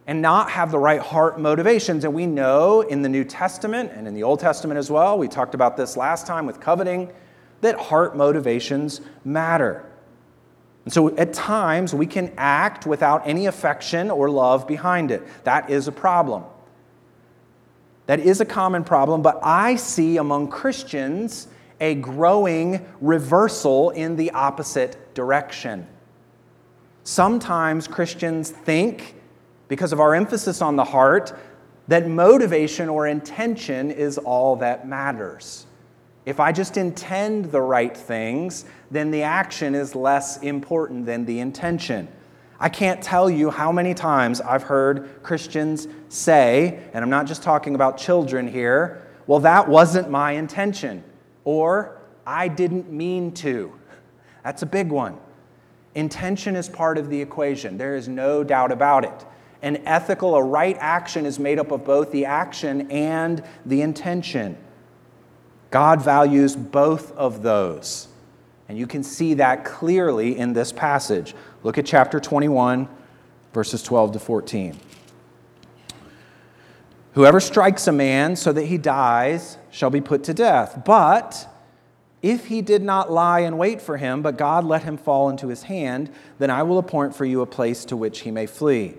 and 0.05 0.21
not 0.21 0.49
have 0.51 0.71
the 0.71 0.79
right 0.79 0.99
heart 0.99 1.39
motivations. 1.39 2.03
And 2.03 2.13
we 2.13 2.25
know 2.25 2.81
in 2.81 3.01
the 3.01 3.09
New 3.09 3.23
Testament 3.23 3.91
and 3.93 4.07
in 4.07 4.13
the 4.13 4.23
Old 4.23 4.39
Testament 4.39 4.77
as 4.77 4.91
well, 4.91 5.17
we 5.17 5.27
talked 5.27 5.55
about 5.55 5.77
this 5.77 5.95
last 5.95 6.27
time 6.27 6.45
with 6.45 6.59
coveting, 6.59 7.11
that 7.61 7.77
heart 7.77 8.15
motivations 8.17 9.01
matter. 9.23 9.85
And 10.83 10.93
so 10.93 11.15
at 11.15 11.33
times 11.33 11.93
we 11.93 12.05
can 12.05 12.33
act 12.37 12.85
without 12.85 13.25
any 13.25 13.45
affection 13.45 14.11
or 14.11 14.29
love 14.29 14.67
behind 14.67 15.11
it. 15.11 15.23
That 15.45 15.69
is 15.69 15.87
a 15.87 15.91
problem. 15.93 16.43
That 18.05 18.19
is 18.19 18.41
a 18.41 18.45
common 18.45 18.83
problem, 18.83 19.21
but 19.21 19.39
I 19.41 19.77
see 19.77 20.17
among 20.17 20.49
Christians 20.49 21.47
a 21.79 21.95
growing 21.95 22.85
reversal 22.99 23.91
in 23.91 24.17
the 24.17 24.31
opposite 24.31 25.13
direction. 25.13 25.87
Sometimes 27.05 27.87
Christians 27.87 28.49
think, 28.49 29.15
because 29.73 29.91
of 29.91 29.99
our 29.99 30.13
emphasis 30.13 30.61
on 30.61 30.75
the 30.75 30.83
heart, 30.83 31.35
that 31.87 32.07
motivation 32.07 32.89
or 32.89 33.07
intention 33.07 33.89
is 33.89 34.19
all 34.19 34.55
that 34.57 34.87
matters. 34.87 35.65
If 36.27 36.39
I 36.39 36.51
just 36.51 36.77
intend 36.77 37.45
the 37.45 37.59
right 37.59 37.97
things, 37.97 38.65
then 38.91 39.09
the 39.09 39.23
action 39.23 39.73
is 39.73 39.95
less 39.95 40.37
important 40.43 41.07
than 41.07 41.25
the 41.25 41.39
intention. 41.39 42.07
I 42.59 42.69
can't 42.69 43.01
tell 43.01 43.31
you 43.31 43.49
how 43.49 43.71
many 43.71 43.95
times 43.95 44.41
I've 44.41 44.61
heard 44.61 45.23
Christians 45.23 45.87
say, 46.07 46.79
and 46.93 47.03
I'm 47.03 47.09
not 47.09 47.25
just 47.25 47.41
talking 47.41 47.73
about 47.73 47.97
children 47.97 48.47
here, 48.47 49.07
well, 49.25 49.39
that 49.39 49.67
wasn't 49.67 50.07
my 50.07 50.33
intention, 50.33 51.03
or 51.45 51.97
I 52.27 52.47
didn't 52.47 52.91
mean 52.91 53.31
to. 53.37 53.73
That's 54.43 54.61
a 54.61 54.67
big 54.67 54.89
one. 54.89 55.17
Intention 55.95 56.55
is 56.55 56.69
part 56.69 56.99
of 56.99 57.09
the 57.09 57.19
equation, 57.19 57.79
there 57.79 57.95
is 57.95 58.07
no 58.07 58.43
doubt 58.43 58.71
about 58.71 59.03
it. 59.03 59.25
An 59.63 59.77
ethical, 59.87 60.35
a 60.35 60.43
right 60.43 60.77
action 60.79 61.25
is 61.25 61.39
made 61.39 61.57
up 61.57 61.71
of 61.71 61.85
both 61.85 62.11
the 62.11 62.25
action 62.25 62.91
and 62.91 63.43
the 63.65 63.81
intention. 63.81 64.57
God 65.71 66.03
values 66.03 66.55
both 66.55 67.11
of 67.13 67.41
those. 67.41 68.09
And 68.69 68.77
you 68.77 68.85
can 68.85 69.03
see 69.03 69.35
that 69.35 69.65
clearly 69.65 70.37
in 70.37 70.53
this 70.53 70.71
passage. 70.71 71.33
Look 71.63 71.77
at 71.77 71.85
chapter 71.85 72.19
21, 72.19 72.87
verses 73.53 73.81
12 73.81 74.11
to 74.11 74.19
14. 74.19 74.77
Whoever 77.13 77.39
strikes 77.39 77.87
a 77.87 77.91
man 77.91 78.35
so 78.35 78.51
that 78.51 78.65
he 78.65 78.77
dies 78.77 79.57
shall 79.71 79.89
be 79.89 80.01
put 80.01 80.23
to 80.25 80.33
death. 80.33 80.81
But 80.85 81.47
if 82.21 82.47
he 82.47 82.61
did 82.61 82.81
not 82.81 83.11
lie 83.11 83.39
in 83.39 83.57
wait 83.57 83.81
for 83.81 83.97
him, 83.97 84.21
but 84.21 84.37
God 84.37 84.65
let 84.65 84.83
him 84.83 84.97
fall 84.97 85.29
into 85.29 85.47
his 85.47 85.63
hand, 85.63 86.11
then 86.39 86.49
I 86.49 86.63
will 86.63 86.79
appoint 86.79 87.15
for 87.15 87.23
you 87.23 87.41
a 87.41 87.45
place 87.45 87.85
to 87.85 87.95
which 87.95 88.21
he 88.21 88.31
may 88.31 88.45
flee. 88.45 88.95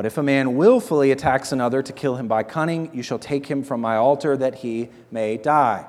But 0.00 0.06
if 0.06 0.16
a 0.16 0.22
man 0.22 0.56
willfully 0.56 1.10
attacks 1.10 1.52
another 1.52 1.82
to 1.82 1.92
kill 1.92 2.16
him 2.16 2.26
by 2.26 2.42
cunning, 2.42 2.88
you 2.94 3.02
shall 3.02 3.18
take 3.18 3.44
him 3.44 3.62
from 3.62 3.82
my 3.82 3.96
altar 3.96 4.34
that 4.34 4.54
he 4.54 4.88
may 5.10 5.36
die. 5.36 5.84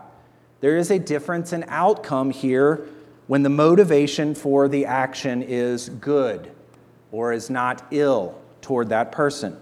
There 0.60 0.76
is 0.76 0.92
a 0.92 1.00
difference 1.00 1.54
in 1.54 1.64
outcome 1.70 2.32
here 2.32 2.90
when 3.28 3.44
the 3.44 3.50
motivation 3.50 4.36
for 4.36 4.68
the 4.68 4.86
action 4.86 5.42
is 5.42 5.88
good 5.88 6.52
or 7.14 7.32
is 7.32 7.50
not 7.50 7.88
ill 7.92 8.38
toward 8.60 8.90
that 8.90 9.14
person. 9.14 9.58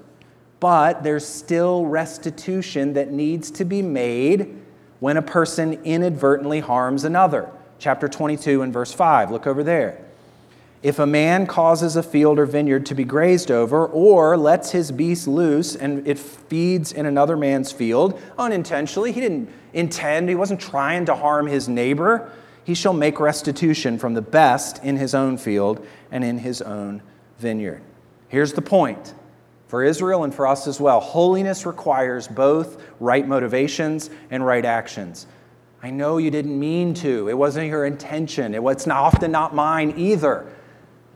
But 0.59 1.03
there's 1.03 1.27
still 1.27 1.85
restitution 1.85 2.93
that 2.93 3.11
needs 3.11 3.51
to 3.51 3.65
be 3.65 3.83
made 3.83 4.59
when 4.99 5.17
a 5.17 5.21
person 5.21 5.73
inadvertently 5.83 6.61
harms 6.61 7.03
another. 7.03 7.51
Chapter 7.77 8.07
22 8.07 8.63
and 8.63 8.73
verse 8.73 8.91
5. 8.91 9.29
Look 9.29 9.45
over 9.45 9.63
there. 9.63 10.08
If 10.81 10.97
a 10.97 11.05
man 11.05 11.45
causes 11.45 11.97
a 11.97 12.03
field 12.03 12.39
or 12.39 12.45
vineyard 12.45 12.85
to 12.85 12.95
be 12.95 13.03
grazed 13.03 13.51
over, 13.51 13.85
or 13.85 14.37
lets 14.37 14.71
his 14.71 14.93
beast 14.93 15.27
loose 15.27 15.75
and 15.75 16.07
it 16.07 16.17
feeds 16.17 16.93
in 16.93 17.05
another 17.05 17.35
man's 17.35 17.71
field 17.71 18.19
unintentionally, 18.37 19.11
he 19.11 19.19
didn't 19.19 19.49
intend, 19.73 20.29
he 20.29 20.35
wasn't 20.35 20.61
trying 20.61 21.05
to 21.05 21.15
harm 21.15 21.47
his 21.47 21.67
neighbor, 21.67 22.31
he 22.63 22.73
shall 22.73 22.93
make 22.93 23.19
restitution 23.19 23.97
from 23.97 24.13
the 24.13 24.21
best 24.21 24.81
in 24.81 24.95
his 24.95 25.13
own 25.13 25.37
field 25.37 25.85
and 26.11 26.23
in 26.23 26.37
his 26.37 26.61
own 26.61 27.01
vineyard. 27.39 27.81
Here's 28.29 28.53
the 28.53 28.61
point 28.61 29.13
for 29.67 29.83
Israel 29.83 30.23
and 30.23 30.33
for 30.33 30.47
us 30.47 30.65
as 30.65 30.79
well 30.79 31.01
holiness 31.01 31.65
requires 31.65 32.27
both 32.27 32.81
right 33.01 33.27
motivations 33.27 34.09
and 34.29 34.45
right 34.45 34.63
actions. 34.63 35.27
I 35.83 35.89
know 35.89 36.17
you 36.17 36.31
didn't 36.31 36.57
mean 36.57 36.93
to, 36.95 37.27
it 37.27 37.37
wasn't 37.37 37.67
your 37.67 37.85
intention, 37.85 38.55
it 38.55 38.63
was 38.63 38.87
often 38.87 39.31
not 39.31 39.53
mine 39.53 39.93
either. 39.97 40.47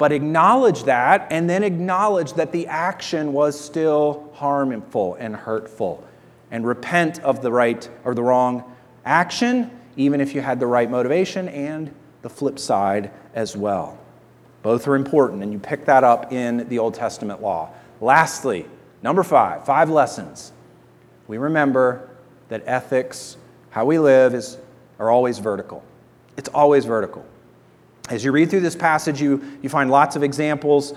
But 0.04 0.12
acknowledge 0.12 0.84
that 0.84 1.28
and 1.32 1.49
then 1.49 1.64
acknowledge 1.64 2.34
that 2.34 2.51
the 2.51 2.68
action 2.68 3.32
was 3.32 3.58
still 3.58 4.30
harmful 4.34 5.16
and 5.16 5.34
hurtful. 5.34 6.06
And 6.51 6.68
repent 6.68 7.22
of 7.22 7.41
the 7.41 7.54
right 7.54 7.89
or 8.04 8.14
the 8.14 8.22
wrong 8.22 8.70
action, 9.06 9.72
even 9.95 10.20
if 10.20 10.36
you 10.36 10.41
had 10.41 10.60
the 10.60 10.68
right 10.68 10.91
motivation, 10.91 11.47
and 11.47 11.89
the 12.22 12.30
flip 12.30 12.60
side 12.60 13.12
as 13.34 13.56
well. 13.56 13.97
Both 14.62 14.89
are 14.89 14.95
important, 14.95 15.41
and 15.41 15.54
you 15.54 15.60
pick 15.60 15.86
that 15.86 16.04
up 16.04 16.34
in 16.34 16.68
the 16.68 16.80
Old 16.80 16.95
Testament 16.95 17.41
law. 17.41 17.70
Lastly, 18.01 18.66
number 19.04 19.24
five, 19.24 19.66
five 19.66 19.89
lessons. 19.89 20.51
We 21.30 21.38
remember 21.38 22.10
that 22.49 22.62
ethics, 22.66 23.38
how 23.70 23.86
we 23.86 23.99
live, 23.99 24.36
is, 24.36 24.58
are 24.99 25.10
always 25.10 25.39
vertical. 25.39 25.82
It's 26.36 26.49
always 26.49 26.84
vertical. 26.84 27.26
As 28.10 28.24
you 28.24 28.32
read 28.32 28.49
through 28.49 28.62
this 28.62 28.76
passage, 28.76 29.22
you, 29.22 29.41
you 29.62 29.70
find 29.70 29.89
lots 29.89 30.16
of 30.16 30.24
examples 30.24 30.93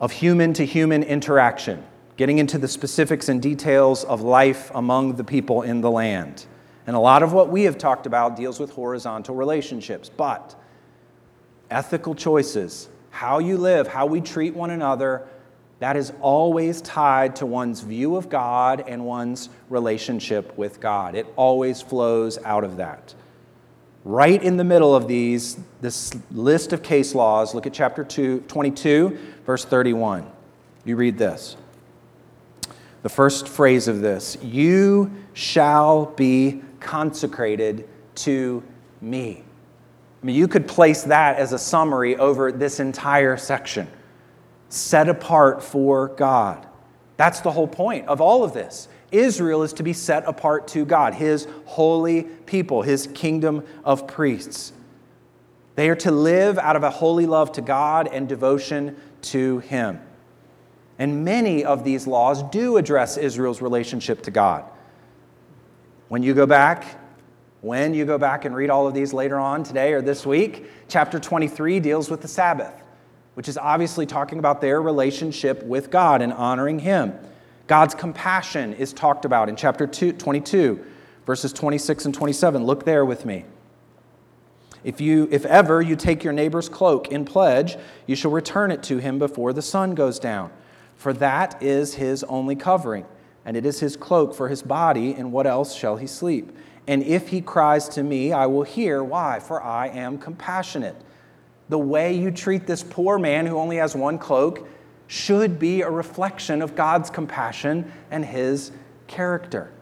of 0.00 0.12
human 0.12 0.52
to 0.54 0.64
human 0.64 1.02
interaction, 1.02 1.84
getting 2.16 2.38
into 2.38 2.56
the 2.56 2.68
specifics 2.68 3.28
and 3.28 3.42
details 3.42 4.04
of 4.04 4.22
life 4.22 4.70
among 4.74 5.16
the 5.16 5.24
people 5.24 5.62
in 5.62 5.80
the 5.80 5.90
land. 5.90 6.46
And 6.86 6.96
a 6.96 7.00
lot 7.00 7.22
of 7.22 7.32
what 7.32 7.50
we 7.50 7.64
have 7.64 7.78
talked 7.78 8.06
about 8.06 8.36
deals 8.36 8.60
with 8.60 8.70
horizontal 8.70 9.34
relationships, 9.34 10.08
but 10.08 10.54
ethical 11.70 12.14
choices, 12.14 12.88
how 13.10 13.38
you 13.38 13.58
live, 13.58 13.88
how 13.88 14.06
we 14.06 14.20
treat 14.20 14.54
one 14.54 14.70
another, 14.70 15.26
that 15.80 15.96
is 15.96 16.12
always 16.20 16.80
tied 16.82 17.36
to 17.36 17.46
one's 17.46 17.80
view 17.80 18.16
of 18.16 18.28
God 18.28 18.84
and 18.86 19.04
one's 19.04 19.48
relationship 19.68 20.56
with 20.56 20.78
God. 20.78 21.14
It 21.14 21.26
always 21.36 21.80
flows 21.80 22.38
out 22.44 22.64
of 22.64 22.76
that. 22.76 23.14
Right 24.04 24.42
in 24.42 24.56
the 24.56 24.64
middle 24.64 24.94
of 24.94 25.08
these, 25.08 25.58
this 25.80 26.12
list 26.30 26.72
of 26.72 26.82
case 26.82 27.14
laws, 27.14 27.54
look 27.54 27.66
at 27.66 27.74
chapter 27.74 28.02
two, 28.02 28.40
22, 28.48 29.18
verse 29.44 29.64
31. 29.64 30.30
You 30.84 30.96
read 30.96 31.18
this 31.18 31.56
the 33.02 33.08
first 33.08 33.48
phrase 33.48 33.88
of 33.88 34.00
this 34.00 34.36
You 34.42 35.10
shall 35.32 36.06
be 36.06 36.62
consecrated 36.80 37.88
to 38.16 38.62
me. 39.00 39.42
I 40.22 40.26
mean, 40.26 40.36
you 40.36 40.48
could 40.48 40.68
place 40.68 41.04
that 41.04 41.36
as 41.36 41.52
a 41.52 41.58
summary 41.58 42.16
over 42.16 42.52
this 42.52 42.80
entire 42.80 43.36
section. 43.36 43.88
Set 44.68 45.08
apart 45.08 45.62
for 45.62 46.08
God. 46.08 46.66
That's 47.16 47.40
the 47.40 47.50
whole 47.50 47.66
point 47.66 48.06
of 48.06 48.20
all 48.20 48.44
of 48.44 48.52
this. 48.52 48.88
Israel 49.12 49.62
is 49.62 49.72
to 49.74 49.82
be 49.82 49.92
set 49.92 50.24
apart 50.26 50.68
to 50.68 50.84
God, 50.84 51.14
his 51.14 51.46
holy 51.64 52.22
people, 52.22 52.82
his 52.82 53.08
kingdom 53.08 53.64
of 53.84 54.06
priests. 54.06 54.72
They 55.76 55.88
are 55.88 55.96
to 55.96 56.10
live 56.10 56.58
out 56.58 56.76
of 56.76 56.82
a 56.82 56.90
holy 56.90 57.26
love 57.26 57.52
to 57.52 57.62
God 57.62 58.08
and 58.12 58.28
devotion 58.28 58.96
to 59.22 59.60
him. 59.60 60.00
And 60.98 61.24
many 61.24 61.64
of 61.64 61.82
these 61.82 62.06
laws 62.06 62.42
do 62.44 62.76
address 62.76 63.16
Israel's 63.16 63.62
relationship 63.62 64.22
to 64.22 64.30
God. 64.30 64.64
When 66.08 66.22
you 66.22 66.34
go 66.34 66.44
back, 66.44 67.00
when 67.62 67.94
you 67.94 68.04
go 68.04 68.18
back 68.18 68.44
and 68.44 68.54
read 68.54 68.68
all 68.68 68.86
of 68.86 68.94
these 68.94 69.12
later 69.12 69.38
on 69.38 69.64
today 69.64 69.92
or 69.92 70.02
this 70.02 70.26
week, 70.26 70.66
chapter 70.88 71.18
23 71.18 71.80
deals 71.80 72.10
with 72.10 72.20
the 72.20 72.28
Sabbath, 72.28 72.74
which 73.34 73.48
is 73.48 73.56
obviously 73.56 74.06
talking 74.06 74.38
about 74.38 74.60
their 74.60 74.82
relationship 74.82 75.62
with 75.62 75.90
God 75.90 76.20
and 76.20 76.32
honoring 76.32 76.78
Him. 76.78 77.14
God's 77.70 77.94
compassion 77.94 78.72
is 78.72 78.92
talked 78.92 79.24
about 79.24 79.48
in 79.48 79.54
chapter 79.54 79.86
22, 79.86 80.84
verses 81.24 81.52
26 81.52 82.06
and 82.06 82.12
27. 82.12 82.64
Look 82.64 82.84
there 82.84 83.04
with 83.04 83.24
me. 83.24 83.44
If, 84.82 85.00
you, 85.00 85.28
if 85.30 85.46
ever 85.46 85.80
you 85.80 85.94
take 85.94 86.24
your 86.24 86.32
neighbor's 86.32 86.68
cloak 86.68 87.12
in 87.12 87.24
pledge, 87.24 87.76
you 88.08 88.16
shall 88.16 88.32
return 88.32 88.72
it 88.72 88.82
to 88.82 88.98
him 88.98 89.20
before 89.20 89.52
the 89.52 89.62
sun 89.62 89.94
goes 89.94 90.18
down 90.18 90.50
for 90.96 91.12
that 91.12 91.62
is 91.62 91.94
his 91.94 92.24
only 92.24 92.56
covering, 92.56 93.06
and 93.44 93.56
it 93.56 93.64
is 93.64 93.78
his 93.78 93.96
cloak 93.96 94.34
for 94.34 94.48
his 94.48 94.62
body, 94.62 95.14
and 95.14 95.30
what 95.30 95.46
else 95.46 95.72
shall 95.72 95.96
he 95.96 96.08
sleep? 96.08 96.50
And 96.88 97.04
if 97.04 97.28
he 97.28 97.40
cries 97.40 97.88
to 97.90 98.02
me, 98.02 98.32
I 98.32 98.46
will 98.46 98.64
hear. 98.64 99.02
Why? 99.04 99.38
For 99.38 99.62
I 99.62 99.86
am 99.86 100.18
compassionate. 100.18 100.96
The 101.68 101.78
way 101.78 102.14
you 102.14 102.32
treat 102.32 102.66
this 102.66 102.82
poor 102.82 103.16
man 103.16 103.46
who 103.46 103.56
only 103.56 103.76
has 103.76 103.94
one 103.94 104.18
cloak 104.18 104.68
should 105.10 105.58
be 105.58 105.82
a 105.82 105.90
reflection 105.90 106.62
of 106.62 106.76
God's 106.76 107.10
compassion 107.10 107.90
and 108.12 108.24
his 108.24 108.70
character. 109.08 109.72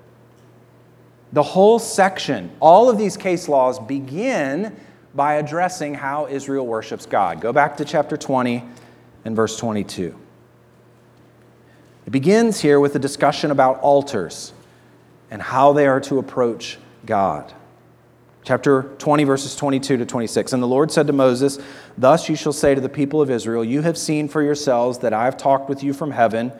The 1.34 1.42
whole 1.42 1.78
section, 1.78 2.50
all 2.60 2.88
of 2.88 2.96
these 2.96 3.18
case 3.18 3.46
laws 3.46 3.78
begin 3.78 4.74
by 5.14 5.34
addressing 5.34 5.92
how 5.92 6.28
Israel 6.28 6.66
worships 6.66 7.04
God. 7.04 7.42
Go 7.42 7.52
back 7.52 7.76
to 7.76 7.84
chapter 7.84 8.16
20 8.16 8.64
and 9.26 9.36
verse 9.36 9.58
22. 9.58 10.16
It 12.06 12.10
begins 12.10 12.60
here 12.60 12.80
with 12.80 12.96
a 12.96 12.98
discussion 12.98 13.50
about 13.50 13.80
altars 13.80 14.54
and 15.30 15.42
how 15.42 15.74
they 15.74 15.86
are 15.86 16.00
to 16.00 16.18
approach 16.18 16.78
God. 17.04 17.52
Chapter 18.48 18.84
20, 18.96 19.24
verses 19.24 19.54
22 19.56 19.98
to 19.98 20.06
26. 20.06 20.54
And 20.54 20.62
the 20.62 20.66
Lord 20.66 20.90
said 20.90 21.06
to 21.08 21.12
Moses, 21.12 21.58
Thus 21.98 22.30
you 22.30 22.34
shall 22.34 22.54
say 22.54 22.74
to 22.74 22.80
the 22.80 22.88
people 22.88 23.20
of 23.20 23.30
Israel, 23.30 23.62
You 23.62 23.82
have 23.82 23.98
seen 23.98 24.26
for 24.26 24.42
yourselves 24.42 25.00
that 25.00 25.12
I 25.12 25.26
have 25.26 25.36
talked 25.36 25.68
with 25.68 25.82
you 25.82 25.92
from 25.92 26.12
heaven. 26.12 26.52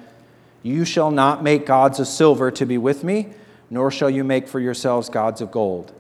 You 0.63 0.85
shall 0.85 1.11
not 1.11 1.43
make 1.43 1.65
gods 1.65 1.99
of 1.99 2.07
silver 2.07 2.51
to 2.51 2.67
be 2.67 2.77
with 2.77 3.05
me, 3.05 3.29
nor 3.71 3.91
shall 3.91 4.11
you 4.11 4.23
make 4.23 4.49
for 4.49 4.61
yourselves 4.61 5.09
gods 5.09 5.41
of 5.41 5.51
gold. 5.51 5.95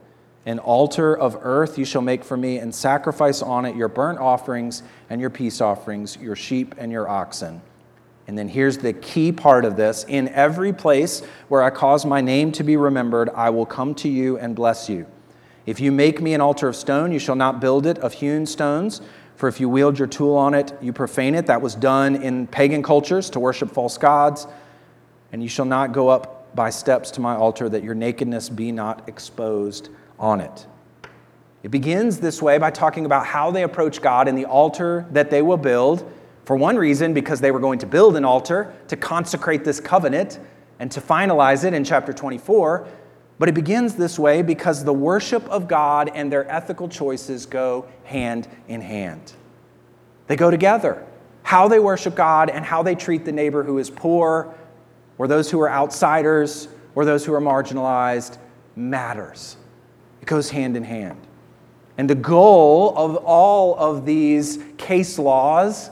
An 0.44 0.58
altar 0.58 1.16
of 1.16 1.38
earth 1.40 1.78
you 1.78 1.86
shall 1.86 2.02
make 2.02 2.22
for 2.22 2.36
me, 2.36 2.58
and 2.58 2.74
sacrifice 2.74 3.40
on 3.40 3.64
it 3.64 3.74
your 3.74 3.88
burnt 3.88 4.18
offerings 4.18 4.82
and 5.08 5.22
your 5.22 5.30
peace 5.30 5.62
offerings, 5.62 6.18
your 6.18 6.36
sheep 6.36 6.74
and 6.76 6.92
your 6.92 7.08
oxen. 7.08 7.62
And 8.26 8.36
then 8.36 8.48
here's 8.48 8.76
the 8.76 8.92
key 8.92 9.32
part 9.32 9.64
of 9.64 9.76
this 9.76 10.04
In 10.04 10.28
every 10.28 10.74
place 10.74 11.22
where 11.48 11.62
I 11.62 11.70
cause 11.70 12.04
my 12.04 12.20
name 12.20 12.52
to 12.52 12.62
be 12.62 12.76
remembered, 12.76 13.30
I 13.30 13.48
will 13.48 13.64
come 13.64 13.94
to 13.94 14.08
you 14.10 14.36
and 14.36 14.54
bless 14.54 14.90
you. 14.90 15.06
If 15.68 15.80
you 15.80 15.92
make 15.92 16.22
me 16.22 16.32
an 16.32 16.40
altar 16.40 16.66
of 16.66 16.76
stone, 16.76 17.12
you 17.12 17.18
shall 17.18 17.34
not 17.34 17.60
build 17.60 17.84
it 17.84 17.98
of 17.98 18.14
hewn 18.14 18.46
stones. 18.46 19.02
For 19.36 19.50
if 19.50 19.60
you 19.60 19.68
wield 19.68 19.98
your 19.98 20.08
tool 20.08 20.34
on 20.34 20.54
it, 20.54 20.72
you 20.80 20.94
profane 20.94 21.34
it. 21.34 21.44
That 21.44 21.60
was 21.60 21.74
done 21.74 22.16
in 22.16 22.46
pagan 22.46 22.82
cultures 22.82 23.28
to 23.30 23.38
worship 23.38 23.70
false 23.70 23.98
gods. 23.98 24.46
And 25.30 25.42
you 25.42 25.48
shall 25.50 25.66
not 25.66 25.92
go 25.92 26.08
up 26.08 26.56
by 26.56 26.70
steps 26.70 27.10
to 27.10 27.20
my 27.20 27.36
altar, 27.36 27.68
that 27.68 27.84
your 27.84 27.94
nakedness 27.94 28.48
be 28.48 28.72
not 28.72 29.06
exposed 29.10 29.90
on 30.18 30.40
it. 30.40 30.66
It 31.62 31.70
begins 31.70 32.18
this 32.18 32.40
way 32.40 32.56
by 32.56 32.70
talking 32.70 33.04
about 33.04 33.26
how 33.26 33.50
they 33.50 33.62
approach 33.62 34.00
God 34.00 34.26
and 34.26 34.38
the 34.38 34.46
altar 34.46 35.04
that 35.10 35.28
they 35.28 35.42
will 35.42 35.58
build 35.58 36.10
for 36.46 36.56
one 36.56 36.78
reason, 36.78 37.12
because 37.12 37.42
they 37.42 37.50
were 37.50 37.60
going 37.60 37.80
to 37.80 37.86
build 37.86 38.16
an 38.16 38.24
altar 38.24 38.74
to 38.88 38.96
consecrate 38.96 39.64
this 39.64 39.80
covenant 39.80 40.40
and 40.78 40.90
to 40.92 41.00
finalize 41.02 41.62
it 41.62 41.74
in 41.74 41.84
chapter 41.84 42.14
24. 42.14 42.88
But 43.38 43.48
it 43.48 43.54
begins 43.54 43.94
this 43.94 44.18
way 44.18 44.42
because 44.42 44.84
the 44.84 44.92
worship 44.92 45.44
of 45.48 45.68
God 45.68 46.10
and 46.14 46.32
their 46.32 46.50
ethical 46.50 46.88
choices 46.88 47.46
go 47.46 47.86
hand 48.04 48.48
in 48.66 48.80
hand. 48.80 49.32
They 50.26 50.36
go 50.36 50.50
together. 50.50 51.06
How 51.42 51.68
they 51.68 51.78
worship 51.78 52.14
God 52.14 52.50
and 52.50 52.64
how 52.64 52.82
they 52.82 52.94
treat 52.94 53.24
the 53.24 53.32
neighbor 53.32 53.62
who 53.62 53.78
is 53.78 53.90
poor, 53.90 54.54
or 55.16 55.28
those 55.28 55.50
who 55.50 55.60
are 55.60 55.70
outsiders, 55.70 56.68
or 56.94 57.04
those 57.04 57.24
who 57.24 57.32
are 57.32 57.40
marginalized 57.40 58.38
matters. 58.76 59.56
It 60.20 60.26
goes 60.26 60.50
hand 60.50 60.76
in 60.76 60.84
hand. 60.84 61.20
And 61.96 62.10
the 62.10 62.14
goal 62.14 62.92
of 62.96 63.16
all 63.16 63.76
of 63.76 64.04
these 64.04 64.58
case 64.76 65.18
laws 65.18 65.90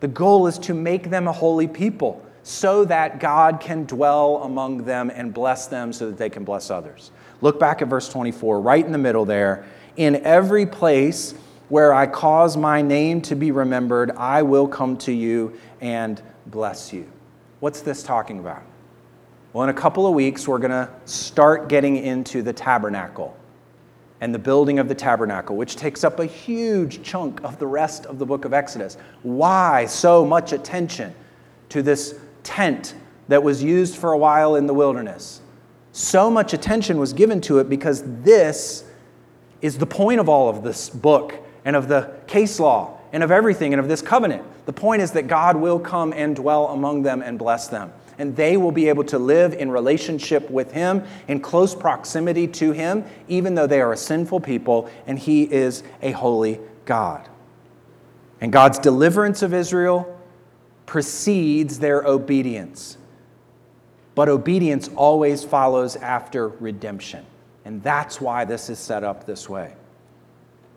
the 0.00 0.08
goal 0.08 0.46
is 0.46 0.58
to 0.60 0.74
make 0.74 1.10
them 1.10 1.26
a 1.26 1.32
holy 1.32 1.66
people 1.66 2.24
so 2.46 2.84
that 2.84 3.18
God 3.18 3.58
can 3.58 3.86
dwell 3.86 4.44
among 4.44 4.84
them 4.84 5.10
and 5.12 5.34
bless 5.34 5.66
them 5.66 5.92
so 5.92 6.06
that 6.06 6.16
they 6.16 6.30
can 6.30 6.44
bless 6.44 6.70
others. 6.70 7.10
Look 7.40 7.58
back 7.58 7.82
at 7.82 7.88
verse 7.88 8.08
24, 8.08 8.60
right 8.60 8.86
in 8.86 8.92
the 8.92 8.98
middle 8.98 9.24
there. 9.24 9.66
In 9.96 10.24
every 10.24 10.64
place 10.64 11.34
where 11.70 11.92
I 11.92 12.06
cause 12.06 12.56
my 12.56 12.82
name 12.82 13.20
to 13.22 13.34
be 13.34 13.50
remembered, 13.50 14.12
I 14.12 14.42
will 14.42 14.68
come 14.68 14.96
to 14.98 15.12
you 15.12 15.58
and 15.80 16.22
bless 16.46 16.92
you. 16.92 17.10
What's 17.58 17.80
this 17.80 18.04
talking 18.04 18.38
about? 18.38 18.62
Well, 19.52 19.64
in 19.64 19.70
a 19.70 19.74
couple 19.74 20.06
of 20.06 20.14
weeks, 20.14 20.46
we're 20.46 20.60
going 20.60 20.70
to 20.70 20.88
start 21.04 21.68
getting 21.68 21.96
into 21.96 22.42
the 22.42 22.52
tabernacle 22.52 23.36
and 24.20 24.32
the 24.32 24.38
building 24.38 24.78
of 24.78 24.88
the 24.88 24.94
tabernacle, 24.94 25.56
which 25.56 25.74
takes 25.74 26.04
up 26.04 26.20
a 26.20 26.26
huge 26.26 27.02
chunk 27.02 27.42
of 27.42 27.58
the 27.58 27.66
rest 27.66 28.06
of 28.06 28.20
the 28.20 28.26
book 28.26 28.44
of 28.44 28.52
Exodus. 28.52 28.98
Why 29.24 29.86
so 29.86 30.24
much 30.24 30.52
attention 30.52 31.12
to 31.70 31.82
this 31.82 32.20
tent 32.46 32.94
that 33.28 33.42
was 33.42 33.62
used 33.62 33.96
for 33.96 34.12
a 34.12 34.18
while 34.18 34.54
in 34.54 34.66
the 34.66 34.74
wilderness? 34.74 35.40
So 35.92 36.30
much 36.30 36.52
attention 36.54 36.98
was 36.98 37.12
given 37.12 37.40
to 37.42 37.58
it 37.58 37.68
because 37.68 38.02
this 38.22 38.84
is 39.60 39.78
the 39.78 39.86
point 39.86 40.20
of 40.20 40.28
all 40.28 40.48
of 40.48 40.62
this 40.62 40.88
book 40.88 41.34
and 41.64 41.74
of 41.74 41.88
the 41.88 42.14
case 42.26 42.60
law 42.60 42.98
and 43.12 43.22
of 43.22 43.30
everything 43.30 43.72
and 43.72 43.80
of 43.80 43.88
this 43.88 44.02
covenant. 44.02 44.42
The 44.66 44.72
point 44.72 45.02
is 45.02 45.12
that 45.12 45.26
God 45.26 45.56
will 45.56 45.80
come 45.80 46.12
and 46.12 46.36
dwell 46.36 46.68
among 46.68 47.02
them 47.02 47.22
and 47.22 47.38
bless 47.38 47.68
them 47.68 47.92
and 48.18 48.34
they 48.36 48.56
will 48.56 48.72
be 48.72 48.88
able 48.88 49.04
to 49.04 49.18
live 49.18 49.52
in 49.54 49.70
relationship 49.70 50.48
with 50.50 50.72
Him, 50.72 51.04
in 51.28 51.40
close 51.40 51.74
proximity 51.74 52.46
to 52.48 52.72
Him, 52.72 53.04
even 53.28 53.54
though 53.54 53.66
they 53.66 53.80
are 53.80 53.92
a 53.92 53.96
sinful 53.96 54.40
people 54.40 54.90
and 55.06 55.18
He 55.18 55.42
is 55.42 55.82
a 56.02 56.12
holy 56.12 56.60
God. 56.84 57.28
And 58.40 58.52
God's 58.52 58.78
deliverance 58.78 59.42
of 59.42 59.52
Israel 59.54 60.15
precedes 60.86 61.78
their 61.78 62.02
obedience. 62.02 62.96
But 64.14 64.28
obedience 64.28 64.88
always 64.96 65.44
follows 65.44 65.96
after 65.96 66.48
redemption. 66.48 67.26
And 67.64 67.82
that's 67.82 68.20
why 68.20 68.44
this 68.44 68.70
is 68.70 68.78
set 68.78 69.04
up 69.04 69.26
this 69.26 69.48
way. 69.48 69.74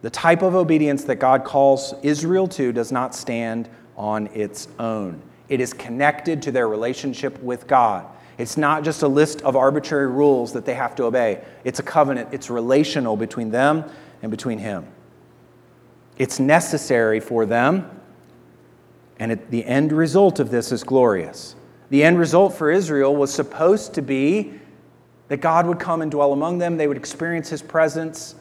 The 0.02 0.10
type 0.10 0.42
of 0.42 0.56
obedience 0.56 1.04
that 1.06 1.16
God 1.16 1.44
calls 1.44 1.94
Israel 2.04 2.48
to 2.50 2.72
does 2.72 2.92
not 2.92 3.14
stand 3.14 3.70
on 3.96 4.28
its 4.28 4.68
own. 4.80 5.22
It 5.50 5.62
is 5.62 5.74
connected 5.74 6.42
to 6.44 6.52
their 6.52 6.68
relationship 6.68 7.42
with 7.44 7.68
God. 7.68 8.06
It's 8.38 8.56
not 8.56 8.84
just 8.84 9.04
a 9.04 9.08
list 9.08 9.42
of 9.42 9.56
arbitrary 9.56 10.08
rules 10.08 10.54
that 10.54 10.66
they 10.66 10.74
have 10.74 10.96
to 10.96 11.04
obey. 11.04 11.44
It's 11.66 11.80
a 11.80 11.84
covenant, 11.84 12.30
it's 12.32 12.50
relational 12.50 13.18
between 13.18 13.52
them 13.52 13.84
and 14.22 14.32
between 14.32 14.58
Him. 14.58 14.88
It's 16.18 16.40
necessary 16.40 17.20
for 17.20 17.46
them, 17.46 17.99
and 19.20 19.34
it, 19.34 19.52
the 19.52 19.66
end 19.66 19.92
result 19.92 20.40
of 20.40 20.50
this 20.50 20.72
is 20.72 20.84
glorious. 20.84 21.56
The 21.90 22.04
end 22.04 22.18
result 22.18 22.54
for 22.54 22.72
Israel 22.72 23.16
was 23.16 23.34
supposed 23.34 23.94
to 23.96 24.02
be 24.02 24.54
that 25.28 25.38
God 25.38 25.68
would 25.68 25.80
come 25.80 26.02
and 26.02 26.10
dwell 26.10 26.34
among 26.34 26.58
them, 26.58 26.78
they 26.78 26.88
would 26.88 26.98
experience 26.98 27.50
His 27.50 27.62
presence, 27.62 28.36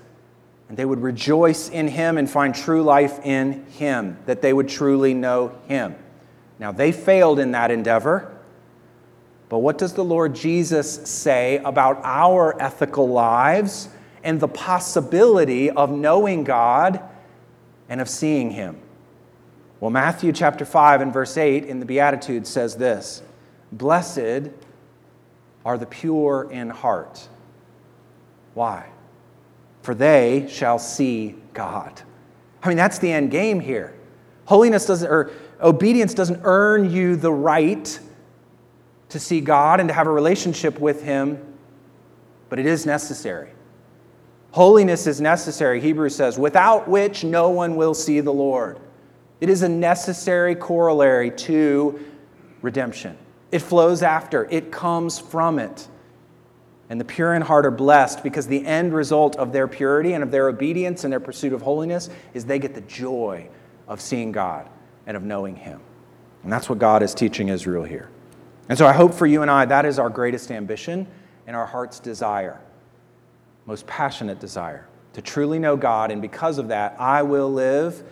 and 0.68 0.76
they 0.76 0.84
would 0.84 1.00
rejoice 1.00 1.68
in 1.68 1.88
Him 1.88 2.16
and 2.16 2.30
find 2.30 2.54
true 2.54 2.82
life 2.82 3.18
in 3.24 3.64
Him, 3.72 4.16
that 4.26 4.40
they 4.40 4.52
would 4.52 4.68
truly 4.68 5.14
know 5.14 5.58
Him. 5.66 5.96
Now, 6.58 6.72
they 6.72 6.92
failed 6.92 7.38
in 7.38 7.52
that 7.52 7.70
endeavor. 7.70 8.34
But 9.48 9.58
what 9.58 9.78
does 9.78 9.94
the 9.94 10.04
Lord 10.04 10.34
Jesus 10.34 11.08
say 11.08 11.58
about 11.58 12.00
our 12.04 12.60
ethical 12.60 13.08
lives 13.08 13.88
and 14.22 14.40
the 14.40 14.48
possibility 14.48 15.70
of 15.70 15.90
knowing 15.90 16.44
God 16.44 17.00
and 17.88 18.00
of 18.00 18.08
seeing 18.08 18.50
Him? 18.50 18.78
Well, 19.80 19.90
Matthew 19.90 20.32
chapter 20.32 20.64
5 20.64 21.00
and 21.02 21.12
verse 21.12 21.36
8 21.36 21.64
in 21.64 21.78
the 21.78 21.86
Beatitudes 21.86 22.48
says 22.48 22.76
this 22.76 23.22
Blessed 23.70 24.50
are 25.64 25.78
the 25.78 25.86
pure 25.86 26.48
in 26.50 26.70
heart. 26.70 27.28
Why? 28.54 28.88
For 29.82 29.94
they 29.94 30.48
shall 30.50 30.78
see 30.78 31.36
God. 31.54 32.02
I 32.62 32.68
mean, 32.68 32.76
that's 32.76 32.98
the 32.98 33.12
end 33.12 33.30
game 33.30 33.60
here. 33.60 33.94
Holiness 34.46 34.86
doesn't, 34.86 35.08
or 35.08 35.30
obedience 35.60 36.12
doesn't 36.12 36.40
earn 36.42 36.90
you 36.90 37.14
the 37.14 37.32
right 37.32 38.00
to 39.10 39.20
see 39.20 39.40
God 39.40 39.78
and 39.78 39.88
to 39.88 39.94
have 39.94 40.06
a 40.06 40.10
relationship 40.10 40.80
with 40.80 41.02
Him, 41.02 41.38
but 42.48 42.58
it 42.58 42.66
is 42.66 42.84
necessary. 42.84 43.50
Holiness 44.50 45.06
is 45.06 45.20
necessary, 45.20 45.80
Hebrews 45.80 46.16
says, 46.16 46.38
without 46.38 46.88
which 46.88 47.22
no 47.22 47.50
one 47.50 47.76
will 47.76 47.94
see 47.94 48.20
the 48.20 48.32
Lord. 48.32 48.80
It 49.40 49.48
is 49.48 49.62
a 49.62 49.68
necessary 49.68 50.54
corollary 50.54 51.30
to 51.30 52.04
redemption. 52.62 53.16
It 53.50 53.60
flows 53.60 54.02
after, 54.02 54.46
it 54.50 54.70
comes 54.70 55.18
from 55.18 55.58
it. 55.58 55.88
And 56.90 56.98
the 56.98 57.04
pure 57.04 57.34
in 57.34 57.42
heart 57.42 57.66
are 57.66 57.70
blessed 57.70 58.22
because 58.22 58.46
the 58.46 58.64
end 58.64 58.94
result 58.94 59.36
of 59.36 59.52
their 59.52 59.68
purity 59.68 60.14
and 60.14 60.22
of 60.22 60.30
their 60.30 60.48
obedience 60.48 61.04
and 61.04 61.12
their 61.12 61.20
pursuit 61.20 61.52
of 61.52 61.60
holiness 61.60 62.08
is 62.32 62.46
they 62.46 62.58
get 62.58 62.74
the 62.74 62.80
joy 62.82 63.48
of 63.86 64.00
seeing 64.00 64.32
God 64.32 64.68
and 65.06 65.16
of 65.16 65.22
knowing 65.22 65.56
Him. 65.56 65.80
And 66.42 66.52
that's 66.52 66.68
what 66.68 66.78
God 66.78 67.02
is 67.02 67.14
teaching 67.14 67.48
Israel 67.48 67.84
here. 67.84 68.08
And 68.68 68.78
so 68.78 68.86
I 68.86 68.92
hope 68.92 69.14
for 69.14 69.26
you 69.26 69.42
and 69.42 69.50
I 69.50 69.66
that 69.66 69.84
is 69.84 69.98
our 69.98 70.08
greatest 70.10 70.50
ambition 70.50 71.06
and 71.46 71.56
our 71.56 71.66
heart's 71.66 72.00
desire, 72.00 72.60
most 73.66 73.86
passionate 73.86 74.40
desire, 74.40 74.86
to 75.14 75.22
truly 75.22 75.58
know 75.58 75.76
God. 75.76 76.10
And 76.10 76.22
because 76.22 76.58
of 76.58 76.68
that, 76.68 76.96
I 76.98 77.22
will 77.22 77.52
live 77.52 78.02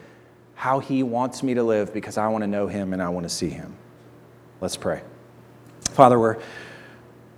how 0.56 0.80
He 0.80 1.02
wants 1.02 1.42
me 1.42 1.54
to 1.54 1.62
live 1.62 1.94
because 1.94 2.18
I 2.18 2.26
want 2.28 2.42
to 2.42 2.48
know 2.48 2.66
Him 2.66 2.92
and 2.92 3.00
I 3.00 3.10
want 3.10 3.24
to 3.24 3.30
see 3.30 3.50
Him. 3.50 3.76
Let's 4.60 4.76
pray. 4.76 5.02
Father, 5.90 6.18
we're 6.18 6.38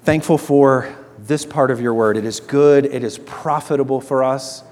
thankful 0.05 0.39
for 0.39 0.97
this 1.19 1.45
part 1.45 1.71
of 1.71 1.81
your 1.81 1.93
word. 1.93 2.16
It 2.16 2.25
is 2.25 2.41
good, 2.41 2.87
it 2.87 3.05
is 3.05 3.19
profitable 3.19 4.01
for 4.01 4.25
us. 4.25 4.62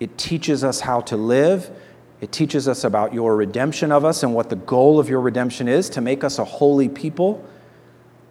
It 0.00 0.16
teaches 0.16 0.64
us 0.64 0.80
how 0.80 1.00
to 1.02 1.16
live. 1.16 1.70
It 2.20 2.32
teaches 2.32 2.68
us 2.68 2.84
about 2.84 3.12
your 3.12 3.36
redemption 3.36 3.92
of 3.92 4.04
us 4.04 4.22
and 4.22 4.34
what 4.34 4.48
the 4.48 4.56
goal 4.56 4.98
of 4.98 5.08
your 5.08 5.20
redemption 5.20 5.68
is 5.68 5.90
to 5.90 6.00
make 6.00 6.24
us 6.24 6.38
a 6.38 6.44
holy 6.44 6.88
people. 6.88 7.44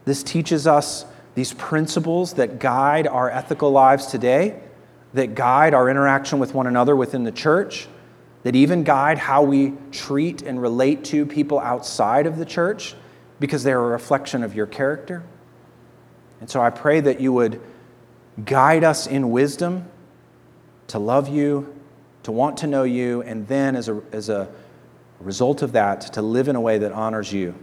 This 0.05 0.23
teaches 0.23 0.65
us 0.65 1.05
these 1.35 1.53
principles 1.53 2.33
that 2.33 2.59
guide 2.59 3.07
our 3.07 3.29
ethical 3.29 3.71
lives 3.71 4.07
today, 4.07 4.59
that 5.13 5.35
guide 5.35 5.73
our 5.73 5.89
interaction 5.89 6.39
with 6.39 6.53
one 6.53 6.67
another 6.67 6.95
within 6.95 7.23
the 7.23 7.31
church, 7.31 7.87
that 8.43 8.55
even 8.55 8.83
guide 8.83 9.17
how 9.17 9.43
we 9.43 9.73
treat 9.91 10.41
and 10.41 10.61
relate 10.61 11.03
to 11.05 11.25
people 11.25 11.59
outside 11.59 12.27
of 12.27 12.37
the 12.37 12.45
church 12.45 12.95
because 13.39 13.63
they're 13.63 13.79
a 13.79 13.89
reflection 13.89 14.43
of 14.43 14.55
your 14.55 14.67
character. 14.67 15.23
And 16.39 16.49
so 16.49 16.61
I 16.61 16.69
pray 16.69 16.99
that 16.99 17.19
you 17.19 17.33
would 17.33 17.61
guide 18.43 18.83
us 18.83 19.07
in 19.07 19.31
wisdom 19.31 19.89
to 20.87 20.99
love 20.99 21.29
you 21.29 21.73
to 22.23 22.31
want 22.31 22.57
to 22.57 22.67
know 22.67 22.83
you, 22.83 23.21
and 23.21 23.47
then 23.47 23.75
as 23.75 23.89
a, 23.89 24.01
as 24.11 24.29
a 24.29 24.49
result 25.19 25.61
of 25.61 25.73
that, 25.73 26.01
to 26.13 26.21
live 26.21 26.47
in 26.47 26.55
a 26.55 26.61
way 26.61 26.77
that 26.77 26.91
honors 26.91 27.31
you 27.31 27.53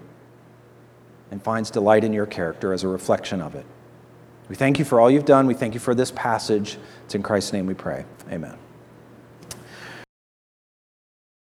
and 1.31 1.43
finds 1.43 1.71
delight 1.71 2.05
in 2.05 2.13
your 2.13 2.27
character 2.27 2.73
as 2.73 2.85
a 2.85 2.89
reflection 2.89 3.41
of 3.41 3.55
it. 3.55 3.65
We 4.49 4.57
thank 4.57 4.79
you 4.79 4.85
for 4.85 5.01
all 5.01 5.11
you've 5.11 5.25
done. 5.25 5.47
We 5.47 5.55
thank 5.55 5.75
you 5.75 5.81
for 5.81 5.95
this 5.95 6.11
passage. 6.11 6.77
It's 7.05 7.15
in 7.15 7.23
Christ's 7.23 7.53
name 7.53 7.67
we 7.67 7.75
pray. 7.75 8.05
Amen. 8.31 8.70